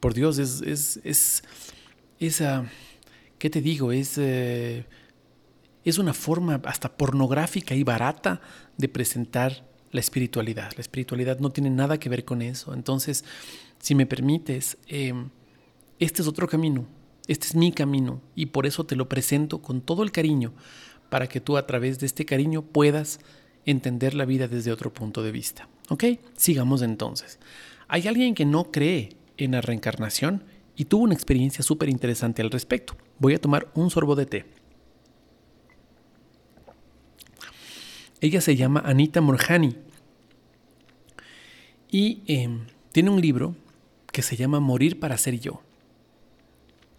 por 0.00 0.14
Dios, 0.14 0.38
es, 0.38 0.62
es, 0.62 1.00
es 1.04 1.44
esa 2.18 2.64
¿qué 3.38 3.50
te 3.50 3.60
digo? 3.60 3.92
Es, 3.92 4.18
eh, 4.18 4.84
es 5.84 5.98
una 5.98 6.14
forma 6.14 6.60
hasta 6.64 6.96
pornográfica 6.96 7.74
y 7.74 7.82
barata 7.82 8.40
de 8.76 8.88
presentar 8.88 9.64
la 9.92 10.00
espiritualidad. 10.00 10.72
La 10.76 10.80
espiritualidad 10.80 11.38
no 11.38 11.50
tiene 11.50 11.70
nada 11.70 11.98
que 11.98 12.08
ver 12.08 12.24
con 12.24 12.42
eso. 12.42 12.74
Entonces, 12.74 13.24
si 13.78 13.94
me 13.94 14.06
permites, 14.06 14.78
em, 14.88 15.30
este 15.98 16.22
es 16.22 16.28
otro 16.28 16.48
camino, 16.48 16.86
este 17.28 17.46
es 17.46 17.54
mi 17.54 17.72
camino 17.72 18.20
y 18.34 18.46
por 18.46 18.66
eso 18.66 18.84
te 18.84 18.96
lo 18.96 19.08
presento 19.08 19.62
con 19.62 19.80
todo 19.80 20.02
el 20.02 20.12
cariño, 20.12 20.52
para 21.08 21.28
que 21.28 21.40
tú 21.40 21.56
a 21.56 21.66
través 21.66 21.98
de 22.00 22.06
este 22.06 22.24
cariño 22.24 22.62
puedas 22.62 23.20
entender 23.64 24.14
la 24.14 24.24
vida 24.24 24.48
desde 24.48 24.72
otro 24.72 24.92
punto 24.92 25.22
de 25.22 25.32
vista. 25.32 25.68
¿Ok? 25.88 26.04
Sigamos 26.36 26.82
entonces. 26.82 27.38
Hay 27.88 28.08
alguien 28.08 28.34
que 28.34 28.44
no 28.44 28.70
cree 28.70 29.16
en 29.36 29.52
la 29.52 29.60
reencarnación 29.60 30.44
y 30.76 30.84
tuvo 30.84 31.04
una 31.04 31.14
experiencia 31.14 31.64
súper 31.64 31.88
interesante 31.88 32.42
al 32.42 32.50
respecto. 32.50 32.96
Voy 33.18 33.34
a 33.34 33.40
tomar 33.40 33.70
un 33.74 33.90
sorbo 33.90 34.14
de 34.14 34.26
té. 34.26 34.44
Ella 38.20 38.40
se 38.40 38.56
llama 38.56 38.82
Anita 38.84 39.20
Morjani 39.20 39.76
y 41.90 42.22
em, 42.26 42.66
tiene 42.92 43.10
un 43.10 43.20
libro 43.20 43.54
que 44.12 44.22
se 44.22 44.36
llama 44.36 44.60
Morir 44.60 44.98
para 44.98 45.18
ser 45.18 45.38
yo. 45.38 45.62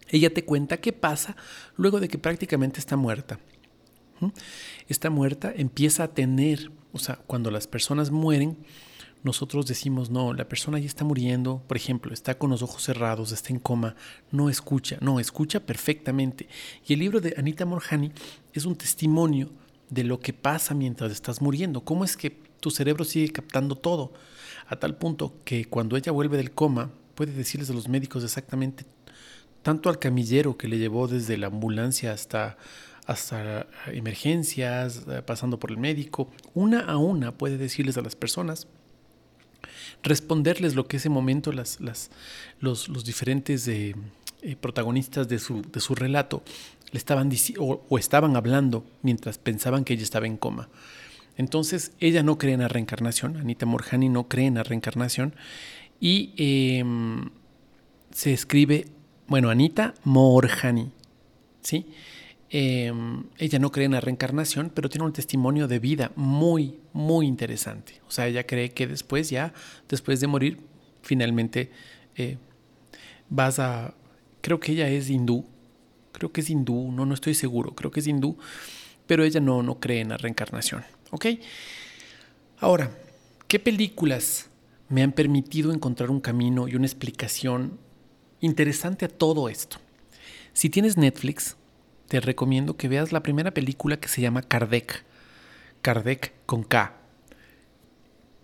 Ella 0.08 0.32
te 0.32 0.44
cuenta 0.44 0.80
qué 0.80 0.92
pasa 0.92 1.36
luego 1.76 2.00
de 2.00 2.08
que 2.08 2.18
prácticamente 2.18 2.80
está 2.80 2.96
muerta. 2.96 3.38
Está 4.88 5.10
muerta, 5.10 5.52
empieza 5.54 6.04
a 6.04 6.08
tener, 6.08 6.70
o 6.92 6.98
sea, 6.98 7.16
cuando 7.26 7.50
las 7.50 7.66
personas 7.66 8.10
mueren, 8.10 8.56
nosotros 9.22 9.66
decimos, 9.66 10.10
no, 10.10 10.32
la 10.32 10.48
persona 10.48 10.78
ya 10.78 10.86
está 10.86 11.04
muriendo, 11.04 11.62
por 11.66 11.76
ejemplo, 11.76 12.14
está 12.14 12.38
con 12.38 12.50
los 12.50 12.62
ojos 12.62 12.82
cerrados, 12.82 13.32
está 13.32 13.50
en 13.50 13.58
coma, 13.58 13.96
no 14.30 14.48
escucha, 14.48 14.98
no, 15.00 15.18
escucha 15.18 15.60
perfectamente. 15.60 16.48
Y 16.86 16.94
el 16.94 17.00
libro 17.00 17.20
de 17.20 17.34
Anita 17.36 17.66
Morjani 17.66 18.12
es 18.52 18.64
un 18.64 18.76
testimonio 18.76 19.50
de 19.90 20.04
lo 20.04 20.20
que 20.20 20.32
pasa 20.32 20.74
mientras 20.74 21.10
estás 21.12 21.40
muriendo, 21.40 21.82
cómo 21.82 22.04
es 22.04 22.16
que 22.16 22.30
tu 22.60 22.70
cerebro 22.70 23.04
sigue 23.04 23.32
captando 23.32 23.76
todo, 23.76 24.12
a 24.68 24.76
tal 24.76 24.96
punto 24.96 25.34
que 25.44 25.64
cuando 25.64 25.96
ella 25.96 26.12
vuelve 26.12 26.36
del 26.36 26.52
coma, 26.52 26.90
puede 27.14 27.32
decirles 27.32 27.70
a 27.70 27.72
los 27.72 27.88
médicos 27.88 28.22
exactamente, 28.22 28.84
tanto 29.62 29.88
al 29.88 29.98
camillero 29.98 30.56
que 30.56 30.68
le 30.68 30.78
llevó 30.78 31.08
desde 31.08 31.36
la 31.36 31.48
ambulancia 31.48 32.12
hasta 32.12 32.56
hasta 33.08 33.66
emergencias, 33.86 35.06
eh, 35.08 35.22
pasando 35.24 35.58
por 35.58 35.70
el 35.70 35.78
médico, 35.78 36.30
una 36.52 36.80
a 36.80 36.98
una 36.98 37.32
puede 37.32 37.56
decirles 37.56 37.96
a 37.96 38.02
las 38.02 38.14
personas 38.14 38.68
responderles 40.02 40.74
lo 40.74 40.86
que 40.86 40.98
ese 40.98 41.08
momento 41.08 41.52
las, 41.52 41.80
las, 41.80 42.10
los, 42.60 42.88
los 42.88 43.04
diferentes 43.04 43.66
eh, 43.68 43.94
eh, 44.42 44.56
protagonistas 44.56 45.28
de 45.28 45.38
su, 45.38 45.62
de 45.62 45.80
su 45.80 45.94
relato 45.94 46.42
le 46.92 46.98
estaban 46.98 47.30
o, 47.58 47.84
o 47.88 47.98
estaban 47.98 48.36
hablando 48.36 48.84
mientras 49.02 49.38
pensaban 49.38 49.84
que 49.84 49.94
ella 49.94 50.02
estaba 50.02 50.26
en 50.26 50.36
coma. 50.36 50.68
Entonces 51.36 51.92
ella 52.00 52.22
no 52.22 52.38
cree 52.38 52.54
en 52.54 52.60
la 52.60 52.68
reencarnación, 52.68 53.36
Anita 53.36 53.66
Morjani 53.66 54.08
no 54.08 54.28
cree 54.28 54.46
en 54.46 54.54
la 54.54 54.64
reencarnación 54.64 55.34
y 56.00 56.32
em, 56.36 57.30
se 58.10 58.32
escribe, 58.32 58.86
bueno, 59.28 59.50
Anita 59.50 59.94
Morjani, 60.04 60.90
¿sí? 61.62 61.86
Em, 62.50 63.24
ella 63.36 63.58
no 63.58 63.70
cree 63.70 63.86
en 63.86 63.92
la 63.92 64.00
reencarnación, 64.00 64.70
pero 64.74 64.88
tiene 64.88 65.04
un 65.04 65.12
testimonio 65.12 65.68
de 65.68 65.78
vida 65.78 66.12
muy, 66.16 66.78
muy 66.92 67.26
interesante. 67.26 68.00
O 68.08 68.10
sea, 68.10 68.26
ella 68.26 68.46
cree 68.46 68.70
que 68.70 68.86
después, 68.86 69.28
ya, 69.28 69.52
después 69.88 70.20
de 70.20 70.26
morir, 70.26 70.58
finalmente 71.02 71.70
eh, 72.16 72.38
vas 73.28 73.58
a... 73.58 73.94
Creo 74.40 74.60
que 74.60 74.72
ella 74.72 74.88
es 74.88 75.10
hindú, 75.10 75.44
creo 76.12 76.32
que 76.32 76.40
es 76.40 76.48
hindú, 76.48 76.90
no, 76.90 77.04
no 77.04 77.12
estoy 77.12 77.34
seguro, 77.34 77.74
creo 77.74 77.90
que 77.90 78.00
es 78.00 78.06
hindú, 78.06 78.38
pero 79.06 79.24
ella 79.24 79.40
no, 79.40 79.62
no 79.62 79.78
cree 79.78 80.00
en 80.00 80.10
la 80.10 80.16
reencarnación. 80.16 80.84
¿Ok? 81.10 81.26
Ahora, 82.60 82.90
¿qué 83.46 83.58
películas 83.58 84.48
me 84.88 85.02
han 85.02 85.12
permitido 85.12 85.72
encontrar 85.72 86.10
un 86.10 86.20
camino 86.20 86.66
y 86.66 86.76
una 86.76 86.86
explicación 86.86 87.78
interesante 88.40 89.04
a 89.04 89.08
todo 89.08 89.48
esto? 89.48 89.78
Si 90.54 90.70
tienes 90.70 90.96
Netflix, 90.96 91.56
te 92.08 92.20
recomiendo 92.20 92.76
que 92.76 92.88
veas 92.88 93.12
la 93.12 93.22
primera 93.22 93.52
película 93.52 94.00
que 94.00 94.08
se 94.08 94.22
llama 94.22 94.42
Kardec. 94.42 95.04
Kardec 95.82 96.32
con 96.46 96.64
K. 96.64 96.94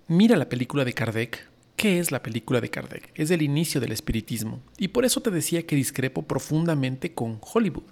Mira 0.06 0.36
la 0.36 0.48
película 0.48 0.84
de 0.84 0.92
Kardec. 0.92 1.48
¿Qué 1.76 1.98
es 1.98 2.12
la 2.12 2.22
película 2.22 2.60
de 2.60 2.70
Kardec? 2.70 3.10
Es 3.14 3.30
el 3.30 3.42
inicio 3.42 3.80
del 3.80 3.92
espiritismo. 3.92 4.60
Y 4.78 4.88
por 4.88 5.04
eso 5.04 5.22
te 5.22 5.30
decía 5.30 5.66
que 5.66 5.76
discrepo 5.76 6.22
profundamente 6.22 7.14
con 7.14 7.40
Hollywood. 7.40 7.84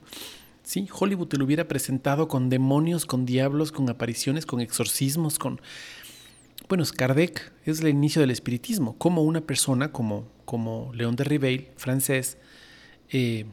Sí, 0.62 0.86
Hollywood 0.92 1.28
te 1.28 1.38
lo 1.38 1.44
hubiera 1.44 1.66
presentado 1.66 2.28
con 2.28 2.48
demonios, 2.48 3.06
con 3.06 3.26
diablos, 3.26 3.72
con 3.72 3.88
apariciones, 3.88 4.46
con 4.46 4.60
exorcismos, 4.60 5.38
con... 5.38 5.60
Bueno, 6.68 6.84
Kardec 6.96 7.52
es 7.64 7.80
el 7.80 7.88
inicio 7.88 8.20
del 8.20 8.30
espiritismo. 8.30 8.96
Como 8.98 9.22
una 9.22 9.40
persona 9.40 9.90
como, 9.90 10.28
como 10.44 10.92
León 10.94 11.16
de 11.16 11.24
Riveil, 11.24 11.68
francés, 11.76 12.36
eh, 13.10 13.46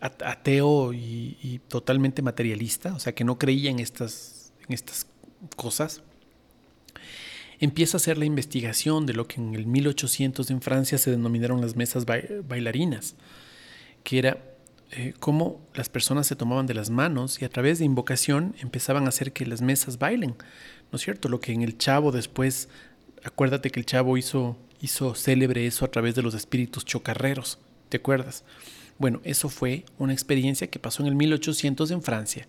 ateo 0.00 0.92
y, 0.92 1.60
totalmente 1.68 2.22
materialista, 2.22 2.94
o 2.94 3.00
sea, 3.00 3.14
que 3.14 3.24
no 3.24 3.38
creía 3.38 3.70
en 3.70 3.80
estas, 3.80 4.52
en 4.66 4.74
estas 4.74 5.06
cosas, 5.56 6.02
empieza 7.60 7.96
a 7.96 7.98
hacer 7.98 8.18
la 8.18 8.24
investigación 8.24 9.06
de 9.06 9.14
lo 9.14 9.26
que 9.26 9.40
en 9.40 9.54
el 9.54 9.66
1800 9.66 10.50
en 10.50 10.62
Francia 10.62 10.98
se 10.98 11.10
denominaron 11.10 11.60
las 11.60 11.76
mesas 11.76 12.04
bailarinas, 12.06 13.16
que 14.04 14.18
era 14.18 14.38
eh, 14.92 15.14
cómo 15.18 15.60
las 15.74 15.88
personas 15.88 16.26
se 16.26 16.36
tomaban 16.36 16.66
de 16.66 16.74
las 16.74 16.88
manos 16.88 17.42
y 17.42 17.44
a 17.44 17.50
través 17.50 17.78
de 17.78 17.84
invocación 17.84 18.54
empezaban 18.60 19.04
a 19.04 19.08
hacer 19.08 19.32
que 19.32 19.44
las 19.44 19.60
mesas 19.60 19.98
bailen, 19.98 20.36
¿no 20.92 20.96
es 20.96 21.02
cierto? 21.02 21.28
Lo 21.28 21.40
que 21.40 21.52
en 21.52 21.62
el 21.62 21.76
Chavo 21.76 22.12
después, 22.12 22.68
acuérdate 23.24 23.70
que 23.70 23.80
el 23.80 23.86
Chavo 23.86 24.16
hizo, 24.16 24.56
hizo 24.80 25.14
célebre 25.14 25.66
eso 25.66 25.84
a 25.84 25.90
través 25.90 26.14
de 26.14 26.22
los 26.22 26.34
espíritus 26.34 26.84
chocarreros, 26.84 27.58
¿te 27.88 27.98
acuerdas? 27.98 28.44
Bueno, 28.98 29.20
eso 29.24 29.48
fue 29.48 29.84
una 29.98 30.12
experiencia 30.12 30.66
que 30.68 30.78
pasó 30.78 31.02
en 31.02 31.08
el 31.08 31.14
1800 31.14 31.90
en 31.92 32.02
Francia. 32.02 32.48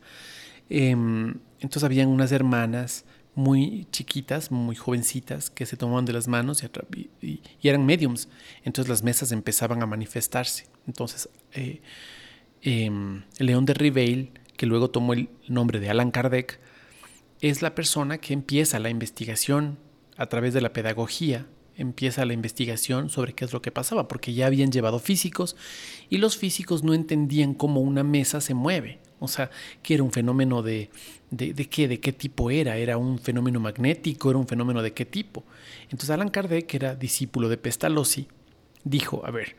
Em, 0.70 1.36
entonces 1.60 1.84
habían 1.84 2.10
unas 2.10 2.32
hermanas 2.32 3.06
muy 3.36 3.88
chiquitas, 3.92 4.52
muy 4.52 4.76
jovencitas, 4.76 5.50
que 5.50 5.66
se 5.66 5.78
tomaban 5.78 6.06
de 6.06 6.14
las 6.14 6.28
manos 6.28 6.64
y, 7.22 7.42
eran 7.62 7.86
mediums. 7.86 8.30
Entonces 8.64 8.90
las 8.90 9.04
mesas 9.04 9.32
empezaban 9.32 9.82
a 9.84 9.86
manifestarse. 9.86 10.68
Entonces, 10.88 11.30
eh, 11.54 11.82
em, 12.62 13.24
León 13.38 13.66
de 13.66 13.74
Riveil, 13.76 14.32
que 14.58 14.66
luego 14.66 14.90
tomó 14.90 15.14
el 15.14 15.30
nombre 15.48 15.80
de 15.80 15.90
Alan 15.90 16.12
Kardec, 16.12 16.60
es 17.42 17.62
la 17.62 17.76
persona 17.76 18.18
que 18.18 18.34
empieza 18.34 18.80
la 18.80 18.90
investigación 18.90 19.78
a 20.18 20.26
través 20.26 20.54
de 20.54 20.62
la 20.62 20.74
pedagogía 20.74 21.48
empieza 21.80 22.26
la 22.26 22.34
investigación 22.34 23.10
sobre 23.10 23.34
qué 23.34 23.46
es 23.46 23.54
lo 23.54 23.62
que 23.62 23.72
pasaba, 23.72 24.08
porque 24.08 24.34
ya 24.34 24.46
habían 24.46 24.72
llevado 24.72 25.00
físicos 25.00 25.56
y 26.10 26.18
los 26.18 26.38
físicos 26.38 26.84
no 26.84 26.94
entendían 26.94 27.54
cómo 27.54 27.82
una 27.82 28.04
mesa 28.04 28.42
se 28.42 28.54
mueve. 28.54 29.00
O 29.20 29.28
sea, 29.28 29.50
que 29.82 29.96
era 29.96 30.04
un 30.04 30.12
fenómeno 30.12 30.62
de, 30.62 30.89
de, 31.32 31.54
qué, 31.68 31.88
de 31.88 32.00
qué 32.00 32.13
tipo 32.13 32.52
era, 32.52 32.78
era 32.78 32.98
un 32.98 33.20
fenómeno 33.20 33.60
magnético, 33.60 34.30
era 34.30 34.39
un 34.39 34.48
fenómeno 34.48 34.82
de 34.82 34.94
qué 34.94 35.06
tipo. 35.06 35.44
Entonces 35.84 36.10
Alan 36.10 36.30
Kardec, 36.30 36.68
que 36.68 36.78
era 36.78 36.96
discípulo 36.96 37.50
de 37.50 37.58
Pestalozzi, 37.58 38.28
dijo, 38.84 39.26
a 39.26 39.32
ver, 39.32 39.56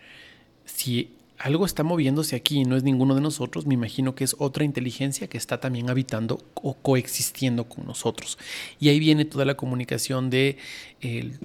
si 0.64 1.14
algo 1.40 1.64
está 1.64 1.82
moviéndose 1.82 2.36
aquí 2.36 2.60
y 2.60 2.64
no 2.64 2.76
es 2.76 2.82
ninguno 2.82 3.14
de 3.14 3.22
nosotros, 3.22 3.64
me 3.64 3.72
imagino 3.72 4.14
que 4.14 4.24
es 4.24 4.36
otra 4.38 4.62
inteligencia 4.62 5.26
que 5.26 5.38
está 5.38 5.58
también 5.58 5.88
habitando 5.88 6.38
o 6.54 6.74
coexistiendo 6.74 7.66
con 7.66 7.86
nosotros. 7.86 8.38
Y 8.78 8.90
ahí 8.90 9.00
viene 9.00 9.24
toda 9.24 9.46
la 9.46 9.56
comunicación 9.56 10.28
de 10.28 10.58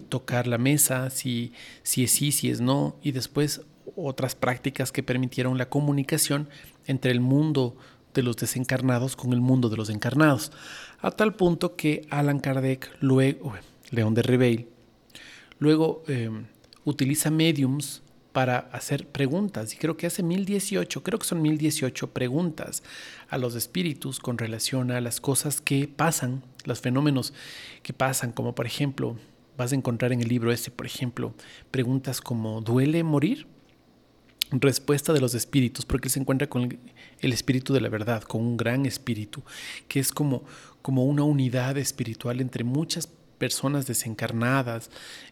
tocar 0.10 0.48
la 0.48 0.58
mesa, 0.58 1.10
si, 1.10 1.54
es 1.84 2.12
sí, 2.12 2.34
si 2.34 2.50
es 2.50 2.60
no, 2.60 2.98
y 3.02 3.14
después 3.14 3.62
otras 3.96 4.36
prácticas 4.36 4.92
que 4.92 5.02
permitieron 5.02 5.58
la 5.58 5.70
comunicación 5.70 6.50
entre 6.88 7.12
el 7.12 7.22
mundo 7.22 7.78
de 8.14 8.22
los 8.22 8.36
desencarnados 8.36 9.16
con 9.16 9.32
el 9.32 9.40
mundo 9.40 9.70
de 9.70 9.78
los 9.78 9.90
encarnados, 9.90 10.52
a 11.00 11.12
tal 11.12 11.36
punto 11.36 11.78
que 11.78 12.06
Alan 12.10 12.42
Kardec, 12.42 12.92
luego, 13.00 13.54
León 13.92 14.14
de 14.14 14.24
Reveil, 14.24 14.68
luego 15.58 16.04
eh, 16.10 16.30
utiliza 16.84 17.32
mediums 17.32 18.02
para 18.36 18.68
hacer 18.74 19.08
preguntas. 19.08 19.74
Y 19.74 19.78
creo 19.78 19.96
que 19.96 20.08
hace 20.08 20.22
1018, 20.22 21.04
creo 21.04 21.18
que 21.18 21.26
son 21.26 21.42
1018 21.42 22.12
preguntas 22.12 22.84
a 23.30 23.38
los 23.38 23.56
espíritus 23.56 24.20
con 24.20 24.38
relación 24.38 24.92
a 24.92 25.00
las 25.00 25.22
cosas 25.22 25.62
que 25.62 25.88
pasan, 25.88 26.44
los 26.66 26.82
fenómenos 26.82 27.34
que 27.82 27.94
pasan, 27.94 28.34
como 28.34 28.54
por 28.54 28.66
ejemplo, 28.66 29.16
vas 29.56 29.72
a 29.72 29.76
encontrar 29.76 30.12
en 30.12 30.20
el 30.20 30.28
libro 30.28 30.52
este, 30.52 30.70
por 30.70 30.86
ejemplo, 30.86 31.34
preguntas 31.72 32.20
como 32.20 32.60
¿duele 32.60 33.06
morir? 33.06 33.48
Respuesta 34.52 35.14
de 35.14 35.22
los 35.22 35.34
espíritus, 35.34 35.86
porque 35.86 36.10
se 36.10 36.20
encuentra 36.20 36.50
con 36.50 36.78
el 37.22 37.32
espíritu 37.32 37.74
de 37.74 37.80
la 37.80 37.88
verdad, 37.88 38.22
con 38.24 38.42
un 38.42 38.58
gran 38.58 38.86
espíritu, 38.86 39.44
que 39.88 40.02
es 40.02 40.12
como, 40.12 40.44
como 40.82 41.06
una 41.06 41.24
unidad 41.24 41.78
espiritual 41.78 42.42
entre 42.42 42.66
muchas 42.66 43.08
personas 43.08 43.25
desencarnadas 43.40 44.90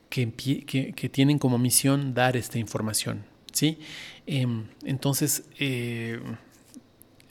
que, 0.10 0.32
que, 0.32 1.10
tienen 1.10 1.40
como 1.40 1.58
misión 1.58 2.14
dar 2.14 2.38
esta 2.38 2.60
información. 2.60 3.26
¿sí? 3.52 3.80
Em, 4.26 4.68
entonces, 4.84 5.44
eh, 5.60 6.20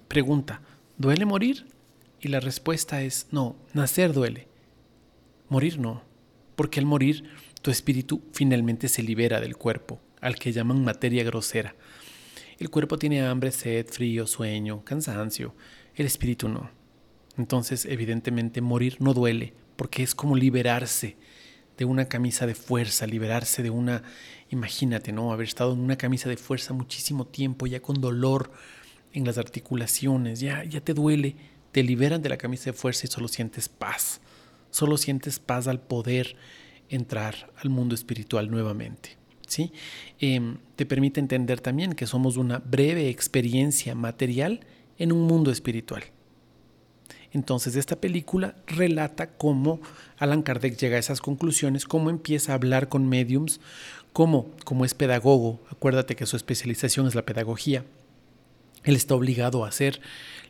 pregunta, 0.09 0.61
¿duele 0.99 1.25
morir? 1.25 1.67
Y 2.21 2.29
la 2.29 2.41
respuesta 2.41 3.03
es, 3.03 3.27
no, 3.31 3.57
nacer 3.73 4.13
duele, 4.13 4.49
morir 5.49 5.79
no, 5.79 6.03
porque 6.57 6.81
al 6.81 6.87
morir 6.87 7.25
tu 7.63 7.71
espíritu 7.71 8.23
finalmente 8.33 8.89
se 8.89 9.03
libera 9.03 9.41
del 9.41 9.57
cuerpo, 9.57 10.01
al 10.21 10.37
que 10.37 10.53
llaman 10.53 10.85
materia 10.85 11.25
grosera. 11.25 11.75
El 12.59 12.71
cuerpo 12.71 12.99
tiene 12.99 13.23
hambre, 13.23 13.51
sed, 13.51 13.87
frío, 13.87 14.27
sueño, 14.27 14.85
cansancio, 14.85 15.55
el 15.95 16.07
espíritu 16.07 16.49
no. 16.49 16.71
Entonces, 17.37 17.87
evidentemente, 17.87 18.61
morir 18.61 18.97
no 19.01 19.15
duele, 19.15 19.55
porque 19.83 20.05
es 20.05 20.15
como 20.15 20.37
liberarse 20.37 21.17
de 21.77 21.85
una 21.85 22.05
camisa 22.05 22.47
de 22.47 22.55
fuerza, 22.55 23.05
liberarse 23.05 23.65
de 23.65 23.71
una, 23.71 24.05
imagínate, 24.49 25.11
¿no? 25.11 25.33
Haber 25.33 25.49
estado 25.49 25.73
en 25.73 25.81
una 25.81 25.99
camisa 25.99 26.29
de 26.29 26.37
fuerza 26.37 26.73
muchísimo 26.73 27.27
tiempo, 27.27 27.67
ya 27.67 27.83
con 27.83 28.01
dolor 28.01 28.53
en 29.13 29.25
las 29.25 29.39
articulaciones, 29.39 30.39
ya, 30.39 30.63
ya 30.63 30.81
te 30.81 30.95
duele, 30.95 31.35
te 31.73 31.83
liberan 31.83 32.23
de 32.23 32.29
la 32.29 32.37
camisa 32.37 32.67
de 32.67 32.75
fuerza 32.75 33.09
y 33.09 33.11
solo 33.11 33.27
sientes 33.27 33.69
paz, 33.69 34.21
solo 34.71 34.97
sientes 34.97 35.41
paz 35.41 35.67
al 35.67 35.81
poder 35.81 36.37
entrar 36.89 37.51
al 37.57 37.69
mundo 37.69 37.97
espiritual 37.97 38.53
nuevamente. 38.53 39.17
¿sí? 39.49 39.73
Em, 40.21 40.59
te 40.77 40.87
permite 40.87 41.19
entender 41.19 41.61
también 41.61 41.95
que 41.95 42.07
somos 42.07 42.37
una 42.37 42.61
breve 42.61 43.09
experiencia 43.09 43.97
material 43.97 44.61
en 44.97 45.11
un 45.11 45.23
mundo 45.23 45.51
espiritual. 45.51 46.05
Entonces 47.33 47.77
esta 47.77 47.97
película 47.97 48.55
relata 48.67 49.29
cómo 49.29 49.81
Alan 50.19 50.43
Kardec 50.43 50.77
llega 50.77 50.97
a 50.97 51.01
esas 51.01 51.21
conclusiones, 51.21 51.87
cómo 51.87 52.11
empieza 52.11 52.53
a 52.53 52.57
hablar 52.57 52.89
con 52.89 53.09
mediums, 53.09 53.61
cómo, 54.13 54.51
como 54.65 54.85
es 54.85 54.95
pedagogo, 54.95 55.61
acuérdate 55.71 56.15
que 56.15 56.27
su 56.27 56.37
especialización 56.37 57.07
es 57.07 57.15
la 57.15 57.25
pedagogía, 57.25 57.85
él 58.85 58.97
está 58.97 59.15
obligado 59.15 59.65
a 59.65 59.69
hacer 59.69 60.01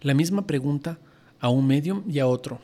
la 0.01 0.15
misma 0.15 0.47
pregunta 0.47 0.99
a 1.39 1.49
un 1.49 1.67
medium 1.67 2.03
y 2.09 2.19
a 2.19 2.27
otro. 2.27 2.61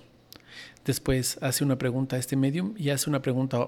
Después 0.85 1.39
hace 1.43 1.63
una 1.63 1.77
pregunta 1.77 2.17
a 2.17 2.19
este 2.19 2.35
medium 2.35 2.75
y 2.77 2.91
hace 2.91 3.11
una 3.11 3.21
pregunta, 3.21 3.59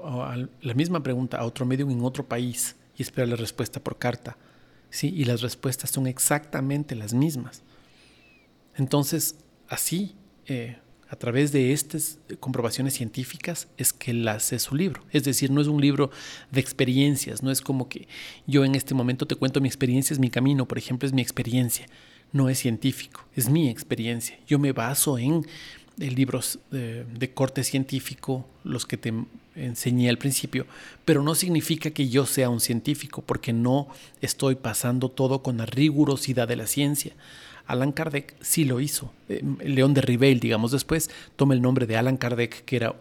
la 0.63 0.75
misma 0.75 1.03
pregunta 1.03 1.39
a 1.39 1.45
otro 1.45 1.67
medium 1.67 1.91
en 1.91 2.03
otro 2.03 2.27
país 2.27 2.77
y 2.97 3.03
espera 3.03 3.27
la 3.27 3.37
respuesta 3.37 3.79
por 3.79 3.99
carta. 3.99 4.37
¿sí? 4.89 5.13
Y 5.15 5.25
las 5.25 5.43
respuestas 5.43 5.91
son 5.91 6.07
exactamente 6.07 6.95
las 6.95 7.13
mismas. 7.13 7.63
Entonces, 8.75 9.37
así 9.69 10.15
eh, 10.51 10.77
a 11.09 11.15
través 11.15 11.53
de 11.53 11.73
estas 11.73 12.19
comprobaciones 12.41 12.95
científicas 12.95 13.69
es 13.77 13.93
que 13.93 14.11
él 14.11 14.27
hace 14.27 14.59
su 14.59 14.75
libro. 14.75 15.03
Es 15.13 15.23
decir, 15.23 15.51
no 15.51 15.61
es 15.61 15.69
un 15.69 15.81
libro 15.81 16.11
de 16.51 16.61
experiencias, 16.61 17.43
no 17.43 17.53
es 17.53 17.61
como 17.61 17.89
que 17.89 18.09
yo 18.49 18.65
en 18.65 18.75
este 18.75 18.95
momento 18.95 19.27
te 19.27 19.37
cuento 19.37 19.61
mi 19.61 19.69
experiencia, 19.69 20.13
es 20.13 20.19
mi 20.19 20.29
camino, 20.29 20.67
por 20.67 20.77
ejemplo, 20.77 21.07
es 21.07 21.13
mi 21.13 21.23
experiencia. 21.23 21.87
No 22.33 22.49
es 22.49 22.59
científico, 22.59 23.25
es 23.37 23.49
mi 23.49 23.69
experiencia. 23.69 24.39
Yo 24.49 24.59
me 24.59 24.73
baso 24.73 25.19
en 25.19 25.47
eh, 26.01 26.11
libros 26.11 26.59
de, 26.73 27.05
de 27.05 27.31
corte 27.33 27.63
científico, 27.63 28.45
los 28.65 28.87
que 28.87 28.97
te 28.97 29.13
enseñé 29.55 30.09
al 30.09 30.19
principio, 30.19 30.67
pero 31.05 31.23
no 31.23 31.37
significa 31.37 31.91
que 31.91 32.09
yo 32.09 32.27
sea 32.27 32.51
un 32.51 32.61
científico, 32.61 33.23
porque 33.23 33.53
no 33.53 33.87
estoy 34.21 34.57
pasando 34.57 35.11
todo 35.11 35.43
con 35.43 35.59
la 35.59 35.67
rigurosidad 35.67 36.49
de 36.49 36.57
la 36.57 36.67
ciencia. 36.67 37.13
Alan 37.71 37.93
Kardec 37.93 38.35
sí 38.41 38.65
lo 38.65 38.81
hizo. 38.81 39.13
Eh, 39.29 39.43
León 39.65 39.95
de 39.95 40.01
Rivel, 40.01 40.41
digamos, 40.41 40.73
después 40.73 41.11
toma 41.37 41.55
el 41.55 41.63
nombre 41.63 41.87
de 41.87 41.97
Alan 41.97 42.17
Kardec, 42.17 42.65
que 42.65 42.77
era 42.77 42.97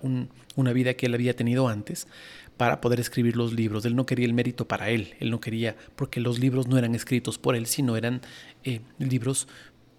una 0.55 0.73
vida 0.73 0.93
que 0.93 1.08
él 1.08 1.13
había 1.13 1.36
tenido 1.36 1.67
antes, 1.67 2.08
para 2.58 2.82
poder 2.82 2.99
escribir 2.99 3.38
los 3.38 3.53
libros. 3.53 3.86
Él 3.86 3.95
no 3.95 4.05
quería 4.05 4.25
el 4.25 4.34
mérito 4.34 4.67
para 4.67 4.89
él, 4.89 5.15
él 5.19 5.32
no 5.32 5.39
quería, 5.39 5.75
porque 5.95 6.19
los 6.19 6.39
libros 6.39 6.67
no 6.67 6.77
eran 6.77 6.93
escritos 6.93 7.38
por 7.38 7.55
él, 7.55 7.65
sino 7.65 7.95
eran 7.97 8.21
eh, 8.63 8.82
libros 8.99 9.47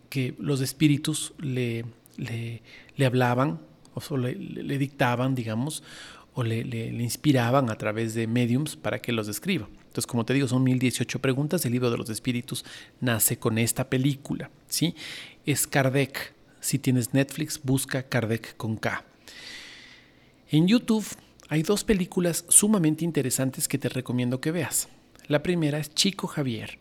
que 0.09 0.35
los 0.39 0.61
espíritus 0.61 1.33
le, 1.39 1.85
le, 2.17 3.07
hablaban 3.07 3.61
o 3.95 4.17
le, 4.17 4.35
le, 4.35 4.79
dictaban, 4.79 5.35
digamos, 5.35 5.83
o 6.35 6.43
le, 6.43 6.61
inspiraban 7.03 7.71
a 7.71 7.77
través 7.77 8.15
de 8.15 8.27
mediums 8.27 8.77
para 8.77 8.99
que 9.01 9.13
los 9.13 9.29
escriba. 9.29 9.69
Entonces, 9.91 10.07
como 10.07 10.25
te 10.25 10.35
digo, 10.35 10.47
son 10.47 10.63
1018 10.63 11.19
preguntas. 11.19 11.67
El 11.67 11.73
libro 11.73 11.91
de 11.91 11.99
los 11.99 12.09
espíritus 12.11 12.65
nace 13.01 13.41
con 13.41 13.59
esta 13.59 13.91
película. 13.91 14.49
¿sí? 14.69 14.95
Es 15.45 15.67
Kardec. 15.67 16.33
Si 16.61 16.79
tienes 16.79 17.13
Netflix, 17.13 17.61
busca 17.61 18.05
Kardec 18.05 18.57
con 18.57 18.77
K. 18.77 19.05
En 20.49 20.69
YouTube 20.69 21.05
hay 21.49 21.65
dos 21.65 21.83
películas 21.83 22.45
sumamente 22.49 23.05
interesantes 23.05 23.67
que 23.67 23.79
te 23.79 23.89
recomiendo 23.89 24.41
que 24.41 24.53
veas. 24.53 24.89
La 25.27 25.43
primera 25.43 25.79
es 25.79 25.93
Chico 25.93 26.29
Javier. 26.29 26.79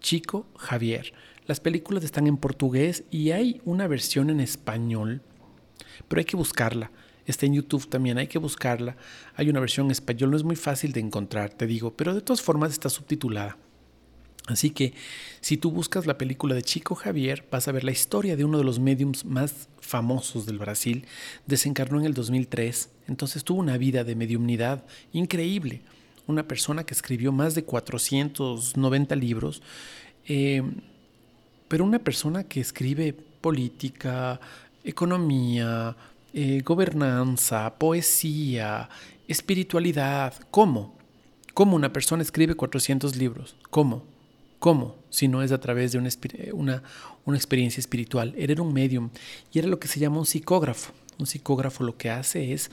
Chico 0.00 0.48
Javier. 0.56 1.12
Las 1.46 1.60
películas 1.60 2.02
están 2.02 2.26
en 2.26 2.38
portugués 2.38 3.04
y 3.12 3.30
hay 3.30 3.60
una 3.64 3.86
versión 3.86 4.30
en 4.30 4.40
español, 4.40 5.22
pero 6.08 6.18
hay 6.18 6.24
que 6.24 6.36
buscarla. 6.36 6.90
Está 7.28 7.44
en 7.44 7.52
YouTube 7.52 7.88
también, 7.88 8.16
hay 8.16 8.26
que 8.26 8.38
buscarla. 8.38 8.96
Hay 9.36 9.50
una 9.50 9.60
versión 9.60 9.86
en 9.86 9.92
español, 9.92 10.30
no 10.30 10.36
es 10.38 10.44
muy 10.44 10.56
fácil 10.56 10.92
de 10.92 11.00
encontrar, 11.00 11.50
te 11.50 11.66
digo, 11.66 11.92
pero 11.94 12.14
de 12.14 12.22
todas 12.22 12.40
formas 12.40 12.72
está 12.72 12.88
subtitulada. 12.88 13.58
Así 14.46 14.70
que 14.70 14.94
si 15.42 15.58
tú 15.58 15.70
buscas 15.70 16.06
la 16.06 16.16
película 16.16 16.54
de 16.54 16.62
Chico 16.62 16.94
Javier, 16.94 17.44
vas 17.50 17.68
a 17.68 17.72
ver 17.72 17.84
la 17.84 17.90
historia 17.90 18.34
de 18.34 18.44
uno 18.44 18.56
de 18.56 18.64
los 18.64 18.78
mediums 18.80 19.26
más 19.26 19.68
famosos 19.78 20.46
del 20.46 20.58
Brasil. 20.58 21.04
Desencarnó 21.46 22.00
en 22.00 22.06
el 22.06 22.14
2003, 22.14 22.88
entonces 23.08 23.44
tuvo 23.44 23.60
una 23.60 23.76
vida 23.76 24.04
de 24.04 24.16
mediumnidad 24.16 24.86
increíble. 25.12 25.82
Una 26.26 26.48
persona 26.48 26.84
que 26.84 26.94
escribió 26.94 27.30
más 27.30 27.54
de 27.54 27.64
490 27.64 29.16
libros, 29.16 29.62
eh, 30.26 30.62
pero 31.68 31.84
una 31.84 31.98
persona 31.98 32.44
que 32.44 32.60
escribe 32.60 33.12
política, 33.12 34.40
economía, 34.82 35.94
eh, 36.34 36.62
gobernanza, 36.64 37.74
poesía, 37.78 38.88
espiritualidad. 39.28 40.34
¿Cómo? 40.50 40.96
¿Cómo 41.54 41.74
una 41.74 41.92
persona 41.92 42.22
escribe 42.22 42.54
400 42.54 43.16
libros? 43.16 43.56
¿Cómo? 43.70 44.04
¿Cómo? 44.58 44.96
Si 45.08 45.28
no 45.28 45.42
es 45.42 45.52
a 45.52 45.60
través 45.60 45.92
de 45.92 45.98
una, 46.52 46.82
una, 47.24 47.36
experiencia 47.36 47.80
espiritual. 47.80 48.34
Era 48.36 48.60
un 48.62 48.72
medium 48.72 49.10
y 49.52 49.58
era 49.58 49.68
lo 49.68 49.78
que 49.78 49.88
se 49.88 50.00
llama 50.00 50.18
un 50.18 50.26
psicógrafo. 50.26 50.92
Un 51.18 51.26
psicógrafo 51.26 51.84
lo 51.84 51.96
que 51.96 52.10
hace 52.10 52.52
es, 52.52 52.70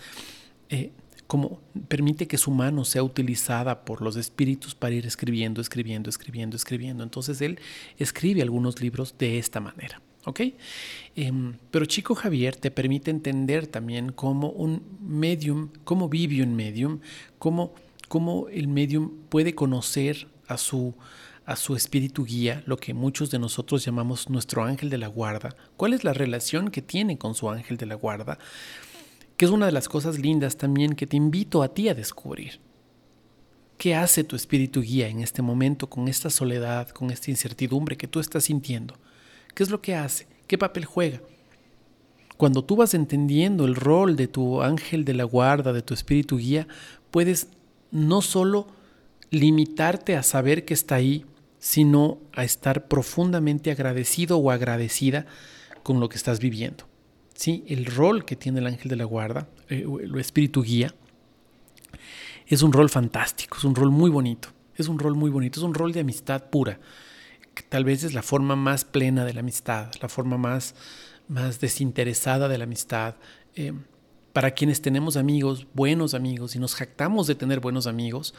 eh, 0.69 0.91
como 1.27 1.59
permite 1.87 2.27
que 2.27 2.37
su 2.37 2.51
mano 2.51 2.85
sea 2.85 3.03
utilizada 3.03 3.85
por 3.85 4.01
los 4.01 4.15
espíritus 4.15 4.75
para 4.75 4.93
ir 4.93 5.05
escribiendo, 5.05 5.61
escribiendo, 5.61 6.09
escribiendo, 6.09 6.55
escribiendo. 6.55 7.03
Entonces 7.03 7.41
él 7.41 7.59
escribe 7.97 8.41
algunos 8.41 8.81
libros 8.81 9.15
de 9.17 9.37
esta 9.39 9.59
manera. 9.59 10.01
¿Ok? 10.25 10.41
Em, 11.15 11.57
pero 11.71 11.85
Chico 11.85 12.15
Javier 12.15 12.55
te 12.55 12.71
permite 12.71 13.11
entender 13.11 13.67
también 13.67 14.11
cómo 14.11 14.49
un 14.49 14.81
medium, 15.01 15.69
cómo 15.83 16.09
vive 16.09 16.43
un 16.43 16.55
medium, 16.55 16.99
cómo, 17.39 17.73
cómo 18.07 18.47
el 18.49 18.67
medium 18.67 19.11
puede 19.29 19.55
conocer 19.55 20.27
a 20.47 20.57
su, 20.57 20.93
a 21.45 21.55
su 21.55 21.75
espíritu 21.75 22.25
guía, 22.25 22.63
lo 22.65 22.77
que 22.77 22.93
muchos 22.93 23.31
de 23.31 23.39
nosotros 23.39 23.85
llamamos 23.85 24.29
nuestro 24.29 24.63
ángel 24.63 24.89
de 24.89 24.97
la 24.97 25.07
guarda, 25.07 25.55
cuál 25.77 25.93
es 25.93 26.03
la 26.03 26.13
relación 26.13 26.69
que 26.69 26.81
tiene 26.81 27.17
con 27.17 27.35
su 27.35 27.49
ángel 27.49 27.77
de 27.77 27.85
la 27.85 27.95
guarda, 27.95 28.37
que 29.37 29.45
es 29.45 29.51
una 29.51 29.65
de 29.65 29.71
las 29.71 29.87
cosas 29.87 30.17
lindas 30.17 30.57
también 30.57 30.95
que 30.95 31.07
te 31.07 31.17
invito 31.17 31.61
a 31.61 31.73
ti 31.73 31.89
a 31.89 31.93
descubrir. 31.95 32.59
¿Qué 33.77 33.93
hace 33.93 34.23
tu 34.23 34.37
espíritu 34.37 34.81
guía 34.81 35.09
en 35.09 35.19
este 35.19 35.41
momento 35.41 35.89
con 35.89 36.07
esta 36.07 36.29
soledad, 36.29 36.89
con 36.89 37.11
esta 37.11 37.29
incertidumbre 37.29 37.97
que 37.97 38.07
tú 38.07 38.21
estás 38.21 38.45
sintiendo? 38.45 38.95
¿Qué 39.55 39.63
es 39.63 39.69
lo 39.69 39.81
que 39.81 39.95
hace? 39.95 40.27
¿Qué 40.47 40.57
papel 40.57 40.85
juega? 40.85 41.21
Cuando 42.37 42.63
tú 42.63 42.75
vas 42.75 42.93
entendiendo 42.93 43.65
el 43.65 43.75
rol 43.75 44.17
de 44.17 44.27
tu 44.27 44.61
ángel 44.61 45.05
de 45.05 45.13
la 45.13 45.23
guarda, 45.23 45.71
de 45.71 45.81
tu 45.81 45.93
espíritu 45.93 46.37
guía, 46.37 46.67
puedes 47.09 47.47
no 47.89 48.21
solo 48.21 48.67
limitarte 49.31 50.17
a 50.17 50.23
saber 50.23 50.65
que 50.65 50.73
está 50.73 50.95
ahí, 50.95 51.25
sino 51.57 52.19
a 52.33 52.43
estar 52.43 52.89
profundamente 52.89 53.71
agradecido 53.71 54.37
o 54.37 54.51
agradecida 54.51 55.25
con 55.83 56.01
lo 56.01 56.09
que 56.09 56.17
estás 56.17 56.39
viviendo. 56.39 56.83
¿Sí? 57.33 57.63
El 57.67 57.85
rol 57.85 58.25
que 58.25 58.35
tiene 58.35 58.59
el 58.59 58.67
ángel 58.67 58.89
de 58.89 58.97
la 58.97 59.05
guarda, 59.05 59.47
eh, 59.69 59.85
el 60.01 60.19
espíritu 60.19 60.63
guía, 60.63 60.93
es 62.47 62.61
un 62.61 62.73
rol 62.73 62.89
fantástico, 62.89 63.57
es 63.57 63.63
un 63.63 63.75
rol 63.75 63.91
muy 63.91 64.09
bonito, 64.09 64.49
es 64.75 64.89
un 64.89 64.99
rol 64.99 65.15
muy 65.15 65.31
bonito, 65.31 65.59
es 65.59 65.63
un 65.63 65.73
rol 65.73 65.93
de 65.93 66.01
amistad 66.01 66.49
pura 66.49 66.79
tal 67.63 67.85
vez 67.85 68.03
es 68.03 68.13
la 68.13 68.23
forma 68.23 68.55
más 68.55 68.85
plena 68.85 69.25
de 69.25 69.33
la 69.33 69.39
amistad, 69.41 69.91
la 70.01 70.09
forma 70.09 70.37
más, 70.37 70.75
más 71.27 71.59
desinteresada 71.59 72.47
de 72.47 72.57
la 72.57 72.65
amistad. 72.65 73.15
Eh, 73.55 73.73
para 74.33 74.51
quienes 74.51 74.81
tenemos 74.81 75.15
amigos, 75.15 75.65
buenos 75.73 76.13
amigos, 76.13 76.55
y 76.55 76.59
nos 76.59 76.75
jactamos 76.75 77.25
de 77.27 77.35
tener 77.35 77.61
buenos 77.61 77.87
amigos, 77.87 78.33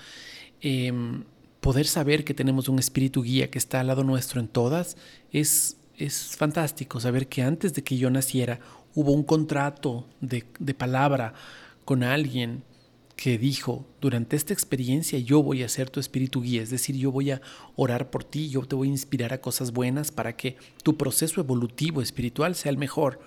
em, 0.60 1.24
poder 1.60 1.86
saber 1.86 2.22
que 2.24 2.34
tenemos 2.34 2.68
un 2.68 2.78
espíritu 2.78 3.22
guía 3.22 3.50
que 3.50 3.58
está 3.58 3.80
al 3.80 3.86
lado 3.86 4.04
nuestro 4.04 4.40
en 4.40 4.48
todas, 4.48 4.96
es, 5.32 5.78
es 5.96 6.36
fantástico. 6.36 7.00
Saber 7.00 7.28
que 7.28 7.42
antes 7.42 7.72
de 7.72 7.82
que 7.82 7.96
yo 7.96 8.10
naciera 8.10 8.60
hubo 8.94 9.12
un 9.12 9.22
contrato 9.24 10.06
de, 10.20 10.44
de 10.58 10.74
palabra 10.74 11.32
con 11.84 12.02
alguien 12.02 12.62
que 13.16 13.38
dijo, 13.38 13.86
durante 14.00 14.36
esta 14.36 14.52
experiencia 14.52 15.18
yo 15.18 15.42
voy 15.42 15.62
a 15.62 15.68
ser 15.70 15.88
tu 15.88 15.98
espíritu 15.98 16.42
guía, 16.42 16.62
es 16.62 16.68
decir, 16.70 16.96
yo 16.96 17.10
voy 17.10 17.30
a 17.30 17.40
orar 17.74 18.10
por 18.10 18.24
ti, 18.24 18.50
yo 18.50 18.62
te 18.62 18.76
voy 18.76 18.88
a 18.88 18.90
inspirar 18.90 19.32
a 19.32 19.40
cosas 19.40 19.72
buenas 19.72 20.10
para 20.12 20.36
que 20.36 20.56
tu 20.82 20.98
proceso 20.98 21.40
evolutivo 21.40 22.02
espiritual 22.02 22.54
sea 22.54 22.70
el 22.70 22.76
mejor. 22.76 23.18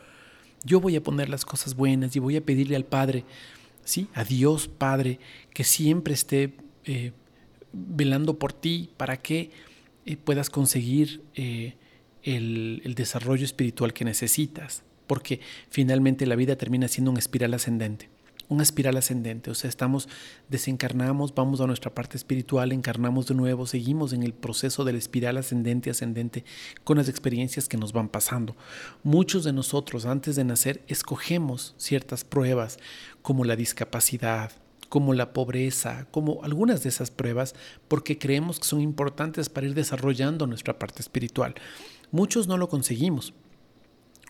Yo 0.63 0.79
voy 0.79 0.95
a 0.95 1.03
poner 1.03 1.27
las 1.29 1.43
cosas 1.43 1.75
buenas 1.75 2.15
y 2.15 2.19
voy 2.19 2.37
a 2.37 2.45
pedirle 2.45 2.75
al 2.75 2.85
Padre, 2.85 3.25
¿sí? 3.83 4.07
A 4.13 4.23
Dios 4.23 4.67
Padre, 4.67 5.19
que 5.53 5.63
siempre 5.63 6.13
esté 6.13 6.53
eh, 6.85 7.11
velando 7.73 8.37
por 8.37 8.53
ti 8.53 8.91
para 8.95 9.17
que 9.17 9.49
eh, 10.05 10.17
puedas 10.17 10.51
conseguir 10.51 11.23
eh, 11.33 11.73
el, 12.21 12.81
el 12.85 12.93
desarrollo 12.93 13.43
espiritual 13.43 13.93
que 13.93 14.05
necesitas. 14.05 14.83
porque 15.07 15.39
finalmente 15.71 16.27
la 16.27 16.35
vida 16.35 16.55
termina 16.55 16.87
siendo 16.87 17.09
una 17.09 17.19
espiral 17.19 17.55
ascendente 17.55 18.18
una 18.49 18.63
espiral 18.63 18.97
ascendente, 18.97 19.51
o 19.51 19.55
sea, 19.55 19.69
estamos, 19.69 20.09
desencarnamos, 20.49 21.33
vamos 21.33 21.61
a 21.61 21.67
nuestra 21.67 21.93
parte 21.93 22.17
espiritual, 22.17 22.71
encarnamos 22.71 23.27
de 23.27 23.35
nuevo, 23.35 23.67
seguimos 23.67 24.11
en 24.11 24.23
el 24.23 24.33
proceso 24.33 24.83
de 24.83 24.91
la 24.91 24.97
espiral 24.97 25.37
ascendente, 25.37 25.91
ascendente, 25.91 26.43
con 26.83 26.97
las 26.97 27.07
experiencias 27.07 27.69
que 27.69 27.77
nos 27.77 27.93
van 27.93 28.09
pasando. 28.09 28.55
Muchos 29.03 29.43
de 29.43 29.53
nosotros 29.53 30.05
antes 30.05 30.35
de 30.35 30.43
nacer 30.43 30.81
escogemos 30.87 31.75
ciertas 31.77 32.23
pruebas, 32.23 32.79
como 33.21 33.45
la 33.45 33.55
discapacidad, 33.55 34.51
como 34.89 35.13
la 35.13 35.31
pobreza, 35.31 36.07
como 36.09 36.43
algunas 36.43 36.81
de 36.81 36.89
esas 36.89 37.11
pruebas, 37.11 37.53
porque 37.87 38.17
creemos 38.17 38.59
que 38.59 38.65
son 38.65 38.81
importantes 38.81 39.47
para 39.47 39.67
ir 39.67 39.75
desarrollando 39.75 40.47
nuestra 40.47 40.79
parte 40.79 41.01
espiritual. 41.03 41.53
Muchos 42.11 42.47
no 42.47 42.57
lo 42.57 42.67
conseguimos, 42.67 43.33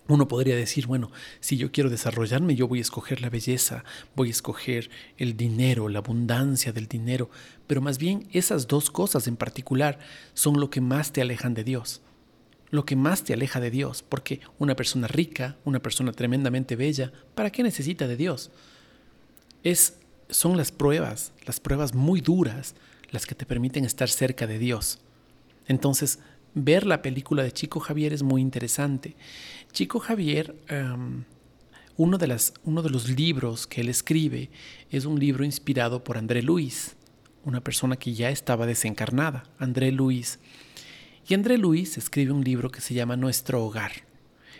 uno 0.10 0.28
podría 0.28 0.56
decir, 0.56 0.88
bueno, 0.88 1.12
si 1.39 1.56
yo 1.56 1.72
quiero 1.72 1.91
desarrollarme, 1.91 2.56
yo 2.56 2.67
voy 2.67 2.80
a 2.80 2.82
escoger 2.82 3.22
la 3.22 3.30
belleza, 3.30 3.84
voy 4.15 4.30
a 4.30 4.32
escoger 4.32 4.89
el 5.17 5.38
dinero, 5.38 5.88
la 5.88 6.00
abundancia 6.00 6.74
del 6.74 6.88
dinero, 6.88 7.30
pero 7.67 7.80
más 7.80 8.00
bien 8.00 8.28
esas 8.32 8.67
dos 8.67 8.89
cosas 8.89 9.28
en 9.28 9.38
particular 9.38 10.00
son 10.34 10.60
lo 10.60 10.72
que 10.72 10.82
más 10.82 11.13
te 11.13 11.22
alejan 11.22 11.54
de 11.54 11.63
Dios, 11.63 12.02
lo 12.72 12.86
que 12.86 12.95
más 12.95 13.24
te 13.24 13.34
aleja 13.34 13.60
de 13.60 13.69
Dios, 13.69 14.04
porque 14.08 14.41
una 14.58 14.76
persona 14.76 15.08
rica, 15.08 15.58
una 15.63 15.80
persona 15.80 16.12
tremendamente 16.12 16.76
bella, 16.76 17.12
¿para 17.36 17.52
qué 17.52 17.62
necesita 17.62 18.08
de 18.08 18.17
Dios? 18.17 18.50
Es, 19.63 19.98
son 20.28 20.58
las 20.58 20.72
pruebas, 20.72 21.34
las 21.45 21.60
pruebas 21.60 21.93
muy 21.93 22.19
duras, 22.19 22.74
las 23.12 23.28
que 23.28 23.36
te 23.36 23.45
permiten 23.45 23.86
estar 23.86 24.10
cerca 24.10 24.48
de 24.48 24.58
Dios. 24.58 25.00
Entonces, 25.67 26.17
ver 26.54 26.86
la 26.86 27.02
película 27.02 27.44
de 27.44 27.52
Chico 27.52 27.80
Javier 27.80 28.14
es 28.14 28.24
muy 28.24 28.42
interesante. 28.42 29.16
Chico 29.72 30.00
Javier, 30.00 30.56
uno, 31.98 32.18
de 32.18 32.28
las, 32.28 32.54
uno 32.64 32.82
de 32.82 32.90
los 32.90 33.10
libros 33.10 33.68
que 33.68 33.82
él 33.82 33.90
escribe 33.90 34.50
es 34.90 35.06
un 35.06 35.20
libro 35.20 35.44
inspirado 35.44 36.04
por 36.04 36.18
André 36.18 36.42
Luis, 36.42 36.96
una 37.46 37.62
persona 37.62 37.96
que 37.96 38.14
ya 38.14 38.30
estaba 38.30 38.66
desencarnada, 38.66 39.44
André 39.58 39.92
Luis. 39.92 40.40
Y 41.28 41.34
André 41.34 41.58
Luis 41.58 41.98
escribe 41.98 42.32
un 42.32 42.44
libro 42.44 42.72
que 42.72 42.82
se 42.82 42.94
llama 42.94 43.16
Nuestro 43.16 43.64
Hogar. 43.64 43.92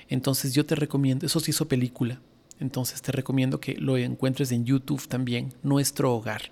Entonces 0.08 0.54
yo 0.54 0.66
te 0.66 0.76
recomiendo, 0.76 1.26
eso 1.26 1.40
se 1.40 1.52
hizo 1.52 1.68
película, 1.68 2.20
entonces 2.60 3.02
te 3.02 3.12
recomiendo 3.12 3.60
que 3.60 3.76
lo 3.76 3.98
encuentres 3.98 4.52
en 4.52 4.66
YouTube 4.66 5.08
también, 5.08 5.54
Nuestro 5.64 6.14
Hogar, 6.14 6.52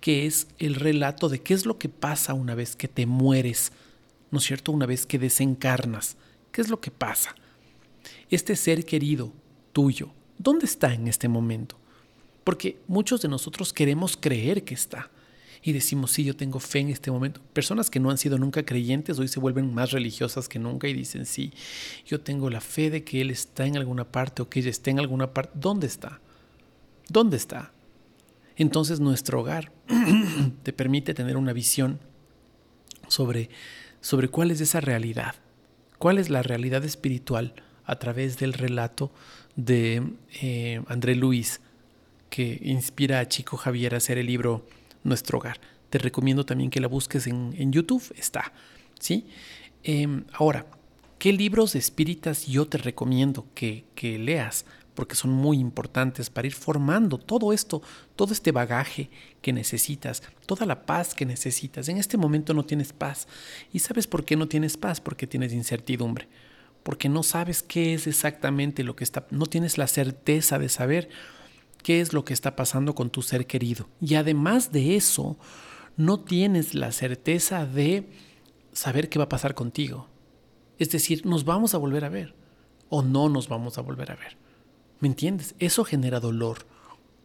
que 0.00 0.26
es 0.26 0.48
el 0.58 0.74
relato 0.74 1.28
de 1.28 1.40
qué 1.40 1.54
es 1.54 1.64
lo 1.64 1.78
que 1.78 1.88
pasa 1.88 2.34
una 2.34 2.54
vez 2.54 2.76
que 2.76 2.88
te 2.88 3.06
mueres 3.06 3.72
¿no 4.30 4.38
es 4.38 4.44
cierto? 4.44 4.72
Una 4.72 4.86
vez 4.86 5.06
que 5.06 5.18
desencarnas, 5.18 6.16
¿qué 6.52 6.60
es 6.60 6.68
lo 6.68 6.80
que 6.80 6.90
pasa? 6.90 7.34
Este 8.30 8.56
ser 8.56 8.84
querido 8.84 9.32
tuyo, 9.72 10.10
¿dónde 10.38 10.66
está 10.66 10.92
en 10.92 11.08
este 11.08 11.28
momento? 11.28 11.76
Porque 12.44 12.78
muchos 12.86 13.20
de 13.20 13.28
nosotros 13.28 13.72
queremos 13.72 14.16
creer 14.16 14.64
que 14.64 14.74
está. 14.74 15.10
Y 15.62 15.72
decimos, 15.72 16.12
sí, 16.12 16.24
yo 16.24 16.36
tengo 16.36 16.60
fe 16.60 16.78
en 16.78 16.88
este 16.88 17.10
momento. 17.10 17.40
Personas 17.52 17.90
que 17.90 17.98
no 17.98 18.10
han 18.10 18.18
sido 18.18 18.38
nunca 18.38 18.64
creyentes 18.64 19.18
hoy 19.18 19.28
se 19.28 19.40
vuelven 19.40 19.74
más 19.74 19.90
religiosas 19.90 20.48
que 20.48 20.58
nunca 20.58 20.88
y 20.88 20.94
dicen, 20.94 21.26
sí, 21.26 21.52
yo 22.06 22.20
tengo 22.20 22.48
la 22.48 22.60
fe 22.60 22.90
de 22.90 23.02
que 23.02 23.20
Él 23.20 23.30
está 23.30 23.66
en 23.66 23.76
alguna 23.76 24.04
parte 24.04 24.40
o 24.40 24.48
que 24.48 24.60
ella 24.60 24.70
está 24.70 24.90
en 24.90 25.00
alguna 25.00 25.34
parte. 25.34 25.52
¿Dónde 25.54 25.88
está? 25.88 26.20
¿Dónde 27.08 27.36
está? 27.36 27.72
Entonces 28.56 29.00
nuestro 29.00 29.40
hogar 29.40 29.72
te 30.62 30.72
permite 30.72 31.14
tener 31.14 31.36
una 31.36 31.52
visión 31.52 32.00
sobre 33.08 33.50
sobre 34.00 34.28
cuál 34.28 34.50
es 34.50 34.60
esa 34.60 34.80
realidad, 34.80 35.34
cuál 35.98 36.18
es 36.18 36.30
la 36.30 36.42
realidad 36.42 36.84
espiritual 36.84 37.54
a 37.84 37.98
través 37.98 38.38
del 38.38 38.52
relato 38.52 39.10
de 39.56 40.02
eh, 40.42 40.82
André 40.88 41.14
Luis, 41.14 41.60
que 42.30 42.60
inspira 42.62 43.20
a 43.20 43.28
Chico 43.28 43.56
Javier 43.56 43.94
a 43.94 43.96
hacer 43.96 44.18
el 44.18 44.26
libro 44.26 44.66
Nuestro 45.04 45.38
Hogar. 45.38 45.60
Te 45.90 45.98
recomiendo 45.98 46.44
también 46.44 46.70
que 46.70 46.80
la 46.80 46.88
busques 46.88 47.26
en, 47.26 47.72
YouTube, 47.72 48.02
está. 48.16 48.52
¿sí? 49.00 49.26
Em, 49.82 50.24
ahora, 50.32 50.66
¿qué 51.18 51.32
libros 51.32 51.74
espíritas 51.74 52.46
yo 52.46 52.66
te 52.68 52.78
recomiendo 52.78 53.46
que, 53.54 53.84
que 53.94 54.18
leas? 54.18 54.66
Porque 54.98 55.14
son 55.14 55.30
muy 55.30 55.60
importantes 55.60 56.28
para 56.28 56.48
ir 56.48 56.54
formando 56.54 57.18
todo 57.18 57.52
esto, 57.52 57.82
todo 58.16 58.32
este 58.32 58.50
bagaje 58.50 59.10
que 59.40 59.52
necesitas, 59.52 60.24
toda 60.44 60.66
la 60.66 60.86
paz 60.86 61.14
que 61.14 61.24
necesitas. 61.24 61.88
En 61.88 61.98
este 61.98 62.16
momento 62.16 62.52
no 62.52 62.64
tienes 62.64 62.92
paz. 62.92 63.28
¿Y 63.72 63.78
sabes 63.78 64.08
por 64.08 64.24
qué 64.24 64.34
no 64.34 64.48
tienes 64.48 64.76
paz? 64.76 65.00
Porque 65.00 65.28
tienes 65.28 65.52
incertidumbre. 65.52 66.26
Porque 66.82 67.08
no 67.08 67.22
sabes 67.22 67.62
qué 67.62 67.94
es 67.94 68.08
exactamente 68.08 68.82
lo 68.82 68.96
que 68.96 69.04
está, 69.04 69.24
no 69.30 69.46
tienes 69.46 69.78
la 69.78 69.86
certeza 69.86 70.58
de 70.58 70.68
saber 70.68 71.10
qué 71.84 72.00
es 72.00 72.12
lo 72.12 72.24
que 72.24 72.34
está 72.34 72.56
pasando 72.56 72.96
con 72.96 73.10
tu 73.10 73.22
ser 73.22 73.46
querido. 73.46 73.88
Y 74.00 74.16
además 74.16 74.72
de 74.72 74.96
eso, 74.96 75.38
no 75.96 76.18
tienes 76.18 76.74
la 76.74 76.90
certeza 76.90 77.66
de 77.66 78.08
saber 78.72 79.08
qué 79.08 79.20
va 79.20 79.26
a 79.26 79.28
pasar 79.28 79.54
contigo. 79.54 80.08
Es 80.76 80.90
decir, 80.90 81.24
nos 81.24 81.44
vamos 81.44 81.72
a 81.72 81.78
volver 81.78 82.04
a 82.04 82.08
ver 82.08 82.34
o 82.88 83.02
no 83.02 83.28
nos 83.28 83.48
vamos 83.48 83.78
a 83.78 83.82
volver 83.82 84.10
a 84.10 84.16
ver. 84.16 84.47
¿Me 85.00 85.08
entiendes? 85.08 85.54
Eso 85.58 85.84
genera 85.84 86.20
dolor. 86.20 86.66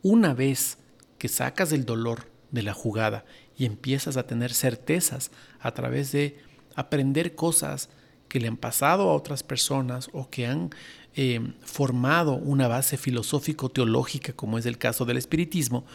Una 0.01 0.33
vez 0.33 0.77
que 1.17 1.27
sacas 1.27 1.71
el 1.71 1.85
dolor 1.85 2.29
de 2.51 2.61
la 2.61 2.73
jugada 2.73 3.25
y 3.57 3.65
empiezas 3.65 4.17
a 4.17 4.27
tener 4.27 4.53
certezas 4.53 5.31
a 5.59 5.73
través 5.73 6.11
de 6.11 6.37
aprender 6.75 7.35
cosas 7.35 7.89
que 8.27 8.39
le 8.39 8.47
han 8.47 8.57
pasado 8.57 9.09
a 9.09 9.13
otras 9.13 9.43
personas 9.43 10.09
o 10.11 10.29
que 10.29 10.47
han 10.47 10.71
eh, 11.15 11.53
formado 11.63 12.33
una 12.33 12.67
base 12.67 12.97
filosófico-teológica, 12.97 14.33
como 14.33 14.57
es 14.57 14.65
el 14.65 14.77
caso 14.77 15.05
del 15.05 15.17
espiritismo, 15.17 15.85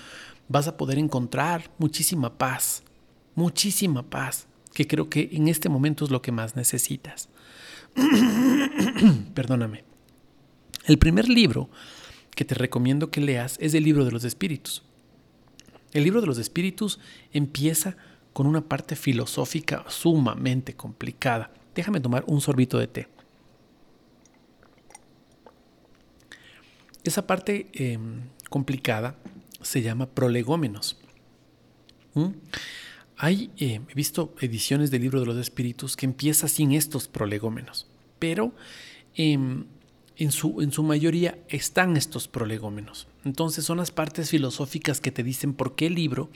vas 0.49 0.69
a 0.69 0.77
poder 0.77 0.99
encontrar 0.99 1.71
muchísima 1.79 2.39
paz, 2.39 2.83
muchísima 3.35 4.03
paz, 4.03 4.47
que 4.73 4.87
creo 4.87 5.09
que 5.09 5.29
en 5.33 5.49
este 5.49 5.69
momento 5.69 6.05
es 6.05 6.11
lo 6.11 6.23
que 6.23 6.33
más 6.33 6.57
necesitas. 6.57 7.29
Perdóname. 9.35 9.88
El 10.89 10.99
primer 10.99 11.29
libro 11.29 11.69
que 12.35 12.47
te 12.47 12.55
recomiendo 12.55 13.11
que 13.11 13.21
leas 13.21 13.59
es 13.61 13.75
el 13.75 13.85
libro 13.85 14.07
de 14.07 14.11
los 14.11 14.25
espíritus. 14.25 14.83
El 15.93 16.03
libro 16.03 16.23
de 16.23 16.27
los 16.27 16.39
espíritus 16.39 16.99
empieza 17.31 17.99
con 18.33 18.47
una 18.47 18.63
parte 18.63 18.97
filosófica 18.97 19.85
sumamente 19.89 20.75
complicada. 20.75 21.53
Déjame 21.75 22.01
tomar 22.01 22.25
un 22.27 22.41
sorbito 22.41 22.79
de 22.79 22.87
té. 22.87 23.09
Esa 27.05 27.27
parte 27.27 27.69
em, 27.75 28.23
complicada 28.49 29.15
se 29.61 29.83
llama 29.83 30.07
prolegómenos. 30.07 30.97
¿Mm? 32.15 32.29
Hay, 33.19 33.51
em, 33.59 33.85
he 33.91 33.95
visto 33.95 34.35
ediciones 34.41 34.91
del 34.91 35.03
libro 35.03 35.21
de 35.21 35.27
los 35.27 35.37
espíritus 35.37 35.97
que 35.97 36.07
empieza 36.07 36.49
sin 36.49 36.73
estos 36.73 37.09
prolegómenos, 37.09 37.87
pero 38.19 38.55
em, 39.15 39.67
en 40.19 40.33
su, 40.33 40.61
en 40.61 40.73
su 40.73 40.83
mayoría 40.83 41.39
están 41.49 41.97
estos 41.97 42.27
prolegómenos. 42.29 43.07
Entonces 43.25 43.65
son 43.65 43.79
las 43.79 43.93
partes 43.93 44.31
filosóficas 44.31 45.01
que 45.01 45.13
te 45.13 45.23
dicen 45.23 45.55
por 45.55 45.77
qué 45.77 45.87
el 45.87 45.95
libro 45.95 46.29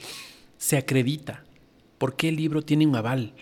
se 0.57 0.77
acredita, 0.77 1.43
por 1.97 2.15
qué 2.15 2.29
el 2.29 2.37
libro 2.37 2.61
tiene 2.61 2.87
un 2.87 2.95
aval, 2.95 3.33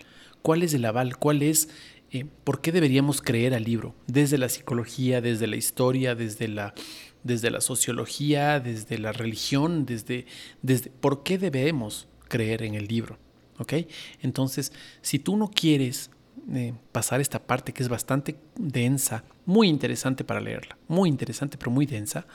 cuál 0.42 0.64
es 0.64 0.74
el 0.74 0.84
aval, 0.84 1.16
cuál 1.16 1.42
es, 1.42 1.68
eh, 2.10 2.26
por 2.42 2.60
qué 2.60 2.72
deberíamos 2.72 3.22
creer 3.22 3.54
al 3.54 3.62
libro, 3.62 3.94
desde 4.08 4.36
la 4.36 4.48
psicología, 4.48 5.20
desde 5.20 5.46
la 5.46 5.56
historia, 5.56 6.16
desde 6.16 6.48
la, 6.48 6.74
desde 7.22 7.50
la 7.50 7.60
sociología, 7.60 8.58
desde 8.58 8.98
la 8.98 9.12
religión, 9.12 9.86
desde, 9.86 10.26
desde 10.60 10.90
por 10.90 11.22
qué 11.22 11.38
debemos 11.38 12.08
creer 12.28 12.64
en 12.64 12.74
el 12.74 12.88
libro. 12.88 13.16
¿ok? 13.58 13.74
Entonces, 14.22 14.72
si 15.02 15.20
tú 15.20 15.36
no 15.36 15.48
quieres 15.48 16.10
eh, 16.52 16.74
pasar 16.90 17.20
esta 17.20 17.38
parte 17.38 17.72
que 17.72 17.82
es 17.82 17.88
bastante 17.88 18.36
densa, 18.56 19.24
muy 19.46 19.68
interesante 19.68 20.24
para 20.24 20.40
leerla, 20.40 20.76
muy 20.88 21.08
interesante 21.08 21.56
pero 21.56 21.70
muy 21.70 21.86
densa, 21.86 22.26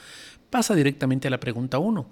pasa 0.50 0.76
directamente 0.76 1.28
a 1.28 1.32
la 1.32 1.40
pregunta 1.40 1.78
1. 1.78 2.06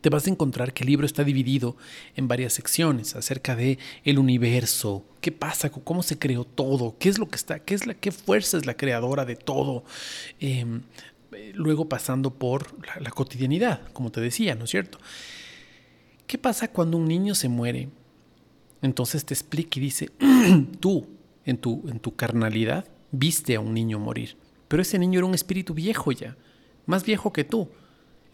Te 0.00 0.10
vas 0.10 0.26
a 0.26 0.30
encontrar 0.30 0.72
que 0.72 0.84
el 0.84 0.90
libro 0.90 1.06
está 1.06 1.24
dividido 1.24 1.76
en 2.14 2.28
varias 2.28 2.52
secciones 2.52 3.16
acerca 3.16 3.56
de 3.56 3.78
el 4.04 4.18
universo, 4.18 5.04
qué 5.20 5.32
pasa, 5.32 5.70
cómo 5.70 6.02
se 6.02 6.18
creó 6.18 6.44
todo, 6.44 6.96
qué 6.98 7.08
es 7.08 7.18
lo 7.18 7.28
que 7.28 7.36
está, 7.36 7.58
qué 7.60 7.74
es 7.74 7.86
la, 7.86 7.94
qué 7.94 8.12
fuerza 8.12 8.58
es 8.58 8.66
la 8.66 8.76
creadora 8.76 9.24
de 9.24 9.36
todo. 9.36 9.84
Em, 10.40 10.82
luego 11.54 11.88
pasando 11.88 12.34
por 12.34 12.86
la, 12.86 13.00
la 13.00 13.10
cotidianidad, 13.10 13.80
como 13.92 14.12
te 14.12 14.20
decía, 14.20 14.54
¿no 14.54 14.64
es 14.64 14.70
cierto? 14.70 14.98
¿Qué 16.26 16.36
pasa 16.36 16.68
cuando 16.68 16.98
un 16.98 17.08
niño 17.08 17.34
se 17.34 17.48
muere 17.48 17.88
entonces 18.82 19.24
te 19.24 19.34
explica 19.34 19.78
y 19.78 19.82
dice, 19.82 20.10
tú, 20.80 21.06
en 21.44 21.58
tu, 21.58 21.88
en 21.88 22.00
tu 22.00 22.14
carnalidad, 22.14 22.86
viste 23.10 23.56
a 23.56 23.60
un 23.60 23.74
niño 23.74 23.98
morir, 23.98 24.36
pero 24.68 24.82
ese 24.82 24.98
niño 24.98 25.18
era 25.18 25.26
un 25.26 25.34
espíritu 25.34 25.74
viejo 25.74 26.12
ya, 26.12 26.36
más 26.86 27.04
viejo 27.04 27.32
que 27.32 27.44
tú. 27.44 27.68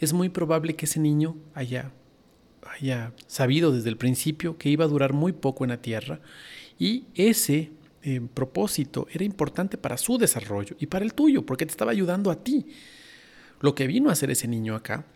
Es 0.01 0.12
muy 0.12 0.28
probable 0.28 0.74
que 0.74 0.86
ese 0.86 1.01
niño 1.01 1.36
haya, 1.55 1.92
haya 2.68 3.12
sabido 3.26 3.72
desde 3.72 3.88
el 3.88 3.97
principio 3.97 4.59
que 4.59 4.68
iba 4.68 4.84
a 4.84 4.88
durar 4.88 5.12
muy 5.12 5.32
poco 5.32 5.64
en 5.64 5.70
la 5.70 5.80
tierra 5.80 6.20
y 6.78 7.05
ese 7.14 7.70
eh, 8.03 8.20
propósito 8.34 9.07
era 9.12 9.24
importante 9.24 9.78
para 9.78 9.97
su 9.97 10.18
desarrollo 10.18 10.76
y 10.78 10.86
para 10.86 11.05
el 11.05 11.14
tuyo, 11.14 11.47
porque 11.47 11.64
te 11.64 11.70
estaba 11.70 11.92
ayudando 11.92 12.30
a 12.30 12.42
ti. 12.42 12.66
Lo 13.61 13.74
que 13.74 13.86
vino 13.86 14.11
a 14.11 14.12
hacer 14.12 14.30
ese 14.30 14.49
niño 14.49 14.74
acá 14.74 15.07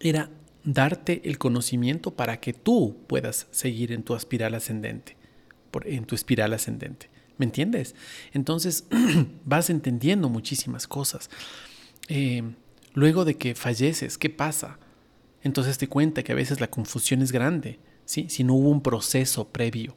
era 0.00 0.30
darte 0.64 1.22
el 1.24 1.38
conocimiento 1.38 2.12
para 2.12 2.40
que 2.40 2.52
tú 2.52 2.96
puedas 3.06 3.46
seguir 3.50 3.92
en 3.92 4.02
tu 4.02 4.14
espiral 4.14 4.54
ascendente, 4.54 5.16
en 5.84 6.04
tu 6.04 6.14
espiral 6.14 6.52
ascendente. 6.52 7.10
¿Me 7.38 7.46
entiendes? 7.46 7.94
Entonces 8.32 8.84
vas 9.44 9.70
entendiendo 9.70 10.28
muchísimas 10.28 10.86
cosas. 10.86 11.30
Eh, 12.08 12.42
luego 12.94 13.24
de 13.24 13.36
que 13.36 13.54
falleces, 13.54 14.18
¿qué 14.18 14.28
pasa? 14.28 14.78
Entonces 15.42 15.78
te 15.78 15.88
cuenta 15.88 16.22
que 16.22 16.32
a 16.32 16.34
veces 16.34 16.60
la 16.60 16.68
confusión 16.68 17.22
es 17.22 17.30
grande, 17.30 17.78
¿sí? 18.04 18.26
Si 18.28 18.42
no 18.42 18.54
hubo 18.54 18.70
un 18.70 18.82
proceso 18.82 19.48
previo, 19.48 19.94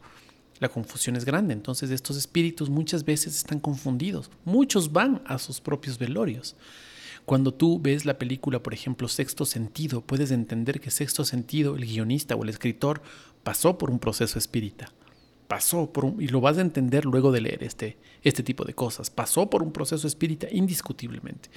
la 0.60 0.70
confusión 0.70 1.16
es 1.16 1.26
grande. 1.26 1.54
Entonces 1.54 1.90
estos 1.90 2.16
espíritus 2.16 2.70
muchas 2.70 3.04
veces 3.04 3.36
están 3.36 3.60
confundidos. 3.60 4.30
Muchos 4.46 4.94
van 4.94 5.24
a 5.26 5.40
sus 5.40 5.60
propios 5.60 5.98
velorios. 5.98 6.56
Cuando 7.26 7.54
tú 7.54 7.80
ves 7.82 8.06
la 8.06 8.18
película, 8.18 8.62
por 8.62 8.74
ejemplo, 8.74 9.08
Sexto 9.08 9.46
Sentido, 9.46 10.02
puedes 10.02 10.32
entender 10.32 10.80
que 10.80 10.92
Sexto 10.92 11.24
Sentido, 11.24 11.76
el 11.76 11.86
guionista 11.86 12.36
o 12.36 12.44
el 12.44 12.50
escritor, 12.50 13.02
pasó 13.44 13.78
por 13.78 13.90
un 13.90 14.00
proceso 14.00 14.38
espírita. 14.38 14.92
Pasó 15.48 15.92
por 15.92 16.06
un, 16.06 16.22
y 16.22 16.28
lo 16.28 16.40
vas 16.40 16.58
a 16.58 16.62
entender 16.62 17.06
luego 17.06 17.32
de 17.32 17.42
leer 17.42 17.64
este, 17.64 17.98
este 18.24 18.42
tipo 18.42 18.64
de 18.64 18.74
cosas. 18.74 19.10
Pasó 19.10 19.50
por 19.50 19.64
un 19.64 19.72
proceso 19.72 20.08
espírita 20.08 20.48
indiscutiblemente, 20.52 21.50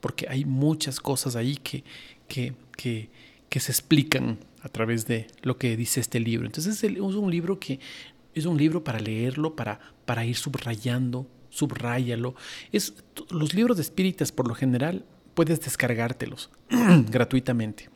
porque 0.00 0.26
hay 0.28 0.44
muchas 0.44 1.00
cosas 1.00 1.36
ahí 1.36 1.56
que, 1.56 1.84
que, 2.28 2.54
que, 2.76 3.10
que 3.48 3.60
se 3.60 3.72
explican 3.72 4.38
a 4.62 4.68
través 4.68 5.06
de 5.06 5.26
lo 5.42 5.58
que 5.58 5.76
dice 5.76 6.00
este 6.00 6.18
libro. 6.20 6.46
Entonces 6.46 6.82
es 6.82 6.98
un 6.98 7.30
libro 7.30 7.58
que 7.58 7.78
es 8.34 8.46
un 8.46 8.56
libro 8.56 8.82
para 8.82 9.00
leerlo, 9.00 9.54
para, 9.54 9.80
para 10.06 10.24
ir 10.24 10.36
subrayando, 10.36 11.26
subráyalo. 11.52 12.34
Es, 12.72 12.94
los 13.30 13.54
libros 13.54 13.76
de 13.76 13.82
espíritas, 13.82 14.32
por 14.32 14.48
lo 14.48 14.54
general, 14.54 15.04
puedes 15.34 15.60
descargártelos 15.60 16.50
gratuitamente. 17.10 17.90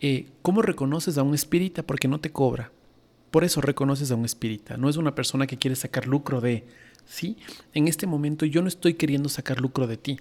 Eh, 0.00 0.26
¿Cómo 0.42 0.60
reconoces 0.60 1.18
a 1.18 1.22
un 1.22 1.34
espírita? 1.34 1.82
Porque 1.84 2.08
no 2.08 2.20
te 2.20 2.30
cobra. 2.30 2.72
Por 3.30 3.44
eso 3.44 3.60
reconoces 3.60 4.10
a 4.10 4.16
un 4.16 4.24
espírita. 4.24 4.76
No 4.76 4.88
es 4.88 4.96
una 4.96 5.14
persona 5.14 5.46
que 5.46 5.56
quiere 5.56 5.76
sacar 5.76 6.06
lucro 6.06 6.40
de, 6.40 6.66
¿sí? 7.06 7.36
En 7.74 7.88
este 7.88 8.06
momento 8.06 8.44
yo 8.44 8.60
no 8.60 8.68
estoy 8.68 8.94
queriendo 8.94 9.28
sacar 9.28 9.60
lucro 9.60 9.86
de 9.86 9.96
ti. 9.96 10.18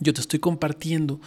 Yo 0.00 0.12
te 0.12 0.20
estoy 0.20 0.38
compartiendo 0.38 1.20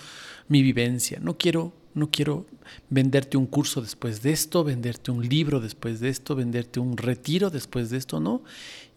mi 0.48 0.62
vivencia. 0.62 1.20
No 1.22 1.38
quiero 1.38 1.74
no 1.96 2.12
quiero 2.12 2.46
venderte 2.90 3.38
un 3.38 3.48
curso 3.48 3.82
después 3.82 4.22
de 4.22 4.32
esto, 4.32 4.64
venderte 4.64 5.12
un 5.12 5.28
libro 5.28 5.62
después 5.62 6.00
de 6.02 6.10
esto, 6.10 6.36
venderte 6.36 6.80
un 6.80 6.98
retiro 6.98 7.50
después 7.50 7.90
de 7.90 7.98
esto, 7.98 8.20
no. 8.20 8.44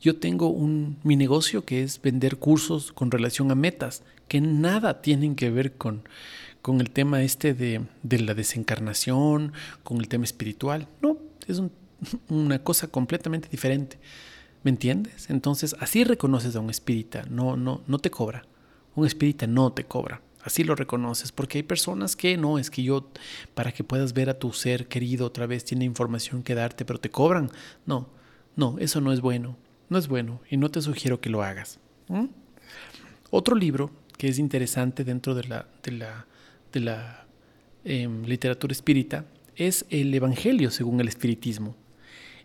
Yo 0.01 0.17
tengo 0.17 0.49
un, 0.49 0.99
mi 1.05 1.17
negocio 1.17 1.65
que 1.65 1.83
es 1.83 2.03
vender 2.03 2.37
cursos 2.37 2.93
con 2.93 3.11
relación 3.11 3.51
a 3.51 3.55
metas, 3.55 4.03
que 4.27 4.41
nada 4.41 5.01
tienen 5.01 5.37
que 5.37 5.49
ver 5.51 5.75
con, 5.75 6.03
con 6.61 6.81
el 6.81 6.91
tema 6.91 7.23
este 7.23 7.55
de, 7.55 7.83
de 8.03 8.19
la 8.19 8.35
desencarnación, 8.35 9.53
con 9.85 9.99
el 9.99 10.09
tema 10.09 10.25
espiritual. 10.25 10.89
No, 11.01 11.19
es 11.47 11.63
una 12.29 12.59
cosa 12.63 12.89
completamente 12.89 13.49
diferente. 13.49 13.99
¿Me 14.65 14.73
entiendes? 14.73 15.31
Entonces, 15.31 15.77
así 15.79 16.03
reconoces 16.03 16.57
a 16.57 16.61
un 16.61 16.69
espírita, 16.69 17.25
no, 17.31 17.57
no, 17.57 17.81
no 17.87 17.99
te 18.01 18.11
cobra. 18.11 18.45
Un 18.97 19.07
espírita 19.07 19.47
no 19.47 19.73
te 19.73 19.85
cobra. 19.85 20.21
Así 20.43 20.65
lo 20.65 20.75
reconoces, 20.75 21.33
porque 21.33 21.59
hay 21.59 21.63
personas 21.63 22.15
que 22.15 22.37
no, 22.37 22.59
es 22.59 22.71
que 22.71 22.83
yo, 22.83 23.11
para 23.55 23.73
que 23.73 23.85
puedas 23.85 24.13
ver 24.13 24.31
a 24.31 24.39
tu 24.39 24.53
ser 24.53 24.87
querido 24.87 25.27
otra 25.27 25.47
vez, 25.47 25.65
tiene 25.65 25.85
información 25.85 26.43
que 26.43 26.55
darte, 26.55 26.85
pero 26.85 27.01
te 27.01 27.11
cobran. 27.11 27.51
No, 27.87 28.09
no, 28.57 28.77
eso 28.79 29.01
no 29.01 29.13
es 29.13 29.21
bueno, 29.21 29.57
no 29.89 29.99
es 29.99 30.09
bueno 30.09 30.41
y 30.49 30.57
no 30.57 30.71
te 30.71 30.81
sugiero 30.81 31.21
que 31.21 31.31
lo 31.31 31.43
hagas. 31.43 31.81
Otro 33.31 33.57
libro 33.57 33.91
que 34.17 34.29
es 34.29 34.39
interesante 34.39 35.05
dentro 35.05 35.35
de 35.35 35.45
la, 35.45 35.67
de 35.83 35.93
la, 35.93 36.27
de 36.73 36.81
la 36.81 37.27
em, 37.85 38.25
literatura 38.25 38.73
espírita 38.73 39.25
es 39.57 39.87
el 39.91 40.15
Evangelio 40.15 40.71
según 40.71 41.01
el 41.01 41.09
espiritismo. 41.09 41.75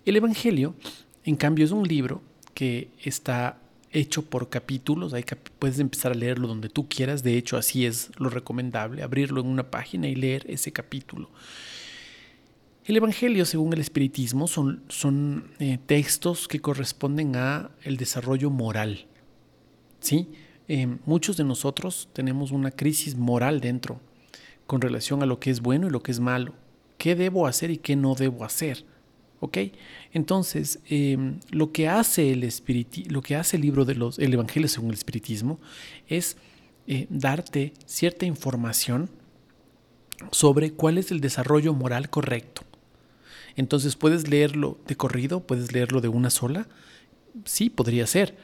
El 0.06 0.16
Evangelio, 0.16 0.76
en 1.24 1.36
cambio, 1.36 1.64
es 1.64 1.72
un 1.72 1.88
libro 1.88 2.22
que 2.54 2.90
está 3.04 3.58
hecho 3.94 4.24
por 4.24 4.50
capítulos, 4.50 5.14
Hay 5.14 5.24
puedes 5.60 5.80
empezar 5.80 6.12
a 6.12 6.16
leerlo 6.16 6.48
donde 6.48 6.70
tú 6.70 6.90
quieras, 6.90 7.24
de 7.24 7.38
hecho 7.38 7.58
así 7.58 7.86
es 7.86 8.12
lo 8.18 8.30
recomendable, 8.30 9.04
abrirlo 9.04 9.42
en 9.42 9.48
una 9.48 9.70
página 9.70 10.08
y 10.08 10.16
leer 10.16 10.46
ese 10.50 10.72
capítulo. 10.72 11.30
El 12.86 12.98
Evangelio, 12.98 13.46
según 13.46 13.72
el 13.72 13.80
Espiritismo, 13.80 14.48
son, 14.48 14.84
son 14.90 15.52
eh, 15.60 15.78
textos 15.86 16.50
que 16.50 16.60
corresponden 16.60 17.36
a 17.38 17.72
el 17.84 17.96
desarrollo 17.96 18.50
moral. 18.50 19.06
¿sí? 20.02 20.28
Eh, 20.68 20.98
muchos 21.06 21.38
de 21.38 21.46
nosotros 21.46 22.10
tenemos 22.12 22.52
una 22.52 22.72
crisis 22.72 23.16
moral 23.16 23.62
dentro 23.62 24.02
con 24.68 24.82
relación 24.82 25.24
a 25.24 25.26
lo 25.26 25.40
que 25.40 25.50
es 25.50 25.62
bueno 25.62 25.88
y 25.88 25.92
lo 25.92 26.04
que 26.04 26.12
es 26.12 26.20
malo. 26.20 26.54
¿Qué 26.98 27.16
debo 27.16 27.48
hacer 27.48 27.72
y 27.72 27.78
qué 27.78 27.96
no 27.96 28.16
debo 28.16 28.44
hacer? 28.44 28.86
¿Ok? 29.44 29.58
Entonces, 30.14 30.80
em, 30.88 31.42
lo, 31.52 31.74
que 31.74 31.90
hace 31.90 32.32
el 32.32 32.50
lo 33.10 33.22
que 33.22 33.36
hace 33.36 33.58
el 33.58 33.62
libro 33.62 33.84
de 33.84 33.94
los, 33.94 34.18
el 34.18 34.34
Evangelio 34.34 34.70
según 34.70 34.92
el 34.92 34.96
Espiritismo 34.96 35.60
es 36.08 36.38
eh, 36.88 37.08
darte 37.10 37.74
cierta 37.86 38.26
información 38.26 39.10
sobre 40.32 40.72
cuál 40.72 40.98
es 40.98 41.12
el 41.12 41.20
desarrollo 41.20 41.74
moral 41.74 42.10
correcto. 42.10 42.62
Entonces, 43.58 43.98
puedes 43.98 44.30
leerlo 44.30 44.80
de 44.88 44.96
corrido, 44.96 45.42
puedes 45.42 45.74
leerlo 45.74 46.00
de 46.00 46.08
una 46.08 46.30
sola, 46.30 46.70
sí, 47.44 47.70
podría 47.70 48.08
ser, 48.08 48.38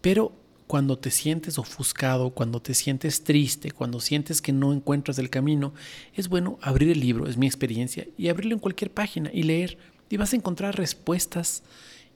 pero 0.00 0.36
cuando 0.68 0.96
te 0.96 1.10
sientes 1.10 1.58
ofuscado, 1.58 2.30
cuando 2.30 2.62
te 2.62 2.74
sientes 2.74 3.24
triste, 3.24 3.72
cuando 3.72 4.00
sientes 4.00 4.40
que 4.40 4.52
no 4.52 4.72
encuentras 4.72 5.18
el 5.18 5.30
camino, 5.30 5.74
es 6.14 6.28
bueno 6.28 6.60
abrir 6.62 6.90
el 6.90 7.00
libro, 7.00 7.26
es 7.26 7.36
mi 7.36 7.48
experiencia, 7.48 8.06
y 8.16 8.28
abrirlo 8.28 8.54
en 8.54 8.60
cualquier 8.60 8.92
página 8.92 9.30
y 9.32 9.42
leer 9.42 9.78
y 10.08 10.16
vas 10.16 10.32
a 10.32 10.36
encontrar 10.36 10.76
respuestas 10.76 11.62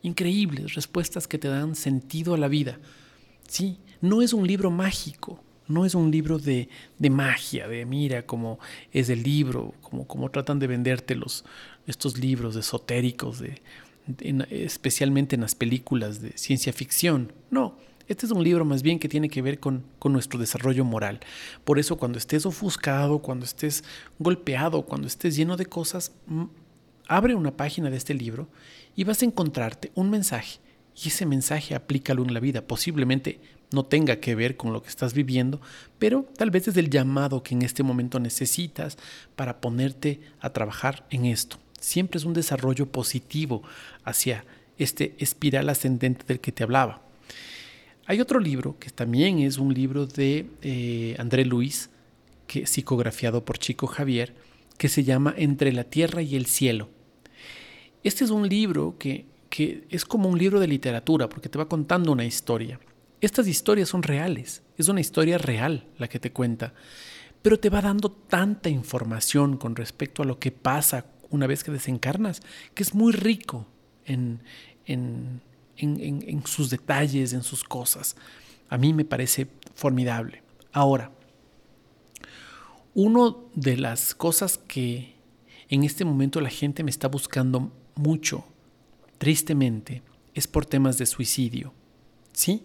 increíbles, 0.03 0.75
respuestas 0.75 1.27
que 1.27 1.39
te 1.39 1.49
dan 1.49 1.75
sentido 1.75 2.35
a 2.35 2.39
la 2.39 2.49
vida. 2.49 2.79
Sí, 3.49 3.79
no 4.01 4.23
es 4.23 4.33
un 4.33 4.47
libro 4.47 4.71
mágico, 4.71 5.43
no 5.67 5.85
es 5.85 5.95
un 5.95 6.11
libro 6.11 6.39
de, 6.39 6.69
magia, 7.11 7.69
de 7.69 7.85
mira 7.85 8.25
cómo 8.25 8.59
es 8.93 9.09
el 9.11 9.23
libro, 9.23 9.75
como, 9.83 10.07
como 10.07 10.31
tratan 10.31 10.59
de 10.59 10.67
venderte 10.67 11.15
los, 11.15 11.45
estos 11.87 12.19
libros 12.19 12.57
esotéricos, 12.57 13.39
de, 13.39 13.61
especialmente 14.51 15.35
en 15.35 15.43
las 15.43 15.55
películas 15.55 16.21
de 16.21 16.37
ciencia 16.37 16.73
ficción. 16.73 17.33
No, 17.51 17.77
este 18.09 18.25
es 18.25 18.33
un 18.33 18.43
libro 18.43 18.65
más 18.65 18.83
bien 18.83 18.99
que 18.99 19.09
tiene 19.09 19.29
que 19.29 19.43
ver 19.43 19.61
con, 19.61 19.85
con, 19.99 20.13
nuestro 20.13 20.39
desarrollo 20.39 20.85
moral. 20.85 21.21
Por 21.65 21.79
eso 21.79 21.97
cuando 21.97 22.19
estés 22.19 22.47
ofuscado, 22.47 23.19
cuando 23.19 23.45
estés 23.45 23.85
golpeado, 24.19 24.83
cuando 24.83 25.07
estés 25.07 25.37
lleno 25.37 25.57
de 25.57 25.67
cosas, 25.67 26.13
abre 27.09 27.35
una 27.35 27.57
página 27.57 27.91
de 27.91 27.97
este 27.97 28.15
libro 28.15 28.49
y 28.95 29.05
vas 29.05 29.23
a 29.23 29.25
encontrarte 29.25 29.91
un 29.95 30.11
mensaje. 30.11 30.61
Y 31.03 31.09
ese 31.09 31.27
mensaje 31.27 31.75
aplícalo 31.75 32.23
en 32.23 32.35
la 32.35 32.41
vida. 32.41 32.63
Posiblemente 32.63 33.41
no 33.73 33.85
tenga 33.85 34.17
que 34.17 34.35
ver 34.35 34.57
con 34.57 34.73
lo 34.73 34.83
que 34.83 34.89
estás 34.89 35.15
viviendo, 35.15 35.61
pero 35.99 36.27
tal 36.37 36.51
vez 36.51 36.69
es 36.69 36.77
el 36.77 36.91
llamado 36.91 37.43
que 37.43 37.55
en 37.55 37.63
este 37.63 37.83
momento 37.83 38.19
necesitas 38.21 38.97
para 39.37 39.61
ponerte 39.61 40.21
a 40.41 40.51
trabajar 40.51 41.07
en 41.11 41.27
esto. 41.27 41.59
Siempre 41.81 42.19
es 42.19 42.25
un 42.25 42.35
desarrollo 42.35 42.87
positivo 42.87 43.63
hacia 44.05 44.45
este 44.79 45.15
espiral 45.19 45.69
ascendente 45.69 46.25
del 46.27 46.41
que 46.41 46.53
te 46.53 46.63
hablaba. 46.63 47.03
Hay 48.07 48.21
otro 48.21 48.41
libro 48.41 48.79
que 48.79 48.91
también 48.91 49.39
es 49.41 49.59
un 49.59 49.75
libro 49.75 50.07
de 50.07 50.47
eh, 50.63 51.15
André 51.19 51.45
Luis, 51.45 51.91
que 52.47 52.67
psicografiado 52.67 53.45
por 53.45 53.59
Chico 53.59 53.87
Javier, 53.87 54.35
que 54.79 54.89
se 54.89 55.05
llama 55.05 55.35
Entre 55.37 55.73
la 55.73 55.85
Tierra 55.85 56.23
y 56.23 56.35
el 56.35 56.47
Cielo. 56.47 56.89
Este 58.03 58.25
es 58.25 58.31
un 58.31 58.49
libro 58.49 58.97
que, 58.99 59.27
es 59.91 60.05
como 60.05 60.29
un 60.29 60.39
libro 60.39 60.61
de 60.61 60.69
literatura 60.69 61.29
porque 61.29 61.49
te 61.49 61.59
va 61.59 61.69
contando 61.69 62.13
una 62.13 62.25
historia. 62.25 62.79
Estas 63.21 63.49
historias 63.49 63.89
son 63.89 64.03
reales, 64.03 64.63
es 64.77 64.89
una 64.89 65.01
historia 65.01 65.39
real 65.39 65.87
la 65.99 66.07
que 66.07 66.21
te 66.21 66.33
cuenta, 66.33 66.75
pero 67.43 67.59
te 67.59 67.71
va 67.71 67.81
dando 67.81 68.11
tanta 68.11 68.69
información 68.69 69.57
con 69.57 69.75
respecto 69.75 70.23
a 70.23 70.27
lo 70.27 70.39
que 70.39 70.53
pasa 70.53 71.07
una 71.31 71.47
vez 71.47 71.65
que 71.65 71.73
desencarnas, 71.73 72.41
que 72.75 72.83
es 72.85 72.95
muy 72.95 73.13
rico 73.13 73.67
en, 74.05 74.41
en, 74.87 75.41
en 75.77 76.47
sus 76.47 76.71
detalles, 76.71 77.33
en 77.33 77.43
sus 77.43 77.65
cosas. 77.65 78.17
A 78.69 78.79
mí 78.79 78.93
me 78.93 79.05
parece 79.05 79.49
formidable. 79.75 80.43
Ahora, 80.73 81.11
una 82.95 83.35
de 83.55 83.77
las 83.77 84.15
cosas 84.15 84.59
que 84.59 85.15
en 85.69 85.85
este 85.85 86.05
momento 86.05 86.41
la 86.41 86.51
gente 86.51 86.83
me 86.83 86.91
está 86.91 87.09
buscando 87.09 87.73
mucho, 87.99 88.45
tristemente, 89.19 90.03
es 90.35 90.47
por 90.47 90.65
temas 90.65 90.99
de 90.99 91.07
suicidio. 91.07 91.75
¿Sí? 92.33 92.63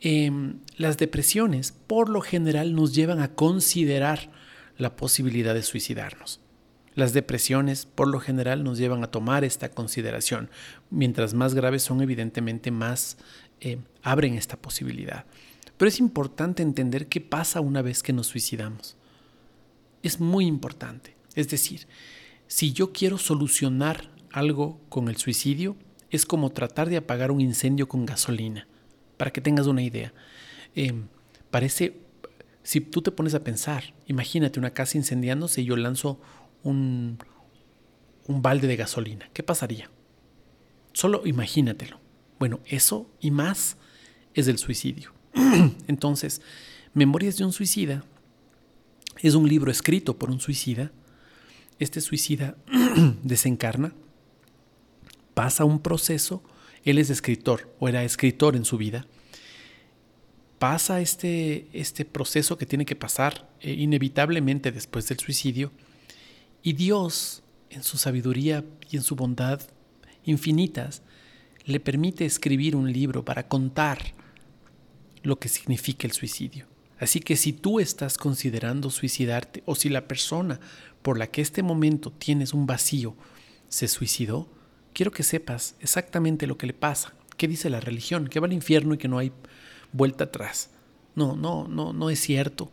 Em, 0.00 0.60
las 0.76 0.96
depresiones 0.96 1.72
por 1.72 2.08
lo 2.08 2.20
general 2.20 2.74
nos 2.74 2.94
llevan 2.94 3.20
a 3.20 3.34
considerar 3.34 4.30
la 4.76 4.96
posibilidad 4.96 5.54
de 5.54 5.62
suicidarnos. 5.62 6.40
Las 6.94 7.12
depresiones 7.12 7.86
por 7.86 8.08
lo 8.08 8.20
general 8.20 8.64
nos 8.64 8.78
llevan 8.78 9.04
a 9.04 9.10
tomar 9.10 9.44
esta 9.44 9.70
consideración. 9.70 10.50
Mientras 10.90 11.34
más 11.34 11.54
graves 11.54 11.82
son, 11.82 12.00
evidentemente 12.00 12.70
más 12.70 13.18
eh, 13.60 13.78
abren 14.02 14.34
esta 14.34 14.56
posibilidad. 14.56 15.24
Pero 15.76 15.88
es 15.88 16.00
importante 16.00 16.62
entender 16.62 17.06
qué 17.06 17.20
pasa 17.20 17.60
una 17.60 17.82
vez 17.82 18.02
que 18.02 18.12
nos 18.12 18.28
suicidamos. 18.28 18.96
Es 20.02 20.18
muy 20.18 20.46
importante. 20.46 21.14
Es 21.34 21.48
decir, 21.48 21.86
si 22.48 22.72
yo 22.72 22.92
quiero 22.92 23.18
solucionar 23.18 24.10
algo 24.32 24.80
con 24.88 25.08
el 25.08 25.16
suicidio, 25.16 25.76
es 26.10 26.24
como 26.24 26.50
tratar 26.50 26.88
de 26.88 26.96
apagar 26.96 27.30
un 27.30 27.40
incendio 27.40 27.88
con 27.88 28.06
gasolina. 28.06 28.66
Para 29.16 29.32
que 29.32 29.40
tengas 29.40 29.66
una 29.66 29.82
idea. 29.82 30.12
Em, 30.74 31.08
parece, 31.50 32.00
si 32.62 32.80
tú 32.80 33.02
te 33.02 33.10
pones 33.10 33.34
a 33.34 33.44
pensar, 33.44 33.94
imagínate 34.06 34.58
una 34.58 34.70
casa 34.70 34.96
incendiándose 34.96 35.62
y 35.62 35.64
yo 35.64 35.76
lanzo 35.76 36.20
un, 36.62 37.18
un 38.26 38.42
balde 38.42 38.68
de 38.68 38.76
gasolina. 38.76 39.28
¿Qué 39.32 39.42
pasaría? 39.42 39.90
Solo 40.92 41.22
imagínatelo. 41.26 42.00
Bueno, 42.38 42.60
eso 42.66 43.10
y 43.20 43.30
más 43.30 43.76
es 44.34 44.48
el 44.48 44.58
suicidio. 44.58 45.12
Entonces, 45.88 46.40
Memorias 46.94 47.36
de 47.36 47.44
un 47.44 47.52
suicida 47.52 48.04
es 49.20 49.34
un 49.34 49.48
libro 49.48 49.70
escrito 49.70 50.18
por 50.18 50.30
un 50.30 50.40
suicida. 50.40 50.90
Este 51.78 52.00
suicida 52.00 52.56
desencarna, 53.22 53.92
pasa 55.38 55.64
un 55.64 55.78
proceso, 55.78 56.42
él 56.82 56.98
es 56.98 57.10
escritor 57.10 57.72
o 57.78 57.88
era 57.88 58.02
escritor 58.02 58.56
en 58.56 58.64
su 58.64 58.76
vida, 58.76 59.06
pasa 60.58 61.00
este, 61.00 61.68
este 61.72 62.04
proceso 62.04 62.58
que 62.58 62.66
tiene 62.66 62.84
que 62.84 62.96
pasar 62.96 63.48
eh, 63.60 63.70
inevitablemente 63.70 64.72
después 64.72 65.06
del 65.06 65.20
suicidio 65.20 65.70
y 66.60 66.72
Dios, 66.72 67.44
en 67.70 67.84
su 67.84 67.98
sabiduría 67.98 68.64
y 68.90 68.96
en 68.96 69.04
su 69.04 69.14
bondad 69.14 69.60
infinitas, 70.24 71.02
le 71.66 71.78
permite 71.78 72.24
escribir 72.24 72.74
un 72.74 72.92
libro 72.92 73.24
para 73.24 73.46
contar 73.46 74.14
lo 75.22 75.38
que 75.38 75.48
significa 75.48 76.08
el 76.08 76.14
suicidio. 76.14 76.66
Así 76.98 77.20
que 77.20 77.36
si 77.36 77.52
tú 77.52 77.78
estás 77.78 78.18
considerando 78.18 78.90
suicidarte 78.90 79.62
o 79.66 79.76
si 79.76 79.88
la 79.88 80.08
persona 80.08 80.58
por 81.00 81.16
la 81.16 81.28
que 81.28 81.42
este 81.42 81.62
momento 81.62 82.10
tienes 82.10 82.54
un 82.54 82.66
vacío 82.66 83.14
se 83.68 83.86
suicidó, 83.86 84.57
quiero 84.98 85.12
que 85.12 85.22
sepas 85.22 85.76
exactamente 85.78 86.48
lo 86.48 86.58
que 86.58 86.66
le 86.66 86.72
pasa. 86.72 87.12
¿Qué 87.36 87.46
dice 87.46 87.70
la 87.70 87.78
religión? 87.78 88.26
Que 88.26 88.40
va 88.40 88.48
al 88.48 88.52
infierno 88.52 88.94
y 88.94 88.98
que 88.98 89.06
no 89.06 89.18
hay 89.18 89.30
vuelta 89.92 90.24
atrás. 90.24 90.70
No, 91.14 91.36
no, 91.36 91.68
no, 91.68 91.92
no 91.92 92.10
es 92.10 92.18
cierto. 92.18 92.72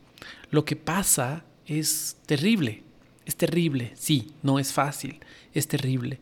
Lo 0.49 0.65
que 0.65 0.76
pasa 0.76 1.45
es 1.67 2.17
terrible. 2.26 2.82
Es 3.28 3.36
terrible, 3.36 3.91
sí, 3.95 4.32
no 4.41 4.57
es 4.57 4.73
fácil, 4.73 5.19
es 5.53 5.67
terrible. 5.67 6.19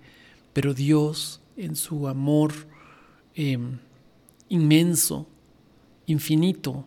Pero 0.52 0.74
Dios, 0.74 1.40
en 1.56 1.78
su 1.78 2.10
amor 2.10 2.52
em, 3.34 3.80
inmenso, 4.50 5.26
infinito, 6.06 6.86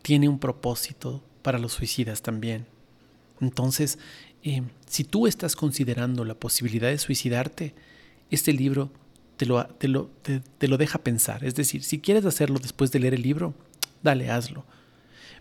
tiene 0.00 0.30
un 0.30 0.38
propósito 0.38 1.22
para 1.42 1.58
los 1.58 1.74
suicidas 1.74 2.22
también. 2.22 2.64
Entonces, 3.38 3.98
eh, 4.42 4.62
si 4.86 5.04
tú 5.04 5.26
estás 5.26 5.56
considerando 5.56 6.24
la 6.24 6.34
posibilidad 6.34 6.88
de 6.88 6.96
suicidarte, 6.96 7.74
este 8.30 8.52
libro 8.52 8.90
te 9.36 9.46
lo, 9.46 9.64
te, 9.66 9.88
lo, 9.88 10.10
te 10.58 10.68
lo 10.68 10.78
deja 10.78 10.98
pensar. 10.98 11.44
Es 11.44 11.54
decir, 11.54 11.82
si 11.82 12.00
quieres 12.00 12.24
hacerlo 12.24 12.58
después 12.58 12.90
de 12.92 13.00
leer 13.00 13.14
el 13.14 13.22
libro, 13.22 13.54
dale, 14.02 14.30
hazlo. 14.30 14.64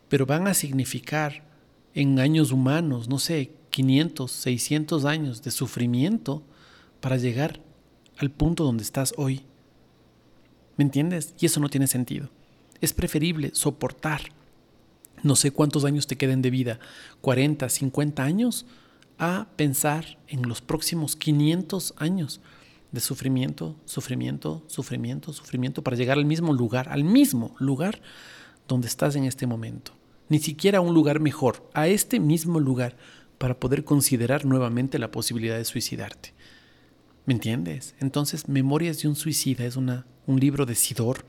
Pero 0.10 0.26
van 0.26 0.48
a 0.48 0.54
significar 0.54 1.44
en 1.94 2.20
años 2.20 2.52
humanos, 2.52 3.08
no 3.08 3.20
sé, 3.20 3.52
500, 3.70 4.32
600 4.32 5.06
años 5.06 5.42
de 5.44 5.52
sufrimiento 5.52 6.44
para 7.00 7.18
llegar 7.18 7.62
al 8.18 8.32
punto 8.32 8.64
donde 8.64 8.84
estás 8.84 9.14
hoy. 9.18 9.44
¿Me 10.78 10.84
entiendes? 10.84 11.34
Y 11.40 11.46
eso 11.46 11.60
no 11.60 11.70
tiene 11.70 11.88
sentido. 11.88 12.30
Es 12.82 12.94
preferible 12.94 13.52
soportar 13.54 14.22
no 15.26 15.36
sé 15.36 15.52
cuántos 15.52 15.86
años 15.86 16.06
te 16.06 16.18
queden 16.18 16.42
de 16.42 16.52
vida, 16.52 16.80
40, 17.22 17.68
50 17.68 18.24
años, 18.24 18.66
a 19.18 19.48
pensar 19.56 20.20
en 20.28 20.48
los 20.48 20.62
próximos 20.62 21.16
500 21.16 21.96
años 21.98 22.42
de 22.96 23.02
sufrimiento, 23.02 23.76
sufrimiento, 23.86 24.64
sufrimiento, 24.68 25.34
sufrimiento, 25.34 25.84
para 25.84 25.98
llegar 25.98 26.18
al 26.18 26.26
mismo 26.26 26.54
lugar, 26.54 26.90
al 26.90 27.04
mismo 27.04 27.56
lugar 27.60 28.02
donde 28.68 28.88
estás 28.88 29.16
en 29.16 29.26
este 29.26 29.46
momento. 29.46 29.92
Ni 30.30 30.40
siquiera 30.40 30.80
a 30.80 30.82
un 30.82 30.94
lugar 30.94 31.20
mejor, 31.20 31.70
a 31.74 31.88
este 31.88 32.20
mismo 32.20 32.60
lugar, 32.60 32.98
para 33.38 33.60
poder 33.60 33.84
considerar 33.84 34.46
nuevamente 34.46 34.98
la 34.98 35.12
posibilidad 35.12 35.58
de 35.58 35.66
suicidarte. 35.66 36.34
¿Me 37.26 37.34
entiendes? 37.34 37.96
Entonces, 38.00 38.48
Memorias 38.48 39.02
de 39.02 39.10
un 39.10 39.16
suicida 39.16 39.66
es 39.66 39.76
una, 39.76 40.06
un 40.26 40.40
libro 40.40 40.66
decidor, 40.66 41.26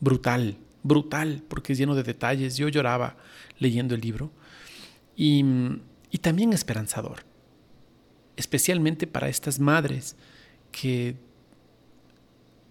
brutal, 0.00 0.56
brutal, 0.82 1.42
porque 1.48 1.74
es 1.74 1.78
lleno 1.78 1.94
de 1.94 2.02
detalles. 2.02 2.56
Yo 2.56 2.68
lloraba 2.68 3.16
leyendo 3.58 3.94
el 3.94 4.00
libro. 4.00 4.32
Y, 5.14 5.44
y 6.10 6.18
también 6.18 6.52
esperanzador, 6.52 7.24
especialmente 8.36 9.06
para 9.06 9.28
estas 9.28 9.60
madres 9.60 10.16
que 10.72 11.16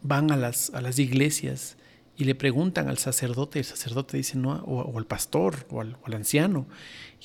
van 0.02 0.32
a 0.32 0.36
las, 0.36 0.72
a 0.74 0.82
las 0.82 1.00
iglesias 1.00 1.78
y 2.18 2.26
le 2.26 2.36
preguntan 2.36 2.90
al 2.90 2.98
sacerdote, 2.98 3.60
el 3.60 3.66
sacerdote 3.66 4.18
dice 4.18 4.38
no, 4.38 4.52
o, 4.66 4.98
al 4.98 5.06
pastor 5.06 5.66
o 5.70 5.82
al, 5.82 5.96
anciano, 6.14 6.68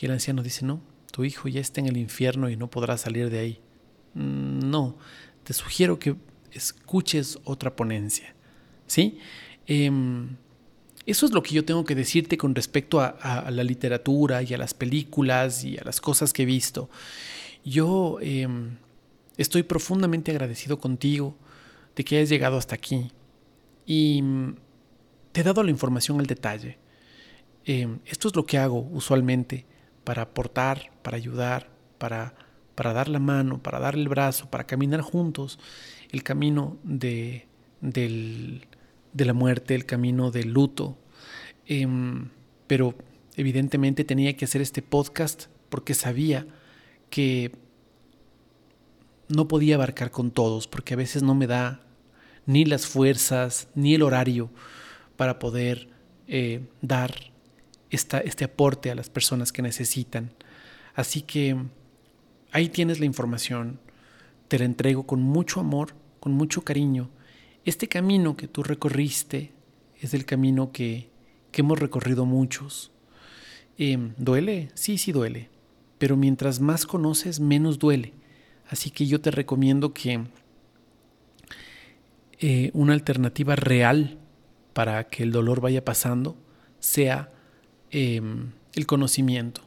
y 0.00 0.06
el 0.06 0.12
anciano 0.12 0.42
dice 0.42 0.64
no, 0.64 0.80
tu 1.10 1.24
hijo 1.24 1.48
ya 1.48 1.60
está 1.60 1.80
en 1.80 1.86
el 1.86 1.96
infierno 1.96 2.48
y 2.48 2.56
no 2.56 2.70
podrá 2.70 2.96
salir 2.96 3.30
de 3.30 3.38
ahí. 3.38 3.60
Mm, 4.14 4.70
no, 4.70 4.96
te 5.42 5.52
sugiero 5.52 5.98
que 5.98 6.14
escuches 6.52 7.38
otra 7.44 7.74
ponencia, 7.74 8.34
¿sí? 8.86 9.18
Eh, 9.66 9.90
eso 11.06 11.24
es 11.24 11.32
lo 11.32 11.42
que 11.42 11.54
yo 11.54 11.64
tengo 11.64 11.84
que 11.84 11.94
decirte 11.94 12.36
con 12.36 12.54
respecto 12.54 13.00
a, 13.00 13.48
la 13.50 13.62
literatura 13.62 14.42
y 14.42 14.52
a 14.54 14.58
las 14.58 14.74
películas 14.74 15.62
y 15.64 15.78
a 15.78 15.84
las 15.84 16.00
cosas 16.00 16.32
que 16.32 16.42
he 16.42 16.46
visto. 16.46 16.90
Yo 17.64 18.18
em, 18.20 18.76
estoy 19.36 19.62
profundamente 19.62 20.30
agradecido 20.30 20.78
contigo 20.78 21.36
de 21.94 22.04
que 22.04 22.16
hayas 22.16 22.28
llegado 22.28 22.56
hasta 22.56 22.74
aquí 22.74 23.10
y 23.84 24.20
mm, 24.22 24.56
te 25.32 25.40
he 25.40 25.44
dado 25.44 25.62
la 25.62 25.70
información 25.70 26.20
al 26.20 26.26
detalle. 26.26 26.78
Em, 27.64 27.98
esto 28.06 28.28
es 28.28 28.36
lo 28.36 28.46
que 28.46 28.58
hago 28.58 28.88
usualmente 28.92 29.66
para 30.04 30.22
aportar, 30.22 30.92
para 31.02 31.16
ayudar, 31.16 31.68
para, 31.98 32.34
para 32.74 32.92
dar 32.92 33.08
la 33.08 33.18
mano, 33.18 33.62
para 33.62 33.80
dar 33.80 33.94
el 33.94 34.08
brazo, 34.08 34.50
para 34.50 34.66
caminar 34.66 35.00
juntos 35.00 35.58
el 36.10 36.22
camino 36.22 36.78
de, 36.84 37.46
del, 37.80 38.66
de 39.12 39.24
la 39.24 39.32
muerte, 39.32 39.74
el 39.74 39.84
camino 39.84 40.30
del 40.30 40.52
luto. 40.52 40.96
Em, 41.66 42.30
pero 42.66 42.94
evidentemente 43.36 44.04
tenía 44.04 44.36
que 44.36 44.44
hacer 44.44 44.62
este 44.62 44.82
podcast 44.82 45.46
porque 45.68 45.94
sabía 45.94 46.46
que 47.10 47.52
no 49.28 49.48
podía 49.48 49.76
abarcar 49.76 50.10
con 50.10 50.30
todos, 50.30 50.66
porque 50.66 50.94
a 50.94 50.96
veces 50.96 51.22
no 51.22 51.34
me 51.34 51.46
da 51.46 51.80
ni 52.46 52.64
las 52.64 52.86
fuerzas 52.86 53.68
ni 53.74 53.94
el 53.94 54.02
horario 54.02 54.50
para 55.16 55.38
poder 55.38 55.88
eh, 56.28 56.60
dar 56.80 57.14
esta, 57.90 58.20
este 58.20 58.44
aporte 58.44 58.90
a 58.90 58.94
las 58.94 59.10
personas 59.10 59.52
que 59.52 59.62
necesitan. 59.62 60.32
Así 60.94 61.22
que 61.22 61.56
ahí 62.52 62.68
tienes 62.68 63.00
la 63.00 63.06
información, 63.06 63.80
te 64.48 64.58
la 64.58 64.64
entrego 64.64 65.06
con 65.06 65.22
mucho 65.22 65.60
amor, 65.60 65.94
con 66.20 66.32
mucho 66.32 66.62
cariño 66.62 67.10
este 67.66 67.88
camino 67.88 68.36
que 68.36 68.46
tú 68.46 68.62
recorriste 68.62 69.52
es 70.00 70.14
el 70.14 70.24
camino 70.24 70.70
que, 70.72 71.10
hemos 71.52 71.78
recorrido 71.78 72.26
muchos. 72.26 72.92
Em, 73.78 74.12
¿Duele? 74.18 74.68
Sí, 74.74 74.98
sí 74.98 75.10
duele. 75.10 75.48
Pero 75.96 76.14
mientras 76.14 76.60
más 76.60 76.84
conoces, 76.84 77.40
menos 77.40 77.78
duele. 77.78 78.12
Así 78.68 78.90
que 78.90 79.06
yo 79.06 79.20
te 79.20 79.30
recomiendo 79.30 79.92
que 79.92 80.24
eh, 82.38 82.70
una 82.74 82.92
alternativa 82.92 83.56
real 83.56 84.18
para 84.72 85.04
que 85.04 85.22
el 85.22 85.32
dolor 85.32 85.60
vaya 85.60 85.84
pasando 85.84 86.36
sea 86.80 87.32
em, 87.90 88.52
el 88.74 88.86
conocimiento. 88.86 89.62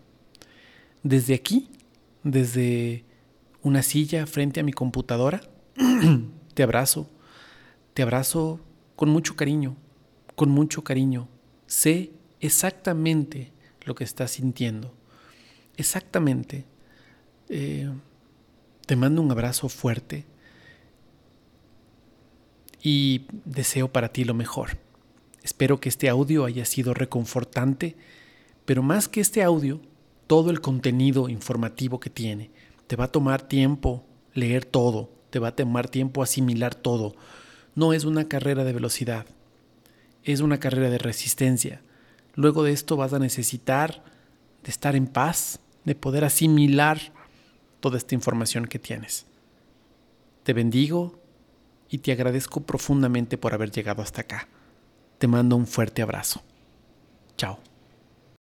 Desde 1.03 1.33
aquí, 1.33 1.69
desde 2.23 3.05
una 3.61 3.81
silla 3.81 4.27
frente 4.27 4.59
a 4.59 4.63
mi 4.63 4.73
computadora, 4.73 5.41
te 6.53 6.63
abrazo 6.63 7.09
te 7.99 8.03
abrazo 8.03 8.61
con 8.95 9.09
mucho 9.09 9.35
cariño, 9.35 9.75
con 10.35 10.49
mucho 10.49 10.85
cariño. 10.85 11.27
Sé 11.67 12.13
exactamente 12.39 13.51
lo 13.83 13.93
que 13.93 14.05
estás 14.05 14.31
sintiendo. 14.31 14.93
Exactamente. 15.75 16.63
Eh, 17.49 17.91
te 18.89 18.95
mando 18.95 19.21
un 19.21 19.29
abrazo 19.29 19.69
fuerte 19.69 20.25
y 22.81 23.27
deseo 23.45 23.91
para 23.91 24.09
ti 24.09 24.23
lo 24.23 24.33
mejor. 24.33 24.79
Espero 25.43 25.79
que 25.79 25.89
este 25.89 26.09
audio 26.09 26.43
haya 26.43 26.65
sido 26.65 26.95
reconfortante, 26.95 27.95
pero 28.65 28.81
más 28.81 29.07
que 29.07 29.21
este 29.21 29.43
audio, 29.43 29.79
todo 30.25 30.49
el 30.49 30.59
contenido 30.59 31.29
informativo 31.29 31.99
que 31.99 32.09
tiene 32.09 32.49
Te 32.87 32.95
va 32.95 33.03
a 33.03 33.11
tomar 33.11 33.43
tiempo 33.43 34.03
leer 34.33 34.65
todo, 34.65 35.11
te 35.29 35.37
va 35.37 35.49
a 35.49 35.55
tomar 35.55 35.87
tiempo 35.87 36.23
asimilar 36.23 36.73
todo. 36.73 37.15
No 37.75 37.93
es 37.93 38.05
una 38.05 38.27
carrera 38.27 38.63
de 38.63 38.73
velocidad, 38.73 39.27
es 40.23 40.39
una 40.39 40.59
carrera 40.59 40.89
de 40.89 40.97
resistencia. 40.97 41.83
Luego 42.33 42.63
de 42.63 42.71
esto 42.71 42.97
vas 42.97 43.13
a 43.13 43.19
necesitar 43.19 44.03
de 44.63 44.71
estar 44.71 44.95
en 44.95 45.05
paz, 45.05 45.59
de 45.85 45.93
poder 45.93 46.25
asimilar 46.25 47.18
toda 47.80 47.97
esta 47.97 48.15
información 48.15 48.65
que 48.65 48.80
tienes. 48.80 49.25
Te 50.43 50.53
bendigo 50.53 51.19
y 51.89 51.99
te 51.99 52.11
agradezco 52.11 52.61
profundamente 52.61 53.38
por 53.38 53.53
haber 53.53 53.71
llegado 53.71 54.01
hasta 54.01 54.21
acá. 54.21 54.47
Te 55.17 55.27
mando 55.27 55.55
un 55.55 55.67
fuerte 55.67 56.01
abrazo. 56.01 56.41
Chao. 57.38 57.68